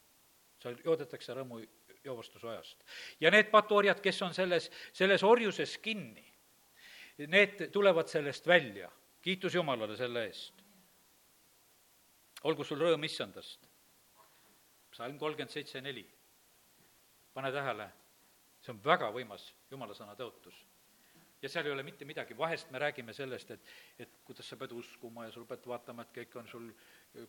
seal 0.60 0.76
joodetakse 0.86 1.34
rõõmu 1.34 1.62
joovastusojast. 2.04 2.84
ja 3.20 3.32
need 3.32 3.52
patuorjad, 3.52 4.02
kes 4.04 4.22
on 4.22 4.34
selles, 4.34 4.72
selles 4.94 5.24
orjuses 5.24 5.78
kinni, 5.78 6.26
need 7.28 7.70
tulevad 7.72 8.08
sellest 8.08 8.48
välja. 8.48 8.92
kiitus 9.22 9.56
Jumalale 9.56 9.98
selle 9.98 10.26
eest. 10.26 10.64
olgu 12.44 12.64
sul 12.64 12.84
rõõm 12.84 13.06
issandast. 13.06 13.70
psalm 14.92 15.18
kolmkümmend 15.20 15.52
seitse 15.52 15.82
neli. 15.82 16.08
pane 17.34 17.52
tähele, 17.52 17.90
see 18.68 18.76
on 18.76 18.84
väga 18.84 19.08
võimas 19.16 19.52
jumala 19.72 19.96
sõna 19.96 20.16
tõotus. 20.20 20.58
Ja 21.42 21.50
seal 21.50 21.68
ei 21.70 21.72
ole 21.72 21.84
mitte 21.86 22.06
midagi, 22.06 22.34
vahest. 22.38 22.72
Me 22.74 22.80
räägime 22.82 23.14
sellest, 23.14 23.52
et, 23.54 23.68
et 24.02 24.16
kuidas 24.26 24.48
sa 24.50 24.58
pead 24.58 24.74
uskuma 24.74 25.28
ja 25.28 25.32
sul 25.32 25.46
pead 25.48 25.68
vaatama, 25.70 26.04
et 26.04 26.16
kõik 26.16 26.40
on 26.42 26.50
sul 26.50 26.66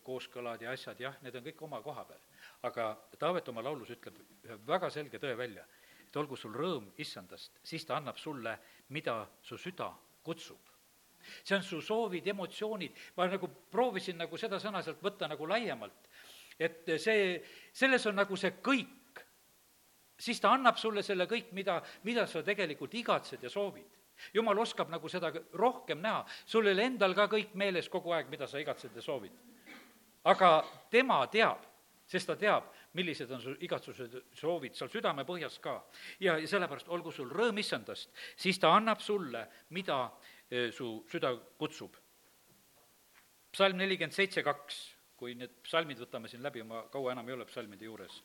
kooskõlad 0.03 0.65
ja 0.65 0.73
asjad, 0.73 0.99
jah, 0.99 1.19
need 1.23 1.37
on 1.37 1.45
kõik 1.45 1.61
oma 1.67 1.79
koha 1.85 2.03
peal. 2.09 2.23
aga 2.67 2.89
Taavet 3.21 3.51
oma 3.53 3.63
laulus 3.63 3.93
ütleb 3.93 4.17
ühe 4.47 4.57
väga 4.67 4.89
selge 4.93 5.21
tõe 5.21 5.35
välja, 5.37 5.65
et 6.03 6.17
olgu 6.17 6.35
sul 6.35 6.57
rõõm 6.57 6.89
issandast, 6.97 7.61
siis 7.63 7.85
ta 7.85 7.99
annab 7.99 8.17
sulle, 8.17 8.57
mida 8.89 9.21
su 9.45 9.57
süda 9.57 9.91
kutsub. 10.25 10.59
see 11.43 11.55
on 11.55 11.63
su 11.63 11.81
soovid, 11.81 12.27
emotsioonid, 12.27 12.95
ma 13.17 13.27
nagu 13.27 13.47
proovisin 13.71 14.17
nagu 14.17 14.37
seda 14.37 14.57
sõna 14.59 14.81
sealt 14.81 15.01
võtta 15.03 15.27
nagu 15.27 15.45
laiemalt, 15.45 16.07
et 16.57 16.91
see, 16.97 17.43
selles 17.73 18.05
on 18.09 18.15
nagu 18.15 18.37
see 18.39 18.55
kõik, 18.63 18.98
siis 20.19 20.41
ta 20.41 20.51
annab 20.53 20.77
sulle 20.77 21.03
selle 21.03 21.25
kõik, 21.25 21.53
mida, 21.55 21.81
mida 22.03 22.27
sa 22.27 22.43
tegelikult 22.43 22.93
igatsed 22.93 23.43
ja 23.43 23.49
soovid 23.49 23.99
jumal 24.33 24.59
oskab 24.59 24.89
nagu 24.91 25.09
seda 25.09 25.31
rohkem 25.53 26.01
näha, 26.01 26.25
sul 26.45 26.67
ei 26.67 26.75
ole 26.75 26.87
endal 26.91 27.15
ka 27.17 27.27
kõik 27.31 27.55
meeles 27.59 27.89
kogu 27.91 28.13
aeg, 28.15 28.29
mida 28.31 28.47
sa 28.47 28.59
igatsed 28.59 28.95
ja 28.95 29.01
soovid. 29.01 29.31
aga 30.23 30.63
tema 30.91 31.21
teab, 31.31 31.63
sest 32.07 32.27
ta 32.27 32.35
teab, 32.35 32.67
millised 32.93 33.31
on 33.31 33.41
su 33.41 33.53
igatsused, 33.63 34.17
soovid 34.35 34.75
seal 34.75 34.89
südamepõhjas 34.89 35.59
ka. 35.63 35.83
ja, 36.19 36.37
ja 36.37 36.47
sellepärast 36.47 36.89
olgu 36.89 37.11
sul 37.11 37.29
rõõm 37.29 37.59
issandast, 37.59 38.11
siis 38.35 38.59
ta 38.59 38.73
annab 38.75 38.99
sulle, 38.99 39.47
mida 39.69 40.11
eh, 40.49 40.71
su 40.71 41.03
süda 41.11 41.35
kutsub. 41.57 41.95
psalm 43.51 43.77
nelikümmend 43.77 44.13
seitse 44.13 44.43
kaks, 44.43 44.95
kui 45.17 45.35
need 45.35 45.61
psalmid 45.63 45.99
võtame 45.99 46.27
siin 46.27 46.43
läbi, 46.43 46.63
ma 46.63 46.83
kaua 46.91 47.11
enam 47.11 47.27
ei 47.27 47.33
ole 47.33 47.45
psalmide 47.45 47.85
juures. 47.85 48.21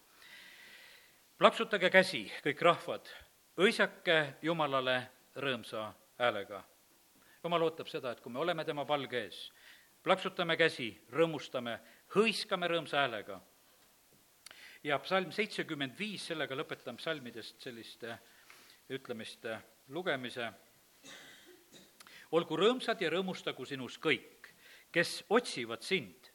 Plaksutage 1.38 1.90
käsi, 1.90 2.22
kõik 2.44 2.60
rahvad, 2.62 3.08
õisake 3.58 4.36
Jumalale 4.42 5.00
rõõmsa 5.36 5.88
häälega. 6.18 6.62
jumal 7.44 7.62
ootab 7.62 7.88
seda, 7.88 8.12
et 8.12 8.20
kui 8.20 8.32
me 8.32 8.38
oleme 8.38 8.64
tema 8.64 8.84
palge 8.84 9.18
ees, 9.18 9.52
plaksutame 10.02 10.56
käsi, 10.56 10.88
rõõmustame, 11.10 11.78
hõiskame 12.14 12.68
rõõmsa 12.68 12.96
häälega. 12.96 13.40
ja 14.84 14.98
psalm 14.98 15.32
seitsekümmend 15.32 15.98
viis, 15.98 16.26
sellega 16.26 16.54
lõpetan 16.54 16.96
psalmidest 16.96 17.60
selliste 17.60 18.18
ütlemiste 18.90 19.58
lugemise. 19.88 20.52
olgu 22.30 22.56
rõõmsad 22.56 23.00
ja 23.00 23.10
rõõmustagu 23.10 23.66
sinus 23.66 23.98
kõik, 23.98 24.54
kes 24.92 25.24
otsivad 25.28 25.82
sind 25.82 26.30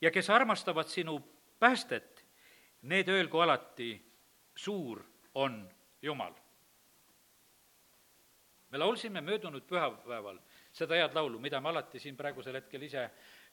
ja 0.00 0.10
kes 0.10 0.30
armastavad 0.30 0.86
sinu 0.86 1.18
päästet, 1.58 2.24
need 2.82 3.08
öelgu 3.08 3.40
alati, 3.40 4.07
suur 4.58 5.04
on 5.34 5.62
Jumal 6.02 6.34
me 8.70 8.78
laulsime 8.78 9.20
möödunud 9.20 9.64
pühapäeval 9.64 10.38
seda 10.72 10.94
head 10.94 11.14
laulu, 11.14 11.38
mida 11.38 11.60
me 11.60 11.68
alati 11.68 11.98
siin 11.98 12.16
praegusel 12.16 12.58
hetkel 12.60 12.82
ise 12.82 13.04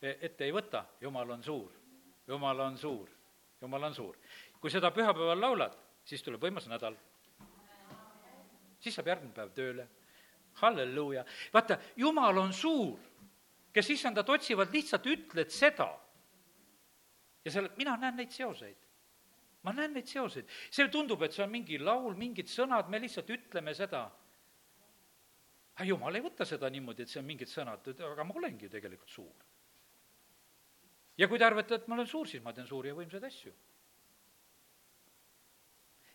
e, 0.01 0.15
ette 0.21 0.45
ei 0.45 0.53
võta, 0.53 0.83
Jumal 1.01 1.29
on 1.37 1.43
suur, 1.43 1.71
Jumal 2.27 2.59
on 2.59 2.77
suur, 2.77 3.09
Jumal 3.61 3.83
on 3.83 3.95
suur. 3.95 4.17
kui 4.59 4.71
seda 4.71 4.91
pühapäeval 4.91 5.41
laulad, 5.41 5.75
siis 6.05 6.23
tuleb 6.23 6.41
võimas 6.41 6.67
nädal. 6.67 6.95
siis 8.79 8.95
saab 8.95 9.07
järgmine 9.07 9.33
päev 9.33 9.51
tööle, 9.53 9.87
halleluuja. 10.61 11.25
vaata, 11.53 11.77
Jumal 11.95 12.37
on 12.37 12.53
suur, 12.53 12.99
kes 13.73 13.89
issandat 13.89 14.29
otsivad, 14.29 14.73
lihtsalt 14.73 15.05
ütled 15.05 15.49
seda. 15.49 15.89
ja 17.45 17.51
seal, 17.51 17.69
mina 17.77 17.97
näen 17.97 18.15
neid 18.15 18.31
seoseid 18.31 18.85
ma 19.65 19.73
näen 19.73 19.95
neid 19.97 20.10
seoseid, 20.10 20.49
see 20.69 20.86
tundub, 20.93 21.23
et 21.25 21.34
see 21.34 21.43
on 21.45 21.51
mingi 21.51 21.80
laul, 21.82 22.13
mingid 22.19 22.49
sõnad, 22.51 22.89
me 22.91 23.01
lihtsalt 23.01 23.32
ütleme 23.34 23.73
seda. 23.78 24.06
Aga 25.75 25.88
jumal 25.89 26.15
ei 26.15 26.23
võta 26.23 26.45
seda 26.47 26.69
niimoodi, 26.71 27.04
et 27.04 27.12
see 27.12 27.19
on 27.19 27.28
mingid 27.28 27.49
sõnad, 27.51 27.88
aga 28.12 28.25
ma 28.28 28.36
olengi 28.38 28.69
tegelikult 28.71 29.12
suur. 29.12 29.45
ja 31.17 31.28
kui 31.32 31.39
te 31.39 31.45
arvate, 31.47 31.75
et 31.75 31.88
ma 31.88 31.95
olen 31.95 32.08
suur, 32.08 32.28
siis 32.28 32.43
ma 32.43 32.54
teen 32.54 32.67
suuri 32.67 32.91
ja 32.91 32.95
võimsaid 32.95 33.23
asju. 33.23 33.54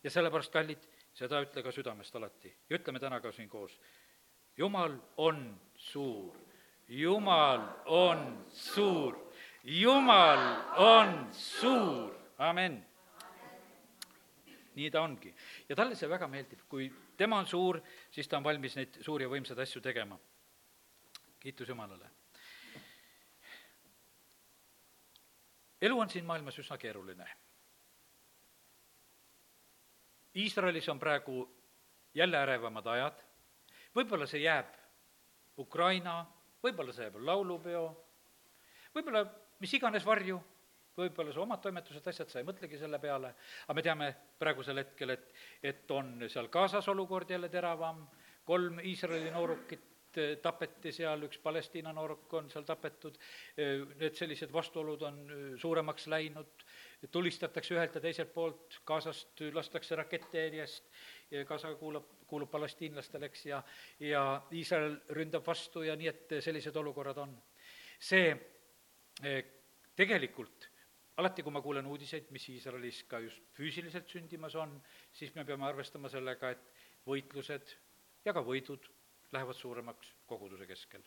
ja 0.05 0.11
sellepärast, 0.11 0.53
kallid, 0.53 0.87
seda 1.13 1.41
ütle 1.43 1.63
ka 1.63 1.73
südamest 1.73 2.15
alati. 2.17 2.53
Ja 2.71 2.79
ütleme 2.79 3.01
täna 3.01 3.21
ka 3.21 3.33
siin 3.33 3.49
koos. 3.49 3.81
jumal 4.57 4.95
on 5.17 5.59
suur, 5.75 6.37
jumal 6.89 7.67
on 7.87 8.47
suur, 8.47 9.19
jumal 9.65 10.47
on 10.79 11.27
suur, 11.35 12.15
amen 12.39 12.89
nii 14.81 14.90
ta 14.90 15.03
ongi. 15.05 15.35
ja 15.69 15.77
talle 15.77 15.97
see 15.97 16.09
väga 16.09 16.29
meeldib, 16.29 16.64
kui 16.69 16.88
tema 17.16 17.38
on 17.38 17.47
suur, 17.47 17.81
siis 18.11 18.29
ta 18.29 18.38
on 18.38 18.45
valmis 18.45 18.77
neid 18.79 19.01
suuri 19.05 19.27
ja 19.27 19.33
võimsaid 19.33 19.61
asju 19.61 19.83
tegema. 19.85 20.19
kiitus 21.40 21.69
Jumalale. 21.69 22.11
elu 25.81 26.01
on 26.01 26.11
siin 26.11 26.25
maailmas 26.25 26.59
üsna 26.59 26.77
keeruline. 26.79 27.27
Iisraelis 30.37 30.88
on 30.88 30.99
praegu 31.01 31.49
jälle 32.14 32.37
ärevamad 32.37 32.87
ajad, 32.87 33.23
võib-olla 33.97 34.27
see 34.27 34.45
jääb 34.45 34.77
Ukraina, 35.59 36.23
võib-olla 36.62 36.93
see 36.93 37.09
jääb 37.09 37.16
laulupeo, 37.25 37.85
võib-olla 38.95 39.25
mis 39.61 39.75
iganes 39.75 40.07
varju 40.07 40.38
võib-olla 40.96 41.33
su 41.35 41.42
omad 41.42 41.62
toimetused, 41.62 42.07
asjad, 42.12 42.31
sa 42.31 42.40
ei 42.40 42.48
mõtlegi 42.48 42.79
selle 42.81 42.98
peale, 43.03 43.35
aga 43.66 43.76
me 43.76 43.85
teame 43.85 44.09
praegusel 44.40 44.83
hetkel, 44.83 45.14
et, 45.14 45.31
et 45.62 45.94
on 45.94 46.18
seal 46.29 46.50
Gazas 46.53 46.88
olukord 46.92 47.31
jälle 47.31 47.48
teravam, 47.53 48.03
kolm 48.44 48.81
Iisraeli 48.85 49.31
noorukit 49.31 50.18
eh, 50.18 50.37
tapeti 50.42 50.92
seal, 50.92 51.22
üks 51.29 51.38
Palestiina 51.42 51.92
nooruk 51.94 52.33
on 52.38 52.50
seal 52.50 52.66
tapetud, 52.66 53.18
eh, 53.57 53.85
need 54.00 54.16
sellised 54.18 54.53
vastuolud 54.53 55.05
on 55.07 55.20
eh, 55.26 55.44
suuremaks 55.61 56.09
läinud, 56.11 56.64
tulistatakse 57.12 57.76
ühelt 57.76 57.94
ja 57.96 58.03
teiselt 58.05 58.33
poolt, 58.35 58.81
Gazast 58.87 59.44
lastakse 59.55 59.96
rakette 59.96 60.48
eest, 60.48 60.90
Gaza 61.46 61.70
kuulab, 61.79 62.09
kuulub 62.29 62.50
palestiinlastele, 62.50 63.31
eks, 63.31 63.46
ja, 63.46 63.62
ja 64.03 64.24
Iisrael 64.53 64.98
ründab 65.16 65.46
vastu 65.46 65.87
ja 65.87 65.94
nii, 65.96 66.11
et 66.11 66.37
sellised 66.42 66.76
olukorrad 66.76 67.22
on. 67.22 67.38
see 68.00 68.33
tegelikult 69.96 70.70
alati, 71.16 71.42
kui 71.42 71.53
ma 71.53 71.62
kuulen 71.62 71.87
uudiseid, 71.87 72.31
mis 72.31 72.49
Iisraelis 72.53 73.03
ka 73.09 73.18
just 73.25 73.42
füüsiliselt 73.57 74.09
sündimas 74.09 74.55
on, 74.57 74.77
siis 75.12 75.35
me 75.35 75.44
peame 75.44 75.66
arvestama 75.68 76.09
sellega, 76.09 76.51
et 76.51 76.70
võitlused 77.07 77.75
ja 78.25 78.35
ka 78.37 78.42
võidud 78.44 78.87
lähevad 79.33 79.57
suuremaks 79.57 80.14
koguduse 80.27 80.66
keskel. 80.66 81.03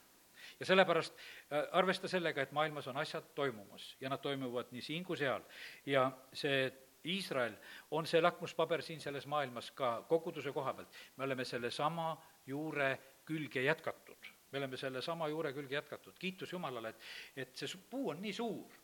ja 0.60 0.66
sellepärast 0.66 1.14
äh, 1.16 1.68
arvesta 1.72 2.08
sellega, 2.08 2.42
et 2.42 2.52
maailmas 2.52 2.88
on 2.88 2.98
asjad 2.98 3.34
toimumas 3.36 3.96
ja 4.02 4.10
nad 4.10 4.22
toimuvad 4.22 4.72
nii 4.72 4.82
siin 4.82 5.04
kui 5.04 5.18
seal 5.18 5.44
ja 5.86 6.10
see 6.34 6.72
Iisrael 7.06 7.56
on 7.92 8.08
see 8.08 8.22
lakmuspaber 8.22 8.82
siin 8.82 9.02
selles 9.04 9.26
maailmas 9.28 9.72
ka 9.72 10.06
koguduse 10.10 10.52
koha 10.52 10.74
pealt. 10.74 10.90
me 11.18 11.24
oleme 11.24 11.46
sellesama 11.46 12.18
juure 12.48 13.00
külge 13.26 13.62
jätkatud. 13.64 14.32
me 14.52 14.58
oleme 14.58 14.78
sellesama 14.78 15.28
juure 15.28 15.54
külge 15.54 15.76
jätkatud, 15.76 16.14
kiitus 16.20 16.52
Jumalale, 16.54 16.90
et, 16.90 17.02
et 17.36 17.56
see 17.56 17.80
puu 17.90 18.10
on 18.10 18.22
nii 18.22 18.34
suur 18.34 18.83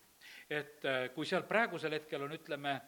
et 0.50 0.86
äh, 0.86 1.10
kui 1.14 1.28
seal 1.30 1.46
praegusel 1.48 1.94
hetkel 1.98 2.26
on, 2.26 2.34
ütleme, 2.34 2.80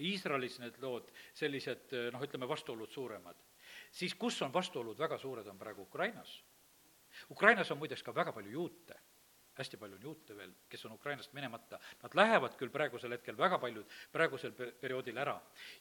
Iisraelis 0.00 0.58
need 0.62 0.78
lood 0.82 1.10
sellised 1.36 1.94
äh, 1.96 2.08
noh, 2.14 2.22
ütleme, 2.24 2.48
vastuolud 2.50 2.90
suuremad, 2.90 3.38
siis 3.92 4.14
kus 4.18 4.40
on 4.42 4.52
vastuolud 4.54 4.98
väga 4.98 5.18
suured, 5.18 5.46
on 5.46 5.58
praegu 5.58 5.86
Ukrainas. 5.86 6.40
Ukrainas 7.30 7.70
on 7.70 7.78
muideks 7.78 8.02
ka 8.06 8.14
väga 8.14 8.32
palju 8.32 8.52
juute 8.58 8.98
hästi 9.60 9.76
palju 9.76 9.98
on 9.98 10.02
juute 10.02 10.36
veel, 10.36 10.52
kes 10.70 10.86
on 10.88 10.94
Ukrainast 10.94 11.34
minemata, 11.36 11.76
nad 12.00 12.14
lähevad 12.16 12.54
küll 12.56 12.70
praegusel 12.72 13.12
hetkel, 13.12 13.36
väga 13.36 13.58
paljud, 13.60 13.96
praegusel 14.12 14.54
perioodil 14.54 15.18
ära. 15.20 15.34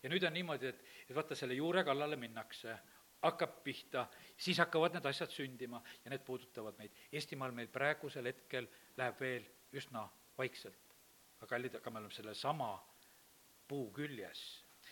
ja 0.03 0.09
nüüd 0.11 0.25
on 0.27 0.35
niimoodi, 0.35 0.73
et, 0.73 0.81
et 1.07 1.15
vaata, 1.15 1.37
selle 1.37 1.55
juure 1.55 1.85
kallale 1.87 2.17
minnakse, 2.19 2.75
hakkab 3.23 3.61
pihta, 3.63 4.07
siis 4.35 4.59
hakkavad 4.59 4.97
need 4.97 5.05
asjad 5.05 5.31
sündima 5.31 5.79
ja 6.03 6.11
need 6.11 6.25
puudutavad 6.27 6.75
meid. 6.81 6.91
Eestimaal 7.11 7.55
meil 7.55 7.71
praegusel 7.71 8.27
hetkel 8.31 8.67
läheb 8.97 9.19
veel 9.21 9.47
üsna 9.79 10.07
vaikselt 10.37 10.88
aga 11.39 11.47
kallid, 11.47 11.75
aga 11.79 11.91
me 11.91 12.01
oleme 12.01 12.13
sellesama 12.13 12.73
puu 13.67 13.87
küljes 13.95 14.43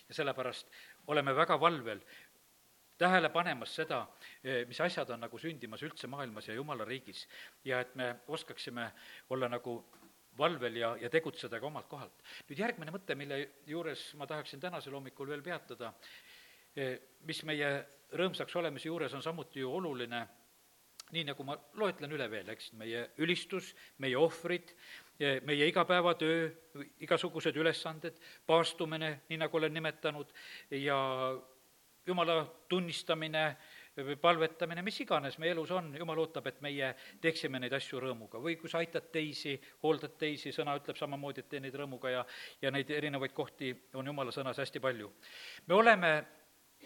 ja 0.07 0.15
sellepärast 0.15 0.71
oleme 1.11 1.33
väga 1.35 1.59
valvel, 1.59 1.99
tähele 2.97 3.29
panemas 3.29 3.75
seda, 3.75 4.01
mis 4.67 4.79
asjad 4.81 5.09
on 5.13 5.21
nagu 5.25 5.39
sündimas 5.39 5.83
üldse 5.85 6.07
maailmas 6.09 6.47
ja 6.47 6.55
jumala 6.55 6.85
riigis. 6.85 7.27
ja 7.65 7.81
et 7.81 7.95
me 7.95 8.15
oskaksime 8.27 8.91
olla 9.29 9.49
nagu 9.49 9.77
valvel 10.37 10.75
ja, 10.75 10.95
ja 11.01 11.09
tegutseda 11.09 11.59
ka 11.59 11.67
omalt 11.67 11.87
kohalt. 11.89 12.23
nüüd 12.49 12.59
järgmine 12.59 12.93
mõte, 12.93 13.15
mille 13.15 13.39
juures 13.65 14.13
ma 14.15 14.27
tahaksin 14.27 14.59
tänasel 14.59 14.93
hommikul 14.93 15.29
veel 15.29 15.43
peatuda, 15.45 15.93
mis 17.25 17.43
meie 17.43 17.71
rõõmsaks 18.13 18.55
olemise 18.55 18.87
juures 18.87 19.13
on 19.13 19.23
samuti 19.23 19.59
ju 19.59 19.71
oluline, 19.73 20.21
nii 21.11 21.23
nagu 21.29 21.43
ma 21.47 21.55
loetlen 21.79 22.11
üle 22.13 22.27
veel, 22.31 22.49
eks, 22.53 22.71
meie 22.79 23.07
ülistus, 23.23 23.73
meie 24.03 24.17
ohvrid, 24.19 24.73
meie 25.19 25.67
igapäevatöö, 25.67 26.49
igasugused 27.01 27.55
ülesanded, 27.57 28.19
paastumine, 28.45 29.21
nii 29.29 29.39
nagu 29.41 29.57
olen 29.57 29.73
nimetanud, 29.73 30.33
ja 30.71 30.97
jumala 32.07 32.45
tunnistamine, 32.69 33.57
palvetamine, 34.21 34.81
mis 34.85 34.99
iganes 35.01 35.39
meie 35.41 35.51
elus 35.55 35.71
on, 35.73 35.89
jumal 35.97 36.19
ootab, 36.21 36.47
et 36.51 36.59
meie 36.61 36.91
teeksime 37.21 37.59
neid 37.59 37.73
asju 37.73 37.99
rõõmuga. 38.01 38.39
või 38.41 38.55
kui 38.59 38.69
sa 38.69 38.77
aitad 38.77 39.09
teisi, 39.11 39.57
hooldad 39.83 40.17
teisi, 40.17 40.53
sõna 40.53 40.75
ütleb 40.77 40.97
samamoodi, 40.97 41.41
et 41.41 41.49
tee 41.49 41.59
neid 41.59 41.75
rõõmuga 41.75 42.13
ja, 42.13 42.25
ja 42.61 42.71
neid 42.71 42.89
erinevaid 42.93 43.33
kohti 43.33 43.73
on 43.93 44.05
jumala 44.05 44.31
sõnas 44.31 44.61
hästi 44.61 44.79
palju. 44.79 45.11
me 45.67 45.75
oleme 45.75 46.11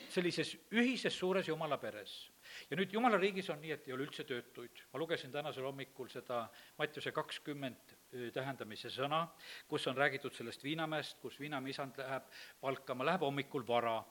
sellises 0.10 0.56
ühises 0.72 1.14
suures 1.14 1.48
jumala 1.48 1.78
peres. 1.78 2.32
Ja 2.70 2.78
nüüd 2.78 2.94
jumala 2.94 3.18
riigis 3.22 3.50
on 3.50 3.62
nii, 3.62 3.72
et 3.76 3.88
ei 3.88 3.94
ole 3.96 4.06
üldse 4.08 4.24
töötuid. 4.28 4.84
ma 4.94 5.00
lugesin 5.00 5.32
tänasel 5.32 5.64
hommikul 5.64 6.10
seda 6.10 6.44
Mattiuse 6.78 7.12
kakskümmend 7.12 7.96
tähendamise 8.34 8.90
sõna, 8.90 9.28
kus 9.68 9.88
on 9.88 9.98
räägitud 9.98 10.34
sellest 10.36 10.64
viinamäest, 10.64 11.20
kus 11.22 11.40
viinamäe 11.40 11.72
isand 11.72 11.98
läheb 11.98 12.30
palkama, 12.62 13.06
läheb 13.06 13.22
hommikul 13.22 13.68
vara 13.68 14.02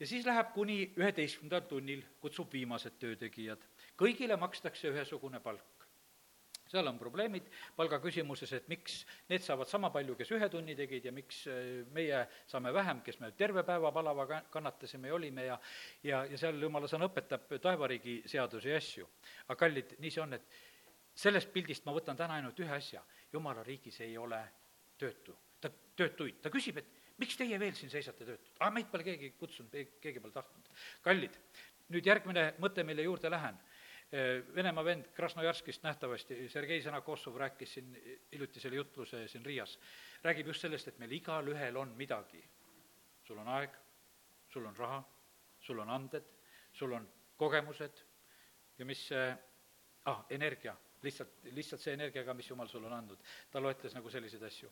ja 0.00 0.06
siis 0.06 0.26
läheb 0.26 0.52
kuni 0.54 0.78
üheteistkümnendal 0.96 1.68
tunnil, 1.68 2.02
kutsub 2.20 2.52
viimased 2.52 2.98
töötegijad. 2.98 3.62
kõigile 3.96 4.36
makstakse 4.36 4.90
ühesugune 4.90 5.40
palk. 5.40 5.73
Seal 6.74 6.90
on 6.90 6.98
probleemid 6.98 7.46
palga 7.76 8.00
küsimuses, 8.02 8.52
et 8.58 8.68
miks 8.72 9.00
need 9.30 9.44
saavad 9.44 9.70
sama 9.70 9.90
palju, 9.94 10.16
kes 10.18 10.32
ühe 10.34 10.48
tunni 10.52 10.76
tegid 10.78 11.08
ja 11.08 11.14
miks 11.14 11.44
äh, 11.50 11.82
meie 11.94 12.24
saame 12.50 12.72
vähem, 12.74 13.02
kes 13.06 13.20
me 13.22 13.30
terve 13.38 13.64
päeva 13.66 13.92
palava 13.94 14.26
kannatasime 14.52 15.10
ja 15.10 15.18
olime 15.18 15.48
ja 15.48 15.58
ja, 16.02 16.24
ja 16.30 16.40
seal 16.40 16.60
jumala 16.62 16.90
sõna 16.90 17.08
õpetab 17.10 17.56
taevariigi 17.62 18.22
seadusi 18.30 18.72
ja 18.72 18.80
asju. 18.82 19.08
aga 19.48 19.58
kallid, 19.66 19.96
nii 20.02 20.14
see 20.14 20.24
on, 20.24 20.38
et 20.38 20.62
sellest 21.14 21.52
pildist 21.54 21.86
ma 21.86 21.94
võtan 21.94 22.18
täna 22.18 22.40
ainult 22.40 22.58
ühe 22.60 22.74
asja, 22.74 23.02
jumala 23.32 23.62
riigis 23.66 24.00
ei 24.02 24.16
ole 24.18 24.40
töötu, 24.98 25.36
ta, 25.60 25.70
töötuid, 25.96 26.40
ta 26.42 26.50
küsib, 26.52 26.80
et 26.82 27.20
miks 27.22 27.38
teie 27.38 27.58
veel 27.60 27.76
siin 27.78 27.92
seisate 27.92 28.26
töötud? 28.26 28.56
aa, 28.58 28.72
meid 28.74 28.90
pole 28.90 29.06
keegi 29.06 29.34
kutsunud, 29.38 29.74
keegi 30.02 30.22
pole 30.22 30.34
tahtnud. 30.34 30.70
kallid, 31.06 31.38
nüüd 31.94 32.10
järgmine 32.10 32.48
mõte, 32.62 32.84
mille 32.86 33.06
juurde 33.06 33.30
lähen. 33.30 33.58
Venemaa 34.54 34.84
vend 34.84 35.08
Krasnojarskist 35.14 35.82
nähtavasti, 35.82 36.36
Sergei 36.48 36.82
Sõnakossov 36.82 37.34
rääkis 37.40 37.72
siin 37.74 37.88
hiljuti 38.32 38.60
selle 38.62 38.76
jutluse 38.78 39.24
siin 39.28 39.42
Riias, 39.46 39.72
räägib 40.22 40.52
just 40.52 40.62
sellest, 40.62 40.88
et 40.92 41.00
meil 41.02 41.16
igalühel 41.16 41.76
on 41.76 41.96
midagi. 41.98 42.44
sul 43.24 43.38
on 43.38 43.48
aeg, 43.48 43.74
sul 44.48 44.66
on 44.66 44.76
raha, 44.76 45.02
sul 45.60 45.78
on 45.78 45.90
anded, 45.90 46.24
sul 46.72 46.92
on 46.92 47.08
kogemused 47.36 48.04
ja 48.78 48.84
mis 48.84 49.06
see, 49.08 49.36
ah, 50.04 50.24
energia 50.30 50.76
lihtsalt, 51.04 51.36
lihtsalt 51.52 51.82
see 51.82 51.94
energiaga, 51.94 52.34
mis 52.34 52.48
Jumal 52.50 52.68
sulle 52.68 52.86
on 52.86 52.96
andnud. 52.96 53.20
ta 53.50 53.62
loetles 53.62 53.94
nagu 53.94 54.10
selliseid 54.10 54.42
asju. 54.42 54.70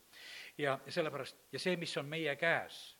ja 0.57 0.79
sellepärast, 0.87 1.45
ja 1.51 1.59
see, 1.59 1.75
mis 1.77 1.97
on 1.97 2.09
meie 2.09 2.35
käes, 2.35 2.97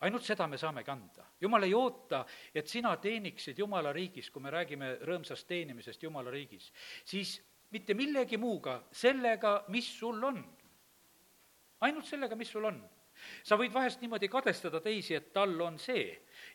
ainult 0.00 0.24
seda 0.24 0.46
me 0.46 0.58
saamegi 0.58 0.90
anda. 0.90 1.26
jumal 1.40 1.62
ei 1.62 1.74
oota, 1.74 2.24
et 2.54 2.66
sina 2.68 2.96
teeniksid 2.96 3.58
Jumala 3.58 3.92
riigis, 3.92 4.30
kui 4.30 4.42
me 4.42 4.50
räägime 4.50 4.98
rõõmsast 5.02 5.46
teenimisest 5.48 6.02
Jumala 6.02 6.30
riigis, 6.30 6.72
siis 7.04 7.38
mitte 7.70 7.94
millegi 7.94 8.36
muuga, 8.36 8.82
sellega, 8.92 9.64
mis 9.68 9.88
sul 9.98 10.22
on. 10.24 10.44
ainult 11.80 12.06
sellega, 12.06 12.36
mis 12.36 12.50
sul 12.50 12.64
on 12.64 12.80
sa 13.42 13.56
võid 13.58 13.72
vahest 13.74 14.02
niimoodi 14.02 14.28
kadestada 14.30 14.80
teisi, 14.84 15.14
et 15.16 15.30
tal 15.34 15.54
on 15.62 15.78
see 15.82 16.06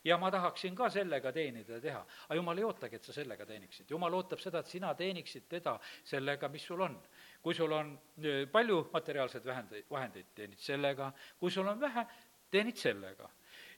ja 0.06 0.18
ma 0.20 0.30
tahaksin 0.32 0.76
ka 0.76 0.90
sellega 0.94 1.32
teenida 1.36 1.78
ja 1.78 1.82
teha. 1.82 2.02
aga 2.28 2.38
jumal 2.40 2.58
ei 2.58 2.68
ootagi, 2.68 2.96
et 2.96 3.04
sa 3.10 3.16
sellega 3.16 3.46
teeniksid. 3.46 3.90
jumal 3.90 4.14
ootab 4.14 4.40
seda, 4.40 4.60
et 4.60 4.72
sina 4.72 4.94
teeniksid 4.96 5.48
teda 5.50 5.78
sellega, 6.04 6.50
mis 6.50 6.66
sul 6.66 6.82
on. 6.82 7.00
kui 7.42 7.54
sul 7.54 7.72
on 7.72 7.94
e, 8.18 8.46
palju 8.52 8.90
materiaalseid 8.94 9.46
vahendeid, 9.46 9.86
vahendeid, 9.90 10.30
teenid 10.36 10.60
sellega, 10.60 11.12
kui 11.40 11.52
sul 11.52 11.68
on 11.68 11.80
vähe, 11.80 12.06
teenid 12.54 12.78
sellega. 12.80 13.30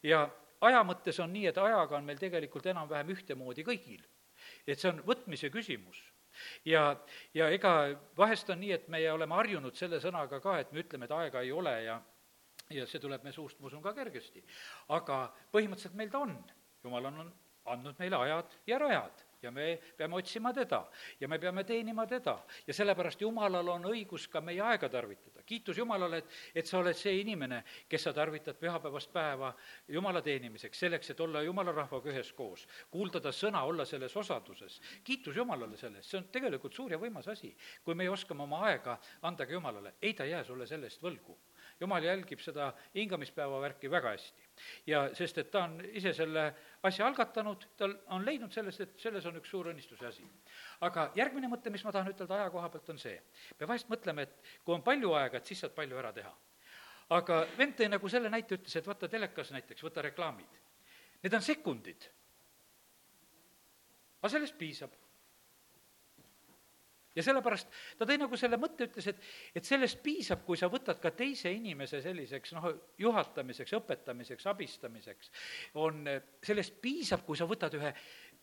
ja 0.04 0.26
aja 0.62 0.84
mõttes 0.88 1.20
on 1.24 1.34
nii, 1.34 1.48
et 1.52 1.58
ajaga 1.58 1.98
on 1.98 2.06
meil 2.06 2.20
tegelikult 2.22 2.66
enam-vähem 2.74 3.14
ühtemoodi 3.16 3.66
kõigil. 3.68 4.04
et 4.68 4.80
see 4.80 4.92
on 4.92 5.02
võtmise 5.08 5.50
küsimus 5.50 6.02
ja, 6.66 6.84
ja 7.34 7.50
ega 7.54 7.76
vahest 8.18 8.50
on 8.50 8.60
nii, 8.60 8.74
et 8.76 8.88
meie 8.92 9.12
oleme 9.12 9.36
harjunud 9.36 9.76
selle 9.78 10.02
sõnaga 10.04 10.42
ka, 10.44 10.60
et 10.60 10.72
me 10.72 10.84
ütleme, 10.84 11.08
et 11.08 11.16
aega 11.16 11.42
ei 11.46 11.52
ole 11.52 11.78
ja 11.86 12.02
ja 12.74 12.86
see 12.90 13.00
tuleb 13.02 13.22
meie 13.24 13.34
suust, 13.34 13.60
ma 13.62 13.70
usun, 13.70 13.82
ka 13.84 13.94
kergesti. 13.94 14.42
aga 14.96 15.20
põhimõtteliselt 15.54 15.98
meil 15.98 16.10
ta 16.10 16.24
on. 16.26 16.38
jumal 16.84 17.12
on 17.12 17.34
andnud 17.74 18.00
meile 18.00 18.18
ajad 18.26 18.58
ja 18.68 18.80
rajad 18.82 19.25
ja 19.42 19.52
me 19.52 19.80
peame 19.98 20.16
otsima 20.16 20.54
teda 20.54 20.86
ja 21.20 21.28
me 21.28 21.40
peame 21.40 21.64
teenima 21.64 22.06
teda. 22.08 22.38
ja 22.68 22.74
sellepärast 22.74 23.22
Jumalal 23.22 23.68
on 23.68 23.88
õigus 23.92 24.28
ka 24.32 24.42
meie 24.42 24.62
aega 24.62 24.90
tarvitada. 24.90 25.44
kiitus 25.46 25.78
Jumalale, 25.78 26.18
et, 26.18 26.30
et 26.56 26.68
sa 26.68 26.80
oled 26.80 26.98
see 26.98 27.20
inimene, 27.22 27.64
kes 27.90 28.04
sa 28.04 28.14
tarvitad 28.14 28.60
pühapäevast 28.60 29.12
päeva 29.14 29.54
Jumala 29.88 30.22
teenimiseks, 30.22 30.80
selleks, 30.80 31.10
et 31.10 31.20
olla 31.20 31.42
Jumala 31.42 31.72
rahvaga 31.72 32.10
üheskoos, 32.10 32.68
kuulda 32.92 33.22
ta 33.22 33.32
sõna, 33.32 33.64
olla 33.66 33.86
selles 33.86 34.16
osaduses. 34.16 34.80
kiitus 35.04 35.36
Jumalale 35.36 35.78
selle 35.78 36.02
eest, 36.02 36.10
see 36.10 36.22
on 36.22 36.30
tegelikult 36.32 36.74
suur 36.74 36.92
ja 36.92 37.02
võimas 37.02 37.28
asi. 37.32 37.56
kui 37.84 37.96
meie 37.96 38.10
oskame 38.10 38.44
oma 38.44 38.66
aega 38.70 39.00
anda 39.22 39.46
ka 39.46 39.54
Jumalale, 39.54 39.96
ei 40.02 40.14
ta 40.14 40.26
jää 40.26 40.44
sulle 40.44 40.68
selle 40.68 40.92
eest 40.92 41.02
võlgu 41.02 41.38
jumal 41.80 42.04
jälgib 42.04 42.40
seda 42.40 42.74
hingamispäeva 42.96 43.62
värki 43.62 43.92
väga 43.92 44.16
hästi. 44.16 44.45
Ja 44.88 45.04
sest, 45.16 45.38
et 45.42 45.52
ta 45.52 45.64
on 45.66 45.78
ise 45.94 46.14
selle 46.14 46.46
asja 46.88 47.08
algatanud, 47.08 47.68
tal 47.78 47.96
on 48.16 48.26
leidnud 48.26 48.54
sellest, 48.54 48.82
et 48.82 48.98
selles 49.02 49.26
on 49.30 49.38
üks 49.40 49.52
suur 49.52 49.70
õnnistuse 49.72 50.08
asi. 50.08 50.26
aga 50.88 51.10
järgmine 51.16 51.50
mõte, 51.52 51.72
mis 51.74 51.84
ma 51.86 51.94
tahan 51.96 52.12
ütelda 52.12 52.40
aja 52.40 52.50
koha 52.54 52.70
pealt, 52.74 52.90
on 52.90 53.00
see, 53.02 53.16
me 53.60 53.70
vahest 53.70 53.90
mõtleme, 53.92 54.28
et 54.28 54.52
kui 54.64 54.76
on 54.76 54.84
palju 54.84 55.14
aega, 55.20 55.38
et 55.38 55.46
siis 55.54 55.64
saad 55.66 55.76
palju 55.78 55.98
ära 56.02 56.14
teha. 56.14 56.34
aga 57.16 57.46
vend 57.58 57.78
tõi 57.78 57.90
nagu 57.90 58.10
selle 58.10 58.30
näite, 58.30 58.60
ütles, 58.60 58.76
et 58.76 58.88
vaata 58.88 59.08
telekas 59.08 59.52
näiteks, 59.52 59.84
võta 59.84 60.02
reklaamid. 60.02 60.62
Need 61.24 61.34
on 61.34 61.42
sekundid. 61.42 62.10
aga 64.22 64.30
sellest 64.30 64.58
piisab 64.58 65.05
ja 67.16 67.24
sellepärast 67.24 67.72
ta 67.98 68.08
tõi 68.08 68.18
nagu 68.20 68.38
selle 68.40 68.60
mõtte, 68.62 68.90
ütles, 68.90 69.08
et, 69.12 69.22
et 69.56 69.68
sellest 69.68 70.02
piisab, 70.04 70.44
kui 70.48 70.60
sa 70.60 70.70
võtad 70.72 71.00
ka 71.02 71.12
teise 71.16 71.52
inimese 71.56 72.02
selliseks 72.04 72.56
noh, 72.58 72.70
juhatamiseks, 73.02 73.76
õpetamiseks, 73.80 74.48
abistamiseks, 74.52 75.32
on, 75.82 76.06
sellest 76.44 76.80
piisab, 76.84 77.26
kui 77.28 77.40
sa 77.40 77.48
võtad 77.50 77.78
ühe 77.80 77.94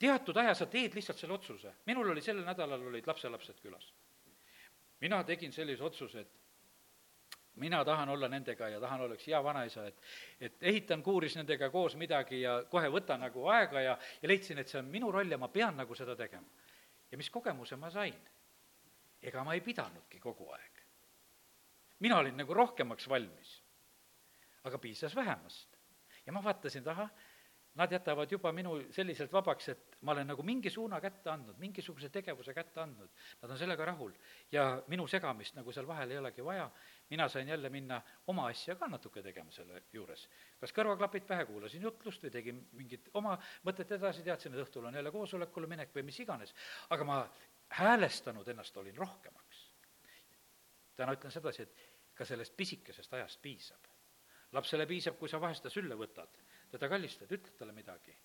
teatud 0.03 0.37
aja, 0.41 0.55
sa 0.59 0.67
teed 0.67 0.97
lihtsalt 0.97 1.21
selle 1.21 1.37
otsuse. 1.37 1.75
minul 1.87 2.11
oli 2.11 2.25
sellel 2.25 2.47
nädalal 2.49 2.89
olid 2.89 3.07
lapselapsed 3.07 3.61
külas. 3.63 3.93
mina 5.01 5.25
tegin 5.25 5.53
sellise 5.53 5.85
otsuse, 5.85 6.21
et 6.21 6.43
mina 7.61 7.85
tahan 7.85 8.09
olla 8.09 8.29
nendega 8.29 8.69
ja 8.69 8.81
tahan 8.81 9.01
oleks 9.01 9.27
hea 9.27 9.45
vanaisa, 9.45 9.87
et, 9.87 9.99
et 10.41 10.63
ehitan 10.63 11.03
kuuris 11.03 11.37
nendega 11.37 11.71
koos 11.71 11.97
midagi 11.97 12.41
ja 12.41 12.63
kohe 12.71 12.89
võtan 12.89 13.21
nagu 13.21 13.47
aega 13.49 13.81
ja, 13.81 13.99
ja 14.23 14.29
leidsin, 14.29 14.59
et 14.59 14.69
see 14.69 14.81
on 14.81 14.89
minu 14.89 15.11
roll 15.13 15.31
ja 15.31 15.39
ma 15.39 15.49
pean 15.49 15.77
nagu 15.77 15.95
seda 15.95 16.17
tegema. 16.17 16.47
ja 17.11 17.19
mis 17.19 17.31
kogemuse 17.31 17.77
ma 17.77 17.91
sain 17.91 18.17
ega 19.23 19.45
ma 19.45 19.55
ei 19.55 19.61
pidanudki 19.61 20.21
kogu 20.21 20.49
aeg. 20.53 20.81
mina 22.01 22.19
olin 22.19 22.37
nagu 22.37 22.55
rohkemaks 22.55 23.09
valmis, 23.09 23.63
aga 24.65 24.79
piisas 24.79 25.15
vähemast. 25.17 25.79
ja 26.27 26.33
ma 26.33 26.43
vaatasin, 26.45 26.83
et 26.83 26.89
ahah, 26.89 27.11
nad 27.75 27.93
jätavad 27.93 28.33
juba 28.33 28.53
minu 28.53 28.75
selliselt 28.93 29.33
vabaks, 29.33 29.69
et 29.73 29.97
ma 30.05 30.13
olen 30.13 30.27
nagu 30.29 30.43
mingi 30.45 30.71
suuna 30.71 30.99
kätte 31.01 31.31
andnud, 31.33 31.57
mingisuguse 31.59 32.11
tegevuse 32.13 32.53
kätte 32.55 32.83
andnud. 32.83 33.11
Nad 33.41 33.51
on 33.51 33.59
sellega 33.59 33.85
rahul 33.89 34.13
ja 34.53 34.83
minu 34.93 35.07
segamist 35.09 35.57
nagu 35.57 35.73
seal 35.73 35.89
vahel 35.89 36.11
ei 36.11 36.19
olegi 36.21 36.45
vaja. 36.45 36.71
mina 37.11 37.29
sain 37.29 37.49
jälle 37.49 37.69
minna 37.69 38.03
oma 38.27 38.47
asja 38.47 38.75
ka 38.77 38.87
natuke 38.89 39.23
tegema 39.23 39.51
selle 39.51 39.83
juures. 39.93 40.29
kas 40.61 40.73
kõrvaklapid 40.73 41.27
pähe, 41.27 41.45
kuulasin 41.45 41.83
jutlust 41.83 42.23
või 42.23 42.31
tegin 42.31 42.69
mingit 42.73 43.09
oma 43.15 43.39
mõtet 43.65 43.91
edasi, 43.93 44.23
teadsin, 44.23 44.55
et 44.55 44.61
õhtul 44.67 44.85
on 44.85 44.95
jälle 44.95 45.11
koosolekule 45.11 45.67
minek 45.67 45.95
või 45.95 46.03
mis 46.03 46.21
iganes. 46.21 46.55
aga 46.91 47.05
ma 47.05 47.29
häälestanud 47.79 48.49
ennast 48.49 48.77
olin 48.77 48.97
rohkemaks. 48.97 49.63
täna 50.97 51.15
ütlen 51.17 51.33
sedasi, 51.33 51.63
et 51.63 51.79
ka 52.15 52.25
sellest 52.25 52.57
pisikesest 52.57 53.15
ajast 53.15 53.43
piisab. 53.43 53.87
lapsele 54.53 54.87
piisab, 54.87 55.17
kui 55.19 55.29
sa 55.29 55.41
vahest 55.41 55.63
ta 55.63 55.71
sülle 55.71 55.97
võtad, 55.97 56.37
teda 56.71 56.89
kallistad, 56.89 57.33
ütled 57.33 57.57
talle 57.57 57.73
midagi 57.73 58.17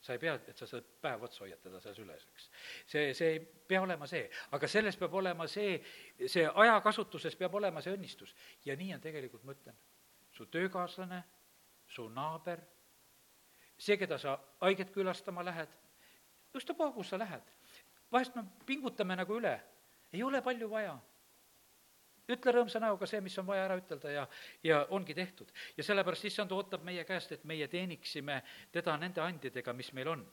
sa 0.00 0.12
ei 0.12 0.18
pea, 0.18 0.34
et 0.34 0.58
sa 0.58 0.66
saad 0.70 0.86
päev 1.02 1.24
otsa 1.26 1.42
hoiad 1.44 1.60
teda 1.62 1.80
seal 1.82 1.94
süles, 1.96 2.26
eks. 2.30 2.48
see, 2.86 3.14
see 3.16 3.30
ei 3.34 3.40
pea 3.40 3.80
olema 3.82 4.06
see, 4.06 4.26
aga 4.54 4.68
selles 4.70 4.98
peab 5.00 5.14
olema 5.18 5.48
see, 5.50 5.78
see 6.26 6.44
ajakasutuses 6.46 7.36
peab 7.40 7.56
olema 7.58 7.82
see 7.82 7.96
õnnistus. 7.96 8.34
ja 8.64 8.76
nii 8.76 8.94
on 8.94 9.02
tegelikult, 9.02 9.44
ma 9.44 9.56
ütlen, 9.56 9.78
su 10.32 10.46
töökaaslane, 10.52 11.22
su 11.88 12.06
naaber, 12.12 12.62
see, 13.78 13.96
keda 13.98 14.18
sa 14.18 14.36
haiget 14.60 14.92
külastama 14.94 15.44
lähed, 15.44 15.74
ükstapuha, 16.54 16.92
kus 16.94 17.10
sa 17.12 17.18
lähed. 17.18 17.55
Vahest 18.16 18.38
me 18.38 18.46
pingutame 18.66 19.16
nagu 19.18 19.36
üle, 19.36 19.54
ei 20.12 20.24
ole 20.24 20.42
palju 20.44 20.70
vaja. 20.72 20.96
Ütle 22.26 22.52
rõõmsa 22.56 22.80
näoga 22.82 23.06
see, 23.06 23.20
mis 23.22 23.36
on 23.38 23.46
vaja 23.46 23.68
ära 23.68 23.76
ütelda 23.78 24.10
ja, 24.10 24.24
ja 24.66 24.80
ongi 24.96 25.14
tehtud. 25.14 25.52
ja 25.76 25.84
sellepärast 25.86 26.26
issand 26.26 26.52
ootab 26.52 26.82
meie 26.82 27.04
käest, 27.06 27.36
et 27.36 27.44
meie 27.46 27.68
teeniksime 27.70 28.40
teda 28.74 28.96
nende 28.98 29.22
andidega, 29.22 29.72
mis 29.72 29.92
meil 29.94 30.10
on. 30.10 30.24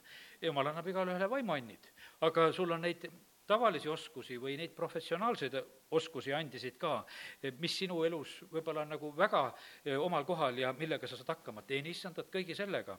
jumal 0.41 0.71
annab 0.71 0.89
igale 0.89 1.13
ühele 1.13 1.29
vaimuannid, 1.29 1.91
aga 2.25 2.49
sul 2.51 2.73
on 2.73 2.81
neid 2.81 3.05
tavalisi 3.45 3.91
oskusi 3.91 4.39
või 4.41 4.55
neid 4.57 4.73
professionaalseid 4.73 5.59
oskusi 5.91 6.33
andisid 6.33 6.79
ka, 6.81 7.03
mis 7.59 7.77
sinu 7.77 8.01
elus 8.07 8.39
võib-olla 8.49 8.87
on 8.87 8.95
nagu 8.95 9.11
väga 9.17 9.43
eh, 9.85 9.99
omal 9.99 10.25
kohal 10.25 10.57
ja 10.57 10.73
millega 10.73 11.07
sa 11.07 11.19
saad 11.19 11.35
hakkama, 11.35 11.61
teeni 11.67 11.93
issandat 11.93 12.31
kõigi 12.33 12.55
sellega 12.57 12.97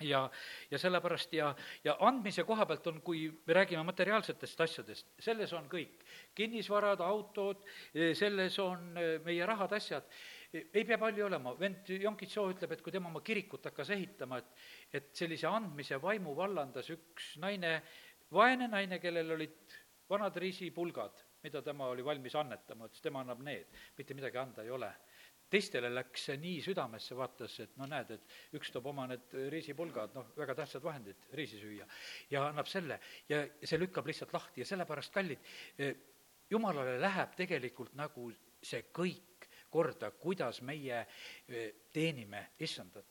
ja, 0.00 0.30
ja 0.70 0.78
sellepärast 0.78 1.32
ja, 1.32 1.52
ja 1.84 1.96
andmise 2.06 2.44
koha 2.46 2.66
pealt 2.66 2.86
on, 2.90 3.00
kui 3.04 3.26
me 3.46 3.56
räägime 3.56 3.82
materiaalsetest 3.88 4.60
asjadest, 4.60 5.12
selles 5.22 5.52
on 5.56 5.68
kõik. 5.70 6.04
kinnisvarad, 6.34 7.00
autod, 7.02 7.64
selles 8.14 8.58
on 8.62 8.92
eh, 8.98 9.16
meie 9.24 9.46
rahad, 9.46 9.72
asjad, 9.74 10.06
ei 10.52 10.84
pea 10.86 10.98
palju 10.98 11.26
olema, 11.26 11.54
vend 11.58 11.90
Jonkitsoo 11.92 12.48
ütleb, 12.52 12.72
et 12.72 12.82
kui 12.82 12.94
tema 12.94 13.10
oma 13.10 13.20
kirikut 13.24 13.64
hakkas 13.70 13.90
ehitama, 13.96 14.38
et 14.38 14.98
et 14.98 15.10
sellise 15.12 15.48
andmise 15.50 15.98
vaimu 16.00 16.34
vallandas 16.36 16.88
üks 16.94 17.34
naine, 17.42 17.82
vaene 18.32 18.68
naine, 18.68 18.98
kellel 19.02 19.34
olid 19.34 19.76
vanad 20.08 20.36
riisipulgad, 20.40 21.18
mida 21.44 21.60
tema 21.62 21.90
oli 21.92 22.04
valmis 22.04 22.34
annetama, 22.38 22.88
ütles, 22.88 23.02
tema 23.04 23.20
annab 23.20 23.42
need, 23.44 23.68
mitte 23.98 24.16
midagi 24.16 24.40
anda 24.40 24.64
ei 24.64 24.70
ole 24.72 24.88
teistele 25.50 25.90
läks 25.92 26.28
see 26.28 26.36
nii 26.40 26.58
südamesse, 26.64 27.16
vaatas, 27.16 27.54
et 27.64 27.76
no 27.80 27.86
näed, 27.88 28.10
et 28.16 28.56
üks 28.58 28.72
toob 28.74 28.90
oma 28.92 29.06
need 29.10 29.36
riisipulgad, 29.52 30.12
noh, 30.16 30.32
väga 30.36 30.56
tähtsad 30.60 30.84
vahendid 30.84 31.28
riisi 31.38 31.60
süüa, 31.60 31.86
ja 32.30 32.44
annab 32.50 32.68
selle 32.68 33.00
ja 33.28 33.42
see 33.62 33.80
lükkab 33.80 34.06
lihtsalt 34.08 34.34
lahti 34.36 34.64
ja 34.64 34.68
sellepärast, 34.68 35.14
kallid, 35.14 35.48
jumalale 36.50 36.98
läheb 37.00 37.36
tegelikult 37.38 37.94
nagu 37.98 38.30
see 38.62 38.88
kõik 38.94 39.48
korda, 39.70 40.10
kuidas 40.10 40.62
meie 40.64 41.00
eh, 41.00 41.72
teenime 41.92 42.48
issandat. 42.58 43.06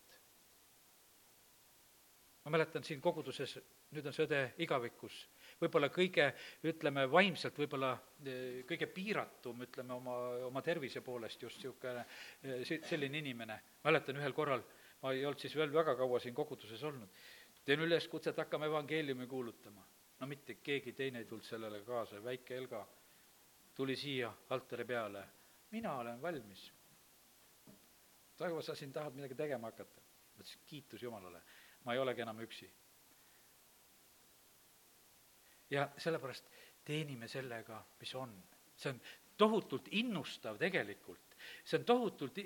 ma 2.46 2.52
mäletan 2.56 2.84
siin 2.84 3.02
koguduses, 3.04 3.58
nüüd 3.92 4.06
on 4.08 4.14
see 4.16 4.24
õde 4.24 4.40
igavikus 4.64 5.26
võib-olla 5.62 5.90
kõige, 5.94 6.28
ütleme, 6.70 7.06
vaimselt 7.12 7.58
võib-olla 7.58 7.92
eh, 8.26 8.62
kõige 8.70 8.88
piiratum, 8.94 9.64
ütleme, 9.66 9.96
oma, 9.96 10.18
oma 10.50 10.62
tervise 10.66 11.02
poolest 11.06 11.44
just 11.44 11.62
niisugune 11.64 12.04
eh, 12.44 12.64
selline 12.86 13.22
inimene. 13.24 13.60
mäletan 13.84 14.22
ühel 14.22 14.36
korral, 14.38 14.64
ma 15.02 15.14
ei 15.14 15.26
olnud 15.26 15.42
siis 15.42 15.56
veel 15.58 15.74
väga 15.74 15.96
kaua 15.98 16.20
siin 16.20 16.36
koguduses 16.38 16.84
olnud, 16.84 17.26
teen 17.66 17.82
üleskutse, 17.86 18.32
et 18.32 18.44
hakkame 18.44 18.70
evangeeliumi 18.70 19.28
kuulutama. 19.28 19.86
no 20.20 20.28
mitte 20.28 20.56
keegi 20.56 20.94
teine 20.94 21.20
ei 21.20 21.26
tulnud 21.26 21.46
sellele 21.46 21.84
kaasa, 21.86 22.24
väike 22.24 22.56
Helga 22.56 22.88
tuli 23.76 23.96
siia 23.96 24.34
altari 24.50 24.86
peale, 24.86 25.24
mina 25.72 25.94
olen 25.98 26.22
valmis. 26.22 26.72
Raivo, 28.40 28.62
sa 28.62 28.76
siin 28.76 28.94
tahad 28.94 29.14
midagi 29.14 29.36
tegema 29.36 29.72
hakata? 29.72 30.02
ma 30.38 30.44
ütlesin, 30.44 30.62
kiitus 30.66 31.02
Jumalale, 31.02 31.42
ma 31.84 31.94
ei 31.94 32.00
olegi 32.00 32.22
enam 32.22 32.40
üksi 32.46 32.68
ja 35.70 35.90
sellepärast 35.98 36.50
teenime 36.86 37.28
sellega, 37.28 37.84
mis 38.00 38.16
on. 38.16 38.44
see 38.78 38.92
on 38.94 39.00
tohutult 39.38 39.88
innustav 39.92 40.58
tegelikult, 40.58 41.36
see 41.66 41.80
on 41.80 41.86
tohutult 41.86 42.38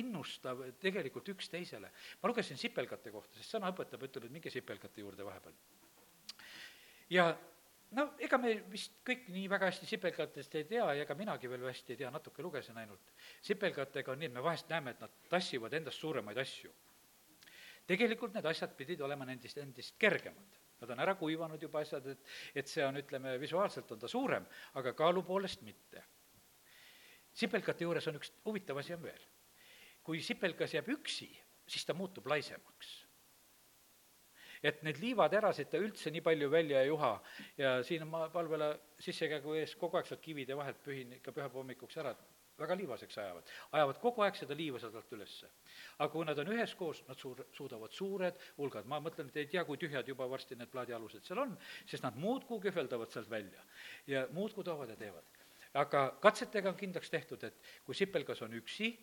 innustav 0.00 0.62
tegelikult 0.80 1.28
üksteisele. 1.34 1.90
ma 2.22 2.28
lugesin 2.28 2.58
sipelgate 2.58 3.10
kohta, 3.10 3.38
sest 3.38 3.56
sõna 3.56 3.72
õpetab, 3.72 4.04
ütleb, 4.08 4.28
et 4.28 4.32
minge 4.32 4.50
sipelgate 4.50 5.00
juurde 5.00 5.24
vahepeal. 5.24 5.54
ja 7.10 7.28
no 7.90 8.08
ega 8.18 8.38
me 8.38 8.54
vist 8.70 8.98
kõik 9.06 9.28
nii 9.28 9.46
väga 9.50 9.70
hästi 9.70 9.86
sipelgatest 9.86 10.54
ei 10.60 10.64
tea 10.64 10.86
ja 10.98 11.06
ega 11.06 11.14
minagi 11.14 11.50
veel 11.50 11.68
hästi 11.68 11.94
ei 11.94 12.02
tea, 12.02 12.10
natuke 12.10 12.42
lugesin 12.42 12.78
ainult. 12.78 13.14
sipelgatega 13.42 14.12
on 14.12 14.18
nii, 14.18 14.32
et 14.32 14.34
me 14.34 14.42
vahest 14.42 14.68
näeme, 14.68 14.90
et 14.90 15.00
nad 15.00 15.22
tassivad 15.30 15.72
endast 15.72 16.00
suuremaid 16.00 16.38
asju. 16.38 16.72
tegelikult 17.86 18.34
need 18.34 18.52
asjad 18.52 18.76
pidid 18.76 19.00
olema 19.00 19.24
nendest 19.24 19.58
endist 19.58 19.98
kergemad 19.98 20.63
Nad 20.84 20.92
on 20.92 21.00
ära 21.00 21.14
kuivanud 21.16 21.62
juba 21.62 21.80
asjad, 21.80 22.10
et, 22.12 22.34
et 22.60 22.68
see 22.68 22.84
on, 22.84 22.98
ütleme, 23.00 23.38
visuaalselt 23.40 23.94
on 23.94 24.02
ta 24.02 24.10
suurem, 24.10 24.44
aga 24.76 24.92
kaalu 24.96 25.22
poolest 25.24 25.64
mitte. 25.64 26.02
sipelgate 27.34 27.82
juures 27.82 28.04
on 28.06 28.18
üks 28.20 28.30
huvitav 28.44 28.78
asi 28.78 28.92
on 28.94 29.02
veel. 29.02 29.24
kui 30.04 30.20
sipelgas 30.20 30.74
jääb 30.74 30.90
üksi, 30.92 31.30
siis 31.66 31.88
ta 31.88 31.96
muutub 31.96 32.26
laisemaks. 32.28 32.92
et 34.62 34.82
need 34.84 35.00
liivaterasid 35.00 35.72
ta 35.72 35.80
üldse 35.80 36.12
nii 36.12 36.20
palju 36.24 36.50
välja 36.50 36.82
ei 36.82 36.88
juha 36.88 37.14
ja 37.56 37.82
siin 37.82 38.06
ma 38.08 38.28
palvele 38.28 38.68
sissekäigu 39.00 39.56
ees 39.60 39.74
kogu 39.76 39.96
aeg 39.96 40.06
sealt 40.06 40.20
kivide 40.20 40.56
vahelt 40.56 40.84
pühin 40.84 41.16
ikka 41.16 41.32
pühapäeva 41.32 41.62
hommikuks 41.62 41.96
ära, 42.00 42.14
väga 42.58 42.76
liivaseks 42.78 43.18
ajavad, 43.18 43.52
ajavad 43.72 43.98
kogu 44.02 44.22
aeg 44.24 44.36
seda 44.38 44.54
liiva 44.56 44.78
sealt 44.78 45.12
ülesse. 45.16 45.50
aga 45.98 46.08
kui 46.12 46.26
nad 46.26 46.38
on 46.38 46.52
üheskoos, 46.54 47.02
nad 47.08 47.18
suur, 47.18 47.44
suudavad 47.52 47.92
suured 47.92 48.38
hulgad, 48.58 48.86
ma 48.90 49.00
mõtlen, 49.02 49.30
et 49.30 49.40
ei 49.42 49.48
tea, 49.50 49.64
kui 49.64 49.80
tühjad 49.80 50.08
juba 50.08 50.28
varsti 50.30 50.58
need 50.58 50.70
plaadialused 50.70 51.26
seal 51.26 51.42
on, 51.42 51.56
sest 51.86 52.06
nad 52.06 52.16
muudkui 52.16 52.60
kühveldavad 52.68 53.10
sealt 53.10 53.30
välja 53.30 53.64
ja 54.06 54.26
muudkui 54.32 54.64
toovad 54.64 54.94
ja 54.94 54.96
teevad. 54.96 55.24
aga 55.74 56.04
katsetega 56.22 56.70
on 56.70 56.76
kindlaks 56.78 57.10
tehtud, 57.10 57.42
et 57.44 57.58
kui 57.84 57.94
sipelgas 57.94 58.42
on 58.42 58.54
üksi, 58.54 58.94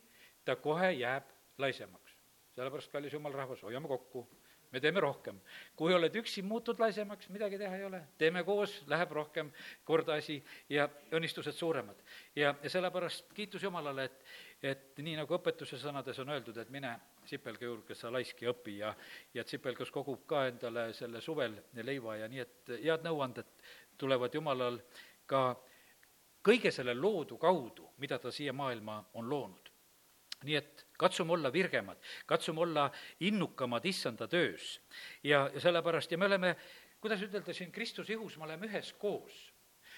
ta 0.45 0.55
kohe 0.55 0.93
jääb 0.93 1.27
laisemaks. 1.57 2.15
sellepärast, 2.55 2.91
kallis 2.91 3.13
jumal 3.13 3.33
rahvas, 3.33 3.63
hoiame 3.63 3.87
kokku 3.87 4.27
me 4.71 4.79
teeme 4.79 4.99
rohkem. 4.99 5.39
kui 5.75 5.93
oled 5.93 6.15
üksi, 6.15 6.41
muutud 6.41 6.79
laisemaks, 6.79 7.29
midagi 7.29 7.57
teha 7.59 7.77
ei 7.77 7.85
ole, 7.85 8.01
teeme 8.17 8.43
koos, 8.47 8.81
läheb 8.87 9.11
rohkem 9.11 9.51
korda 9.85 10.15
asi 10.19 10.37
ja 10.69 10.87
õnnistused 11.11 11.57
suuremad. 11.57 12.03
ja, 12.35 12.55
ja 12.63 12.69
sellepärast 12.69 13.33
kiitus 13.33 13.63
Jumalale, 13.63 14.05
et, 14.05 14.23
et 14.73 15.01
nii 15.03 15.17
nagu 15.19 15.35
õpetuse 15.37 15.79
sõnades 15.81 16.19
on 16.23 16.29
öeldud, 16.29 16.57
et 16.57 16.69
mine 16.69 16.93
sipelga 17.25 17.65
juurde, 17.65 17.95
sa 17.95 18.11
laisk 18.11 18.41
ja 18.41 18.53
õpi 18.53 18.77
ja, 18.77 18.93
ja 19.33 19.43
sipelgas 19.47 19.91
kogub 19.91 20.25
ka 20.27 20.45
endale 20.49 20.91
selle 20.97 21.21
suvel 21.21 21.57
leiva 21.83 22.17
ja 22.21 22.31
nii, 22.31 22.45
et 22.45 22.77
head 22.85 23.03
nõuanded 23.07 23.51
tulevad 23.97 24.33
Jumalal 24.33 24.79
ka 25.25 25.51
kõige 26.41 26.71
selle 26.73 26.95
loodu 26.97 27.37
kaudu, 27.37 27.91
mida 28.01 28.17
ta 28.19 28.31
siia 28.31 28.53
maailma 28.53 29.01
on 29.13 29.29
loonud 29.29 29.71
nii 30.47 30.57
et 30.57 30.85
katsume 31.01 31.33
olla 31.37 31.51
virgemad, 31.53 32.01
katsume 32.29 32.61
olla 32.65 32.89
innukamad 33.27 33.85
issanda 33.85 34.27
töös. 34.27 34.79
ja, 35.23 35.49
ja 35.53 35.59
sellepärast, 35.59 36.11
ja 36.11 36.17
me 36.17 36.29
oleme, 36.29 36.55
kuidas 37.01 37.23
ütelda, 37.25 37.53
siin 37.53 37.71
Kristuse 37.71 38.13
ihus 38.13 38.37
me 38.37 38.45
oleme 38.45 38.69
üheskoos. 38.69 39.39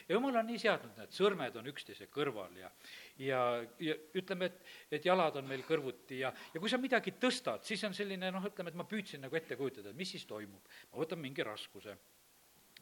ja 0.08 0.16
jumal 0.16 0.36
on 0.40 0.48
nii 0.48 0.60
seadnud, 0.60 0.96
need 1.00 1.14
sõrmed 1.16 1.60
on 1.60 1.68
üksteise 1.72 2.10
kõrval 2.12 2.56
ja, 2.60 2.72
ja, 3.20 3.44
ja 3.80 3.96
ütleme, 4.20 4.52
et, 4.52 4.74
et 5.00 5.06
jalad 5.06 5.38
on 5.40 5.48
meil 5.48 5.64
kõrvuti 5.68 6.20
ja, 6.24 6.34
ja 6.54 6.60
kui 6.60 6.72
sa 6.72 6.80
midagi 6.80 7.16
tõstad, 7.20 7.64
siis 7.68 7.84
on 7.88 7.96
selline 7.96 8.32
noh, 8.32 8.50
ütleme, 8.50 8.74
et 8.74 8.80
ma 8.80 8.88
püüdsin 8.88 9.24
nagu 9.24 9.40
ette 9.40 9.60
kujutada, 9.60 9.92
et 9.92 10.00
mis 10.00 10.12
siis 10.16 10.28
toimub. 10.28 10.68
ma 10.92 11.04
võtan 11.04 11.24
mingi 11.24 11.44
raskuse 11.44 11.96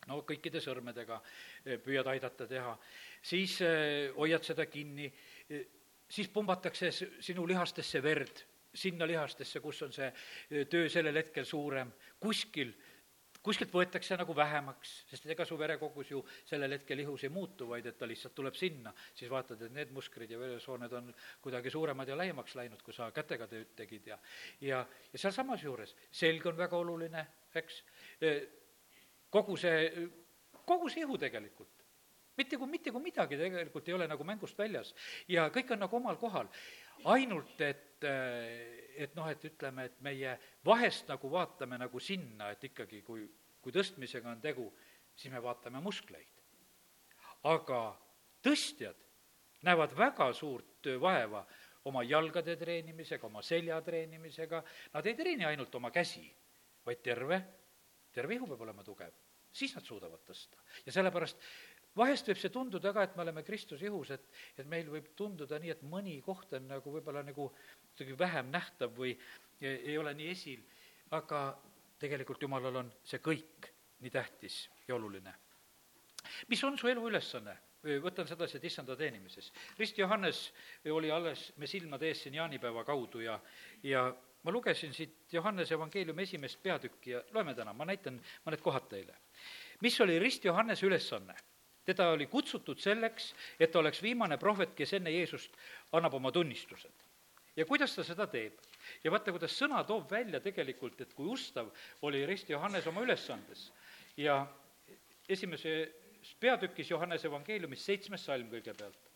no 0.10 0.22
kõikide 0.26 0.62
sõrmedega 0.64 1.20
eh, 1.66 1.78
püüad 1.82 2.08
aidata 2.14 2.48
teha, 2.50 2.74
siis 3.22 3.60
eh, 3.66 4.10
hoiad 4.18 4.46
seda 4.46 4.66
kinni 4.66 5.10
siis 6.12 6.30
pumbatakse 6.30 6.92
sinu 7.24 7.48
lihastesse 7.48 8.04
verd, 8.04 8.44
sinna 8.74 9.08
lihastesse, 9.08 9.60
kus 9.64 9.82
on 9.88 9.94
see 9.96 10.12
töö 10.70 10.90
sellel 10.92 11.20
hetkel 11.24 11.48
suurem, 11.48 11.92
kuskil 12.20 12.74
kuskilt 13.42 13.72
võetakse 13.74 14.16
nagu 14.20 14.36
vähemaks, 14.38 14.92
sest 15.10 15.26
ega 15.34 15.46
su 15.50 15.58
verekogus 15.58 16.12
ju 16.12 16.22
sellel 16.46 16.76
hetkel 16.78 17.02
ihus 17.02 17.24
ei 17.26 17.32
muutu, 17.34 17.66
vaid 17.72 17.88
et 17.90 17.98
ta 17.98 18.06
lihtsalt 18.10 18.36
tuleb 18.38 18.58
sinna, 18.58 18.94
siis 19.18 19.32
vaatad, 19.34 19.64
et 19.66 19.74
need 19.74 19.94
musklid 19.96 20.30
ja 20.30 20.40
veresooned 20.40 20.94
on 21.00 21.10
kuidagi 21.42 21.74
suuremad 21.74 22.10
ja 22.10 22.18
laiemaks 22.20 22.56
läinud, 22.60 22.84
kui 22.86 22.94
sa 22.94 23.10
kätega 23.16 23.50
tööd 23.50 23.74
tegid 23.78 24.12
ja 24.14 24.20
ja, 24.62 24.86
ja 24.86 25.24
sealsamas 25.24 25.66
juures, 25.66 25.96
selg 26.14 26.46
on 26.52 26.58
väga 26.58 26.78
oluline, 26.78 27.26
eks, 27.58 27.82
kogu 29.34 29.58
see, 29.58 29.90
kogu 30.62 30.94
see 30.94 31.08
ihu 31.08 31.18
tegelikult 31.18 31.81
mitte 32.38 32.58
kui, 32.58 32.70
mitte 32.70 32.92
kui 32.94 33.04
midagi 33.04 33.38
tegelikult 33.40 33.90
ei 33.90 33.96
ole 33.98 34.08
nagu 34.10 34.26
mängust 34.28 34.58
väljas 34.60 34.94
ja 35.32 35.48
kõik 35.54 35.74
on 35.76 35.84
nagu 35.84 35.98
omal 35.98 36.20
kohal. 36.22 36.50
ainult, 37.04 37.62
et, 37.62 38.04
et 38.96 39.16
noh, 39.18 39.28
et 39.30 39.46
ütleme, 39.50 39.88
et 39.90 40.02
meie 40.06 40.36
vahest 40.66 41.08
nagu 41.10 41.32
vaatame 41.32 41.80
nagu 41.82 42.00
sinna, 42.00 42.52
et 42.52 42.64
ikkagi, 42.64 43.02
kui, 43.02 43.26
kui 43.62 43.74
tõstmisega 43.74 44.30
on 44.30 44.42
tegu, 44.42 44.68
siis 45.16 45.34
me 45.34 45.42
vaatame 45.42 45.82
muskleid. 45.82 46.30
aga 47.44 47.82
tõstjad 48.46 48.98
näevad 49.66 49.98
väga 49.98 50.32
suurt 50.34 50.88
vaeva 51.02 51.46
oma 51.86 52.04
jalgade 52.04 52.56
treenimisega, 52.58 53.26
oma 53.26 53.42
selja 53.42 53.82
treenimisega, 53.82 54.64
nad 54.94 55.06
ei 55.06 55.16
treeni 55.18 55.46
ainult 55.46 55.76
oma 55.76 55.90
käsi, 55.92 56.28
vaid 56.86 57.02
terve, 57.02 57.42
terve 58.14 58.36
ihu 58.36 58.48
peab 58.48 58.62
olema 58.62 58.84
tugev 58.86 59.14
siis 59.52 59.74
nad 59.76 59.86
suudavad 59.86 60.24
tõsta. 60.28 60.60
ja 60.86 60.92
sellepärast 60.96 61.38
vahest 61.98 62.30
võib 62.30 62.40
see 62.40 62.54
tunduda 62.54 62.94
ka, 62.96 63.04
et 63.04 63.16
me 63.18 63.26
oleme 63.26 63.44
Kristuse 63.44 63.86
ihus, 63.88 64.14
et, 64.16 64.28
et 64.58 64.68
meil 64.70 64.90
võib 64.92 65.12
tunduda 65.18 65.60
nii, 65.60 65.74
et 65.76 65.84
mõni 65.88 66.18
koht 66.26 66.54
on 66.58 66.70
nagu 66.72 66.94
võib-olla 66.94 67.24
nagu 67.28 67.50
kuidagi 67.92 68.18
vähem 68.20 68.52
nähtav 68.54 68.94
või 68.98 69.16
ei, 69.62 69.76
ei 69.94 69.98
ole 69.98 70.14
nii 70.18 70.30
esil, 70.32 70.64
aga 71.18 71.44
tegelikult 72.02 72.42
Jumalal 72.42 72.84
on 72.84 72.94
see 73.04 73.22
kõik 73.24 73.72
nii 74.02 74.14
tähtis 74.14 74.64
ja 74.88 74.96
oluline. 74.96 75.34
mis 76.48 76.64
on 76.64 76.78
su 76.78 76.88
elu 76.88 77.10
ülesanne? 77.10 77.58
võtan 77.82 78.28
sedasi, 78.30 78.60
et 78.60 78.66
issanda 78.70 78.94
teenimises. 78.94 79.48
Rist 79.80 79.98
Johannes 79.98 80.52
oli 80.94 81.10
alles 81.12 81.48
me 81.58 81.66
silmade 81.66 82.06
ees 82.06 82.20
siin 82.22 82.36
jaanipäeva 82.38 82.84
kaudu 82.86 83.24
ja, 83.26 83.40
ja 83.84 84.04
ma 84.44 84.52
lugesin 84.54 84.94
siit 84.94 85.34
Johannese 85.34 85.74
evangeeliumi 85.74 86.24
esimest 86.24 86.62
peatükki 86.62 87.16
ja 87.16 87.24
loeme 87.34 87.56
täna, 87.58 87.74
ma 87.74 87.86
näitan 87.90 88.20
mõned 88.46 88.62
kohad 88.62 88.86
teile. 88.90 89.18
mis 89.82 89.98
oli 90.02 90.20
Rist 90.20 90.46
Johannese 90.46 90.86
ülesanne? 90.86 91.36
Teda 91.86 92.10
oli 92.16 92.28
kutsutud 92.28 92.80
selleks, 92.80 93.34
et 93.60 93.72
ta 93.72 93.80
oleks 93.80 94.02
viimane 94.04 94.38
prohvet, 94.38 94.76
kes 94.78 94.94
enne 94.94 95.12
Jeesust 95.12 95.56
annab 95.92 96.14
oma 96.14 96.32
tunnistused. 96.32 96.94
ja 97.56 97.66
kuidas 97.66 97.96
ta 97.96 98.04
seda 98.04 98.28
teeb? 98.28 98.60
ja 99.04 99.12
vaata, 99.12 99.32
kuidas 99.32 99.58
sõna 99.58 99.84
toob 99.88 100.12
välja 100.12 100.40
tegelikult, 100.40 101.02
et 101.02 101.14
kui 101.14 101.28
ustav 101.28 101.72
oli 102.02 102.26
Rist 102.26 102.50
Johannes 102.50 102.88
oma 102.88 103.02
ülesandes 103.02 103.72
ja 104.18 104.46
esimeses 105.30 106.36
peatükis 106.40 106.90
Johannese 106.90 107.28
evangeeliumis 107.28 107.86
seitsmes 107.86 108.26
salm 108.26 108.50
kõigepealt 108.52 109.12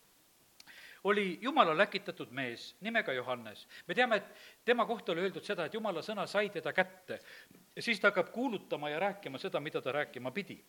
oli 1.06 1.38
Jumala 1.42 1.76
läkitatud 1.78 2.30
mees 2.30 2.76
nimega 2.80 3.12
Johannes. 3.12 3.68
me 3.86 3.94
teame, 3.94 4.16
et 4.16 4.64
tema 4.64 4.86
kohta 4.86 5.12
oli 5.12 5.20
öeldud 5.20 5.44
seda, 5.44 5.66
et 5.66 5.74
Jumala 5.74 6.02
sõna 6.02 6.26
sai 6.26 6.50
teda 6.50 6.72
kätte. 6.72 7.20
siis 7.78 8.00
ta 8.00 8.08
hakkab 8.08 8.32
kuulutama 8.32 8.90
ja 8.90 8.98
rääkima 8.98 9.38
seda, 9.38 9.60
mida 9.60 9.82
ta 9.82 9.92
rääkima 9.92 10.30
pidi. 10.30 10.64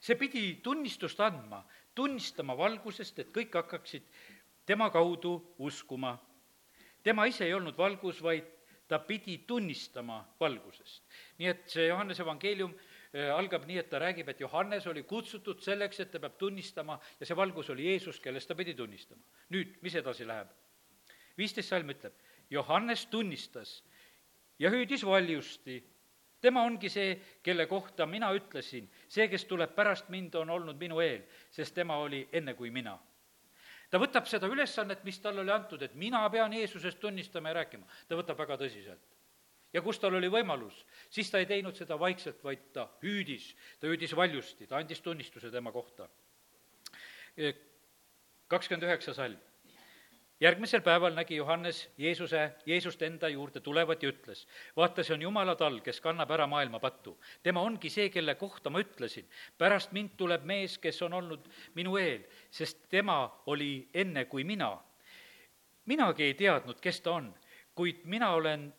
See 0.00 0.16
pidi 0.16 0.60
tunnistust 0.62 1.20
andma, 1.20 1.64
tunnistama 1.94 2.56
valgusest, 2.56 3.18
et 3.18 3.32
kõik 3.34 3.54
hakkaksid 3.54 4.04
tema 4.66 4.90
kaudu 4.90 5.54
uskuma. 5.58 6.18
tema 7.02 7.26
ise 7.26 7.44
ei 7.44 7.54
olnud 7.54 7.76
valgus, 7.76 8.22
vaid 8.22 8.44
ta 8.88 8.98
pidi 8.98 9.38
tunnistama 9.46 10.24
valgusest. 10.40 11.02
nii 11.38 11.48
et 11.48 11.68
see 11.68 11.86
Johannese 11.86 12.22
evangeelium 12.22 12.74
Äh, 13.08 13.30
algab 13.32 13.64
nii, 13.64 13.78
et 13.80 13.88
ta 13.88 13.96
räägib, 14.02 14.28
et 14.28 14.40
Johannes 14.42 14.84
oli 14.86 15.00
kutsutud 15.08 15.62
selleks, 15.64 16.02
et 16.02 16.10
ta 16.12 16.20
peab 16.20 16.34
tunnistama 16.36 16.98
ja 17.16 17.26
see 17.26 17.36
valgus 17.36 17.70
oli 17.72 17.86
Jeesus, 17.86 18.18
kellest 18.20 18.50
ta 18.50 18.56
pidi 18.56 18.74
tunnistama. 18.76 19.22
nüüd, 19.54 19.78
mis 19.80 19.94
edasi 19.96 20.26
läheb? 20.28 20.50
viisteist 21.38 21.72
salm 21.72 21.88
ütleb, 21.88 22.12
Johannes 22.50 23.06
tunnistas 23.06 23.78
ja 24.58 24.68
hüüdis 24.68 25.06
valjusti. 25.06 25.78
Tema 26.40 26.62
ongi 26.62 26.90
see, 26.92 27.16
kelle 27.42 27.66
kohta 27.66 28.06
mina 28.06 28.30
ütlesin, 28.34 28.88
see, 29.08 29.28
kes 29.28 29.44
tuleb 29.50 29.74
pärast 29.74 30.08
mind, 30.12 30.34
on 30.38 30.50
olnud 30.50 30.78
minu 30.80 31.00
eel, 31.02 31.24
sest 31.50 31.74
tema 31.74 31.96
oli 32.02 32.26
enne 32.32 32.54
kui 32.54 32.70
mina. 32.70 32.98
Ta 33.90 34.00
võtab 34.00 34.26
seda 34.28 34.48
ülesannet, 34.50 35.04
mis 35.04 35.18
talle 35.24 35.40
oli 35.40 35.52
antud, 35.52 35.82
et 35.82 35.94
mina 35.96 36.20
pean 36.30 36.52
Jeesusest 36.52 37.00
tunnistama 37.00 37.52
ja 37.52 37.62
rääkima, 37.62 37.86
ta 38.08 38.18
võtab 38.18 38.38
väga 38.38 38.58
tõsiselt. 38.60 39.16
Ja 39.72 39.82
kus 39.84 39.98
tal 40.00 40.16
oli 40.16 40.30
võimalus, 40.32 40.76
siis 41.12 41.28
ta 41.30 41.40
ei 41.40 41.48
teinud 41.48 41.76
seda 41.76 41.98
vaikselt, 42.00 42.40
vaid 42.44 42.70
ta 42.72 42.86
hüüdis, 43.02 43.50
ta 43.80 43.88
hüüdis 43.88 44.14
valjusti, 44.16 44.66
ta 44.66 44.78
andis 44.80 45.00
tunnistuse 45.04 45.50
tema 45.52 45.72
kohta. 45.72 46.08
kakskümmend 48.48 48.88
üheksa 48.88 49.14
salm. 49.14 49.36
Järgmisel 50.40 50.80
päeval 50.80 51.14
nägi 51.14 51.36
Johannes 51.36 51.90
Jeesuse, 51.98 52.52
Jeesust 52.66 53.02
enda 53.02 53.28
juurde 53.28 53.60
tulevat 53.60 54.02
ja 54.02 54.12
ütles, 54.12 54.44
vaata, 54.76 55.02
see 55.02 55.14
on 55.16 55.22
Jumala 55.22 55.54
tall, 55.58 55.80
kes 55.84 56.00
kannab 56.00 56.30
ära 56.30 56.46
maailma 56.46 56.78
pattu. 56.78 57.18
tema 57.42 57.60
ongi 57.60 57.90
see, 57.90 58.08
kelle 58.10 58.34
kohta 58.34 58.70
ma 58.70 58.80
ütlesin, 58.80 59.26
pärast 59.58 59.92
mind 59.92 60.14
tuleb 60.16 60.44
mees, 60.44 60.78
kes 60.78 61.02
on 61.02 61.18
olnud 61.18 61.48
minu 61.74 61.96
eel, 61.96 62.24
sest 62.50 62.88
tema 62.88 63.42
oli 63.46 63.88
enne 63.94 64.24
kui 64.24 64.44
mina. 64.44 64.78
minagi 65.86 66.22
ei 66.22 66.34
teadnud, 66.34 66.80
kes 66.80 67.00
ta 67.00 67.12
on, 67.12 67.34
kuid 67.74 68.04
mina 68.04 68.30
olen 68.30 68.74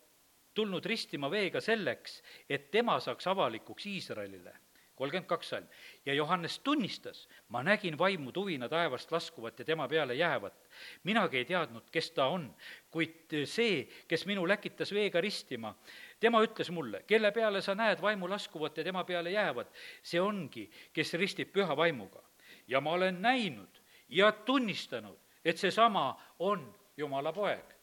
tulnud 0.54 0.84
ristima 0.84 1.30
veega 1.30 1.60
selleks, 1.60 2.22
et 2.48 2.70
tema 2.70 3.00
saaks 3.00 3.26
avalikuks 3.26 3.86
Iisraelile. 3.86 4.59
Kolmkümmend 5.00 5.28
kaks 5.28 5.48
salm. 5.48 5.66
ja 6.06 6.14
Johannes 6.14 6.58
tunnistas, 6.58 7.24
ma 7.48 7.62
nägin 7.66 7.98
vaimu 7.98 8.32
tuvina 8.32 8.68
taevast 8.68 9.12
laskuvat 9.12 9.58
ja 9.58 9.64
tema 9.64 9.88
peale 9.88 10.14
jäävat. 10.14 10.68
minagi 11.04 11.38
ei 11.38 11.44
teadnud, 11.44 11.88
kes 11.90 12.10
ta 12.10 12.26
on, 12.26 12.46
kuid 12.90 13.34
see, 13.44 13.88
kes 14.08 14.26
minu 14.26 14.46
läkitas 14.48 14.92
veega 14.94 15.20
ristima, 15.20 15.74
tema 16.20 16.42
ütles 16.44 16.70
mulle, 16.70 17.02
kelle 17.06 17.32
peale 17.32 17.62
sa 17.62 17.74
näed 17.74 18.02
vaimu 18.02 18.28
laskuvat 18.30 18.76
ja 18.76 18.84
tema 18.84 19.04
peale 19.04 19.30
jäävat, 19.30 19.72
see 20.02 20.20
ongi, 20.20 20.68
kes 20.92 21.14
ristib 21.14 21.52
püha 21.52 21.76
vaimuga. 21.76 22.22
ja 22.68 22.80
ma 22.80 22.92
olen 22.92 23.22
näinud 23.22 23.82
ja 24.08 24.32
tunnistanud, 24.32 25.18
et 25.44 25.58
seesama 25.58 26.20
on 26.38 26.74
Jumala 26.96 27.32
poeg 27.32 27.80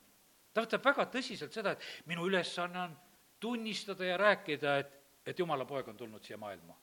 ta 0.58 0.64
võtab 0.66 0.88
väga 0.90 1.06
tõsiselt 1.14 1.54
seda, 1.54 1.76
et 1.76 2.08
minu 2.10 2.26
ülesanne 2.26 2.80
on 2.88 2.94
tunnistada 3.40 4.08
ja 4.08 4.16
rääkida, 4.18 4.78
et, 4.82 4.94
et 5.30 5.40
jumala 5.40 5.68
poeg 5.70 5.92
on 5.92 5.98
tulnud 6.00 6.24
siia 6.26 6.40
maailma. 6.42 6.74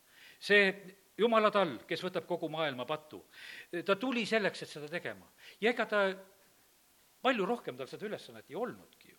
See 0.44 0.68
jumala 1.18 1.50
tall, 1.54 1.78
kes 1.88 2.02
võtab 2.04 2.26
kogu 2.28 2.50
maailma 2.52 2.86
patu, 2.88 3.22
ta 3.86 3.96
tuli 3.96 4.26
selleks, 4.26 4.64
et 4.64 4.72
seda 4.76 4.90
tegema. 4.90 5.28
ja 5.60 5.70
ega 5.70 5.86
ta, 5.88 6.06
palju 7.24 7.46
rohkem 7.48 7.76
tal 7.78 7.88
seda 7.88 8.08
ülesannet 8.10 8.50
ei 8.50 8.58
olnudki 8.60 9.12
ju 9.12 9.18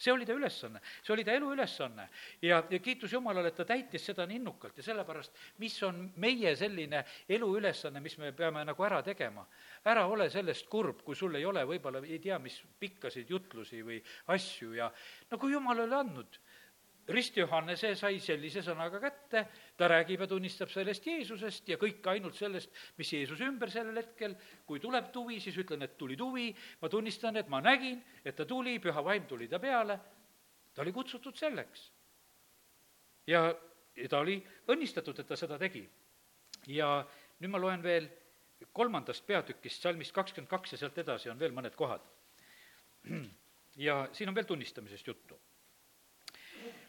see 0.00 0.12
oli 0.12 0.24
ta 0.24 0.32
ülesanne, 0.32 0.80
see 1.04 1.12
oli 1.12 1.24
ta 1.24 1.34
elu 1.36 1.50
ülesanne 1.52 2.06
ja, 2.42 2.62
ja 2.70 2.78
kiitus 2.80 3.12
Jumalale, 3.12 3.50
et 3.52 3.58
ta 3.58 3.66
täitis 3.68 4.06
seda 4.08 4.24
nii 4.26 4.38
innukalt 4.40 4.78
ja 4.80 4.84
sellepärast, 4.86 5.36
mis 5.60 5.76
on 5.84 6.06
meie 6.22 6.54
selline 6.56 7.02
elu 7.28 7.48
ülesanne, 7.58 8.00
mis 8.00 8.16
me 8.18 8.32
peame 8.36 8.64
nagu 8.64 8.86
ära 8.86 9.02
tegema. 9.04 9.44
ära 9.84 10.06
ole 10.08 10.30
sellest 10.30 10.68
kurb, 10.72 11.02
kui 11.04 11.16
sul 11.16 11.36
ei 11.36 11.44
ole 11.44 11.66
võib-olla 11.68 12.00
ei 12.06 12.18
tea, 12.18 12.38
mis 12.40 12.56
pikkasid 12.80 13.28
jutlusi 13.30 13.82
või 13.84 14.00
asju 14.32 14.72
ja 14.78 14.88
no 15.30 15.38
kui 15.38 15.52
Jumal 15.52 15.84
oli 15.84 15.98
andnud 16.00 16.40
rist 17.10 17.36
Johannese 17.36 17.92
sai 17.98 18.18
sellise 18.22 18.62
sõnaga 18.64 19.00
kätte, 19.02 19.42
ta 19.76 19.88
räägib 19.90 20.24
ja 20.24 20.28
tunnistab 20.30 20.70
sellest 20.72 21.06
Jeesusest 21.06 21.68
ja 21.70 21.78
kõik 21.80 22.06
ainult 22.12 22.36
sellest, 22.38 22.72
mis 22.98 23.10
Jeesuse 23.12 23.46
ümber 23.48 23.72
sellel 23.72 23.98
hetkel, 24.00 24.36
kui 24.66 24.80
tuleb 24.82 25.10
tuvi, 25.14 25.40
siis 25.42 25.58
ütlen, 25.60 25.82
et 25.86 25.96
tuli 25.98 26.16
tuvi, 26.18 26.50
ma 26.82 26.90
tunnistan, 26.92 27.36
et 27.40 27.50
ma 27.50 27.62
nägin, 27.64 28.00
et 28.24 28.36
ta 28.36 28.46
tuli, 28.46 28.78
püha 28.82 29.04
vaim 29.04 29.26
tuli 29.30 29.48
ta 29.50 29.58
peale, 29.62 29.98
ta 30.74 30.84
oli 30.84 30.94
kutsutud 30.94 31.36
selleks. 31.36 31.90
ja, 33.26 33.44
ja 33.96 34.08
ta 34.08 34.22
oli 34.22 34.38
õnnistatud, 34.68 35.18
et 35.20 35.26
ta 35.26 35.36
seda 35.36 35.58
tegi. 35.58 35.88
ja 36.66 37.04
nüüd 37.40 37.50
ma 37.50 37.58
loen 37.58 37.82
veel 37.82 38.08
kolmandast 38.72 39.26
peatükist, 39.26 39.82
salmist 39.82 40.12
kakskümmend 40.12 40.50
kaks 40.50 40.72
ja 40.72 40.78
sealt 40.78 40.98
edasi 40.98 41.30
on 41.30 41.38
veel 41.38 41.52
mõned 41.52 41.74
kohad. 41.74 42.02
ja 43.76 44.02
siin 44.12 44.28
on 44.28 44.34
veel 44.34 44.46
tunnistamisest 44.46 45.06
juttu 45.06 45.38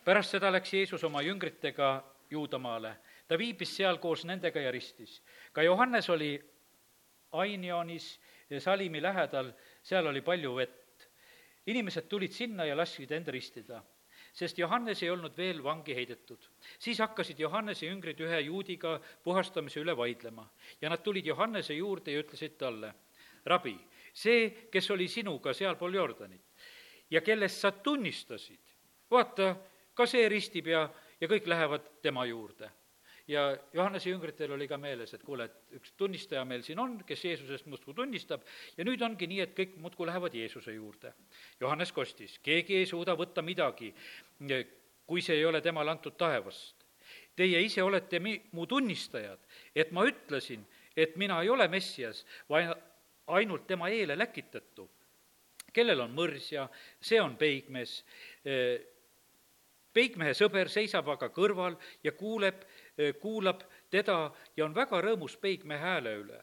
pärast 0.05 0.35
seda 0.35 0.51
läks 0.51 0.73
Jeesus 0.73 1.03
oma 1.03 1.21
jüngritega 1.21 2.03
Juudamaale. 2.31 2.95
ta 3.27 3.37
viibis 3.37 3.75
seal 3.75 3.97
koos 3.97 4.25
nendega 4.25 4.59
ja 4.59 4.71
ristis. 4.71 5.21
ka 5.53 5.63
Johannes 5.63 6.09
oli 6.09 6.41
Ainionis 7.31 8.19
Salimi 8.59 9.01
lähedal, 9.01 9.53
seal 9.83 10.07
oli 10.07 10.21
palju 10.21 10.55
vett. 10.55 11.09
inimesed 11.67 12.07
tulid 12.09 12.31
sinna 12.31 12.65
ja 12.65 12.75
lasksid 12.77 13.11
end 13.11 13.27
ristida, 13.27 13.83
sest 14.33 14.57
Johannes 14.57 15.03
ei 15.03 15.09
olnud 15.09 15.37
veel 15.37 15.63
vangi 15.63 15.95
heidetud. 15.95 16.49
siis 16.79 16.99
hakkasid 16.99 17.39
Johannese 17.39 17.85
jüngrid 17.85 18.19
ühe 18.19 18.39
juudiga 18.39 18.99
puhastamise 19.23 19.79
üle 19.79 19.97
vaidlema 19.97 20.49
ja 20.81 20.89
nad 20.89 21.03
tulid 21.03 21.25
Johannese 21.25 21.73
juurde 21.73 22.11
ja 22.11 22.19
ütlesid 22.19 22.57
talle, 22.57 22.93
rabi, 23.45 23.77
see, 24.13 24.67
kes 24.71 24.91
oli 24.91 25.07
sinuga 25.07 25.53
sealpool 25.53 25.93
Jordanit 25.93 26.41
ja 27.11 27.21
kellest 27.21 27.61
sa 27.61 27.71
tunnistasid, 27.71 28.75
vaata, 29.11 29.55
ka 30.01 30.09
see 30.09 30.29
ristib 30.31 30.69
ja, 30.71 30.85
ja 31.21 31.29
kõik 31.29 31.47
lähevad 31.49 31.89
tema 32.01 32.25
juurde. 32.25 32.69
ja 33.27 33.43
Johannese 33.73 34.09
jüngritel 34.09 34.51
oli 34.51 34.65
ka 34.67 34.77
meeles, 34.81 35.13
et 35.13 35.21
kuule, 35.23 35.45
et 35.45 35.77
üks 35.77 35.93
tunnistaja 35.95 36.41
meil 36.45 36.63
siin 36.65 36.79
on, 36.81 36.97
kes 37.07 37.21
Jeesusest 37.23 37.67
muudkui 37.69 37.93
tunnistab, 37.95 38.41
ja 38.77 38.83
nüüd 38.83 39.01
ongi 39.05 39.27
nii, 39.29 39.39
et 39.45 39.53
kõik 39.55 39.77
muudkui 39.79 40.07
lähevad 40.09 40.33
Jeesuse 40.35 40.73
juurde. 40.73 41.13
Johannes 41.61 41.93
kostis, 41.95 42.39
keegi 42.43 42.81
ei 42.81 42.89
suuda 42.89 43.15
võtta 43.15 43.43
midagi, 43.45 43.93
kui 45.07 45.21
see 45.21 45.37
ei 45.37 45.45
ole 45.45 45.61
temale 45.61 45.93
antud 45.93 46.17
taevast. 46.17 46.81
Teie 47.37 47.61
ise 47.63 47.83
olete 47.85 48.19
mi-, 48.19 48.41
mu 48.57 48.65
tunnistajad, 48.67 49.45
et 49.75 49.93
ma 49.95 50.03
ütlesin, 50.09 50.65
et 50.97 51.15
mina 51.15 51.39
ei 51.45 51.53
ole 51.53 51.69
Messias, 51.71 52.25
vaid 52.49 52.73
ainult 53.37 53.69
tema 53.69 53.93
eele 53.93 54.17
läkitatu 54.17 54.89
kellel 55.71 56.03
on 56.03 56.11
mõrsja, 56.15 56.65
see 56.99 57.19
on 57.21 57.37
peigmees, 57.39 58.01
peigmehe 59.93 60.33
sõber 60.37 60.69
seisab 60.69 61.09
aga 61.09 61.29
kõrval 61.29 61.75
ja 62.03 62.11
kuuleb, 62.11 62.63
kuulab 63.21 63.63
teda 63.89 64.31
ja 64.57 64.65
on 64.65 64.75
väga 64.75 65.01
rõõmus 65.01 65.37
peigmehe 65.37 65.79
hääle 65.79 66.15
üle. 66.23 66.41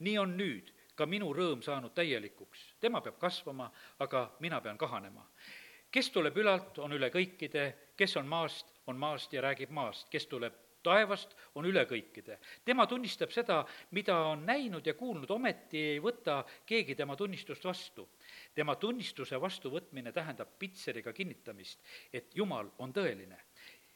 nii 0.00 0.18
on 0.18 0.36
nüüd 0.36 0.72
ka 0.96 1.06
minu 1.06 1.32
rõõm 1.34 1.62
saanud 1.62 1.94
täielikuks. 1.94 2.74
tema 2.80 3.00
peab 3.00 3.18
kasvama, 3.18 3.70
aga 3.98 4.30
mina 4.40 4.60
pean 4.60 4.78
kahanema. 4.78 5.26
kes 5.90 6.10
tuleb 6.10 6.36
ülalt, 6.36 6.78
on 6.78 6.92
üle 6.92 7.10
kõikide, 7.10 7.72
kes 7.96 8.16
on 8.16 8.26
maast, 8.26 8.66
on 8.86 8.96
maast 8.96 9.32
ja 9.32 9.40
räägib 9.40 9.70
maast, 9.70 10.08
kes 10.10 10.26
tuleb 10.26 10.54
taevast, 10.82 11.36
on 11.54 11.66
üle 11.66 11.84
kõikide. 11.86 12.38
tema 12.64 12.86
tunnistab 12.86 13.30
seda, 13.30 13.64
mida 13.90 14.16
on 14.32 14.46
näinud 14.46 14.86
ja 14.86 14.94
kuulnud, 14.94 15.30
ometi 15.30 15.82
ei 15.94 16.00
võta 16.00 16.44
keegi 16.66 16.94
tema 16.94 17.16
tunnistust 17.16 17.64
vastu 17.64 18.08
tema 18.54 18.76
tunnistuse 18.76 19.40
vastuvõtmine 19.40 20.12
tähendab 20.12 20.58
pitseriga 20.58 21.12
kinnitamist, 21.12 21.80
et 22.12 22.34
Jumal 22.36 22.70
on 22.78 22.92
tõeline 22.92 23.38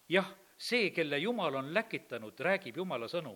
jah, 0.08 0.28
see, 0.58 0.90
kelle 0.90 1.18
Jumal 1.18 1.54
on 1.54 1.72
läkitanud, 1.74 2.40
räägib 2.40 2.76
Jumala 2.76 3.08
sõnu. 3.08 3.34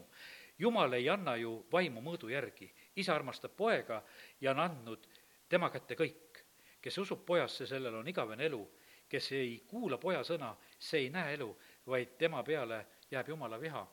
Jumal 0.59 0.93
ei 0.99 1.09
anna 1.09 1.37
ju 1.37 1.65
vaimu 1.73 2.03
mõõdu 2.03 2.31
järgi. 2.33 2.73
isa 2.97 3.15
armastab 3.15 3.57
poega 3.57 4.03
ja 4.41 4.51
on 4.51 4.61
andnud 4.61 5.09
tema 5.49 5.71
kätte 5.71 5.95
kõik. 5.95 6.45
kes 6.81 6.99
usub 6.99 7.25
pojasse, 7.27 7.67
sellel 7.67 7.95
on 7.95 8.09
igavene 8.09 8.45
elu. 8.45 8.69
kes 9.09 9.33
ei 9.33 9.65
kuula 9.67 9.99
poja 9.99 10.21
sõna, 10.23 10.57
see 10.79 11.01
ei 11.01 11.11
näe 11.11 11.35
elu, 11.35 11.57
vaid 11.87 12.19
tema 12.19 12.43
peale 12.43 12.87
jääb 13.11 13.29
Jumala 13.29 13.61
viha. 13.61 13.85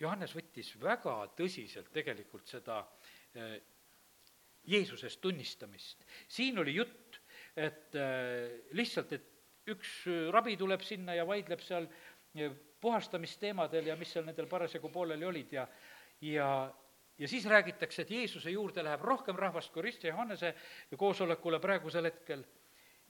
Johannes 0.00 0.34
võttis 0.34 0.72
väga 0.82 1.16
tõsiselt 1.38 1.92
tegelikult 1.94 2.48
seda 2.48 2.80
eh, 3.34 3.60
Jeesusest 4.66 5.20
tunnistamist. 5.20 6.04
siin 6.28 6.58
oli 6.58 6.74
jutt, 6.74 7.18
et 7.56 7.94
äh, 7.98 8.62
lihtsalt, 8.78 9.12
et 9.12 9.70
üks 9.72 10.04
rabi 10.30 10.56
tuleb 10.56 10.82
sinna 10.86 11.16
ja 11.18 11.26
vaidleb 11.26 11.60
seal 11.60 11.88
äh, 11.88 12.52
puhastamisteemadel 12.82 13.90
ja 13.90 13.96
mis 13.96 14.12
seal 14.14 14.26
nendel 14.26 14.48
parasjagu 14.50 14.90
pooleli 14.90 15.26
olid 15.26 15.52
ja, 15.52 15.66
ja, 16.20 16.48
ja 17.18 17.28
siis 17.28 17.46
räägitakse, 17.50 18.02
et 18.02 18.10
Jeesuse 18.10 18.50
juurde 18.50 18.82
läheb 18.82 19.02
rohkem 19.06 19.36
rahvast 19.38 19.72
kui 19.74 19.82
Risti 19.86 20.10
Johannese 20.10 20.54
koosolekule 20.98 21.60
praegusel 21.62 22.10
hetkel 22.10 22.44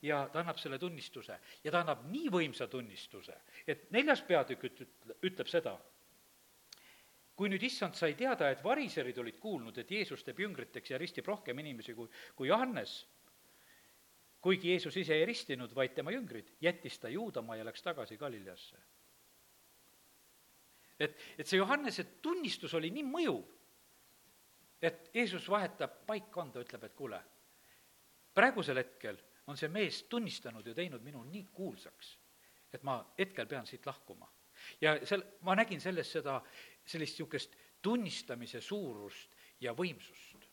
ja 0.03 0.25
ta 0.31 0.41
annab 0.43 0.59
selle 0.59 0.79
tunnistuse. 0.79 1.39
ja 1.63 1.71
ta 1.71 1.79
annab 1.79 2.05
nii 2.11 2.29
võimsa 2.29 2.67
tunnistuse, 2.67 3.35
et 3.67 3.89
neljas 3.91 4.21
peatükk 4.27 4.69
ütleb, 4.69 5.17
ütleb 5.23 5.51
seda 5.51 5.77
kui 7.35 7.49
nüüd 7.49 7.63
issand 7.65 7.97
sai 7.97 8.13
teada, 8.17 8.51
et 8.53 8.61
variserid 8.63 9.17
olid 9.17 9.39
kuulnud, 9.41 9.77
et 9.81 9.91
Jeesus 9.91 10.23
teeb 10.25 10.43
jüngriteks 10.43 10.93
ja 10.93 10.99
ristib 11.01 11.27
rohkem 11.27 11.57
inimesi 11.63 11.95
kui, 11.97 12.09
kui 12.37 12.49
Johannes, 12.49 12.93
kuigi 14.43 14.73
Jeesus 14.73 14.97
ise 15.01 15.17
ei 15.17 15.25
ristinud, 15.25 15.73
vaid 15.75 15.95
tema 15.97 16.13
jüngrid, 16.13 16.53
jättis 16.61 16.99
ta 17.01 17.09
Juudamaa 17.09 17.57
ja 17.57 17.65
läks 17.65 17.81
tagasi 17.81 18.17
Galileasse. 18.21 18.77
et, 20.99 21.17
et 21.37 21.47
see 21.47 21.57
Johannese 21.57 22.03
tunnistus 22.21 22.73
oli 22.77 22.91
nii 22.93 23.05
mõjuv, 23.07 23.43
et 24.83 25.09
Jeesus 25.15 25.49
vahetab 25.49 26.03
paikkonda, 26.05 26.61
ütleb, 26.61 26.83
et 26.85 26.93
kuule, 26.93 27.19
praegusel 28.35 28.77
hetkel 28.77 29.17
on 29.47 29.57
see 29.57 29.69
mees 29.69 30.03
tunnistanud 30.09 30.67
ja 30.67 30.73
teinud 30.73 31.03
minu 31.03 31.23
nii 31.27 31.43
kuulsaks, 31.53 32.17
et 32.73 32.83
ma 32.83 32.99
hetkel 33.17 33.47
pean 33.47 33.67
siit 33.67 33.85
lahkuma. 33.85 34.29
ja 34.81 34.95
seal, 35.05 35.23
ma 35.41 35.55
nägin 35.55 35.81
selles 35.81 36.11
seda 36.11 36.41
sellist 36.85 37.17
niisugust 37.17 37.55
tunnistamise 37.81 38.61
suurust 38.61 39.35
ja 39.59 39.73
võimsust. 39.73 40.47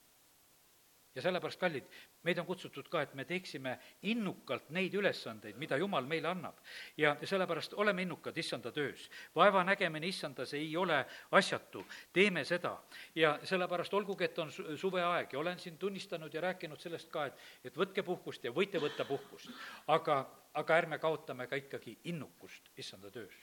ja 1.14 1.22
sellepärast, 1.22 1.60
kallid, 1.60 1.86
meid 2.22 2.38
on 2.38 2.46
kutsutud 2.46 2.88
ka, 2.88 3.02
et 3.02 3.14
me 3.14 3.24
teeksime 3.24 3.76
innukalt 4.08 4.70
neid 4.76 4.94
ülesandeid, 4.94 5.56
mida 5.60 5.78
Jumal 5.80 6.06
meile 6.06 6.28
annab. 6.28 6.58
ja 6.96 7.16
sellepärast 7.24 7.74
oleme 7.74 8.02
innukad 8.02 8.36
issanda 8.36 8.72
töös. 8.72 9.10
vaeva 9.34 9.64
nägemine 9.64 10.06
issandas 10.06 10.54
ei 10.54 10.76
ole 10.76 11.06
asjatu, 11.30 11.84
teeme 12.12 12.44
seda. 12.44 12.76
ja 13.14 13.38
sellepärast 13.44 13.94
olgugi, 13.94 14.24
et 14.24 14.38
on 14.38 14.52
suveaeg 14.76 15.32
ja 15.32 15.38
olen 15.38 15.58
siin 15.58 15.78
tunnistanud 15.78 16.34
ja 16.34 16.40
rääkinud 16.40 16.80
sellest 16.80 17.10
ka, 17.10 17.26
et, 17.26 17.34
et 17.64 17.76
võtke 17.76 18.02
puhkust 18.02 18.44
ja 18.44 18.52
võite 18.52 18.80
võtta 18.80 19.04
puhkust, 19.04 19.50
aga, 19.86 20.24
aga 20.54 20.76
ärme 20.76 20.98
kaotame 20.98 21.46
ka 21.46 21.56
ikkagi 21.56 21.98
innukust 22.04 22.70
issanda 22.76 23.10
töös 23.10 23.34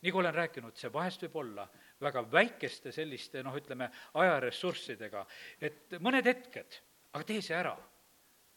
nagu 0.00 0.18
olen 0.18 0.34
rääkinud, 0.34 0.76
see 0.76 0.92
vahest 0.92 1.22
võib 1.26 1.36
olla 1.42 1.66
väga 2.00 2.22
väikeste 2.32 2.92
selliste 2.92 3.42
noh, 3.44 3.56
ütleme, 3.56 3.90
ajaressurssidega, 4.16 5.26
et 5.60 5.98
mõned 6.00 6.24
hetked, 6.24 6.78
aga 7.12 7.26
tee 7.26 7.42
see 7.44 7.56
ära. 7.56 7.76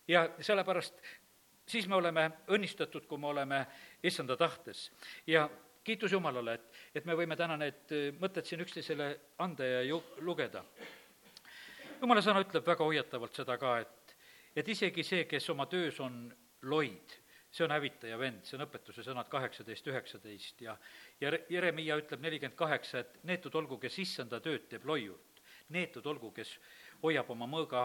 Ja 0.07 0.29
sellepärast 0.39 1.01
siis 1.67 1.87
me 1.87 1.95
oleme 1.95 2.29
õnnistatud, 2.51 3.05
kui 3.07 3.17
me 3.17 3.27
oleme 3.27 3.65
issanda 4.03 4.37
tahtes. 4.37 4.91
ja 5.27 5.49
kiitus 5.83 6.11
Jumalale, 6.11 6.53
et, 6.53 6.69
et 6.95 7.05
me 7.05 7.15
võime 7.15 7.35
täna 7.39 7.57
need 7.57 7.95
mõtted 8.19 8.47
siin 8.47 8.61
üksteisele 8.63 9.09
anda 9.43 9.65
ja 9.65 9.81
ju 9.87 10.03
lugeda. 10.21 10.63
jumala 12.01 12.21
sõna 12.21 12.43
ütleb 12.43 12.67
väga 12.67 12.83
hoiatavalt 12.83 13.35
seda 13.35 13.57
ka, 13.57 13.77
et, 13.79 14.15
et 14.55 14.67
isegi 14.67 15.03
see, 15.03 15.25
kes 15.25 15.49
oma 15.49 15.65
töös 15.65 15.99
on 15.99 16.25
loid 16.61 17.19
see 17.53 17.65
on 17.65 17.71
hävitaja 17.71 18.17
vend, 18.17 18.41
see 18.47 18.57
on 18.57 18.65
õpetuse 18.65 19.03
sõnad 19.05 19.27
kaheksateist, 19.29 19.87
üheksateist 19.87 20.61
ja 20.65 20.73
ja 21.21 21.29
Jeremiah 21.49 21.99
ütleb 22.01 22.23
nelikümmend 22.25 22.57
kaheksa, 22.57 23.03
et 23.03 23.19
neetud 23.29 23.53
olgu, 23.55 23.77
kes 23.77 23.99
issanda 24.01 24.39
tööd 24.41 24.65
teeb 24.69 24.85
loiult. 24.89 25.41
neetud 25.69 26.05
olgu, 26.05 26.31
kes 26.31 26.57
hoiab 27.03 27.29
oma 27.29 27.45
mõõga 27.47 27.83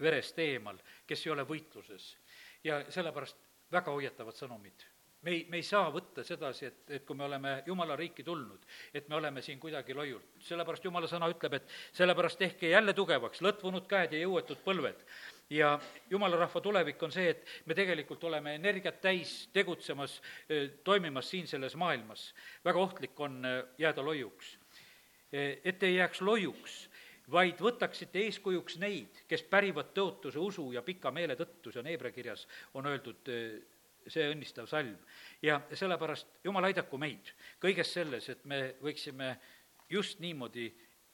verest 0.00 0.38
eemal, 0.38 0.78
kes 1.06 1.26
ei 1.26 1.32
ole 1.32 1.46
võitluses. 1.48 2.16
ja 2.64 2.82
sellepärast 2.90 3.36
väga 3.72 3.92
hoiatavad 3.92 4.34
sõnumid 4.34 4.86
me 5.22 5.30
ei, 5.30 5.46
me 5.50 5.58
ei 5.58 5.64
saa 5.66 5.88
võtta 5.90 6.22
sedasi, 6.22 6.66
et, 6.66 6.82
et 6.90 7.04
kui 7.06 7.16
me 7.18 7.24
oleme 7.26 7.62
Jumala 7.66 7.96
riiki 7.98 8.22
tulnud, 8.22 8.62
et 8.94 9.08
me 9.08 9.16
oleme 9.16 9.42
siin 9.42 9.58
kuidagi 9.60 9.94
loiult. 9.94 10.36
sellepärast 10.38 10.84
Jumala 10.84 11.08
sõna 11.10 11.30
ütleb, 11.32 11.56
et 11.58 11.72
sellepärast 11.96 12.38
tehke 12.38 12.70
jälle 12.70 12.94
tugevaks 12.94 13.42
lõtvunud 13.42 13.88
käed 13.90 14.14
ja 14.14 14.20
jõuetud 14.22 14.62
põlved 14.62 15.02
ja 15.50 15.78
jumala 16.10 16.36
rahva 16.36 16.60
tulevik 16.60 17.02
on 17.02 17.12
see, 17.14 17.30
et 17.30 17.66
me 17.66 17.74
tegelikult 17.74 18.24
oleme 18.26 18.56
energiat 18.58 19.00
täis 19.02 19.48
tegutsemas, 19.54 20.20
toimimas 20.84 21.30
siin 21.30 21.46
selles 21.46 21.76
maailmas. 21.76 22.32
väga 22.64 22.78
ohtlik 22.78 23.20
on 23.20 23.42
jääda 23.78 24.04
loiuks. 24.04 24.58
et 25.32 25.82
ei 25.82 25.94
jääks 25.96 26.20
loiuks, 26.20 26.88
vaid 27.32 27.60
võtaksite 27.62 28.22
eeskujuks 28.26 28.78
neid, 28.82 29.22
kes 29.28 29.42
pärivad 29.50 29.92
tõotuse, 29.94 30.38
usu 30.38 30.68
ja 30.72 30.82
pika 30.86 31.10
meele 31.10 31.36
tõttu, 31.36 31.72
see 31.72 31.82
on 31.82 31.90
Hebra 31.90 32.12
kirjas, 32.14 32.46
on 32.74 32.86
öeldud 32.86 33.30
see 34.06 34.28
õnnistav 34.30 34.68
salm. 34.70 34.96
ja 35.42 35.60
sellepärast 35.72 36.40
jumal 36.44 36.64
aidaku 36.64 36.98
meid 36.98 37.32
kõiges 37.62 37.92
selles, 37.92 38.28
et 38.28 38.44
me 38.44 38.76
võiksime 38.82 39.36
just 39.90 40.20
niimoodi 40.20 40.68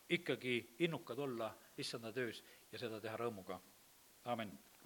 ikkagi 0.08 0.76
innukad 0.84 1.18
olla 1.18 1.54
issanda 1.76 2.12
töös 2.12 2.42
ja 2.72 2.78
seda 2.78 3.00
teha 3.00 3.16
rõõmuga 3.16 3.60
Amen. 4.24 4.52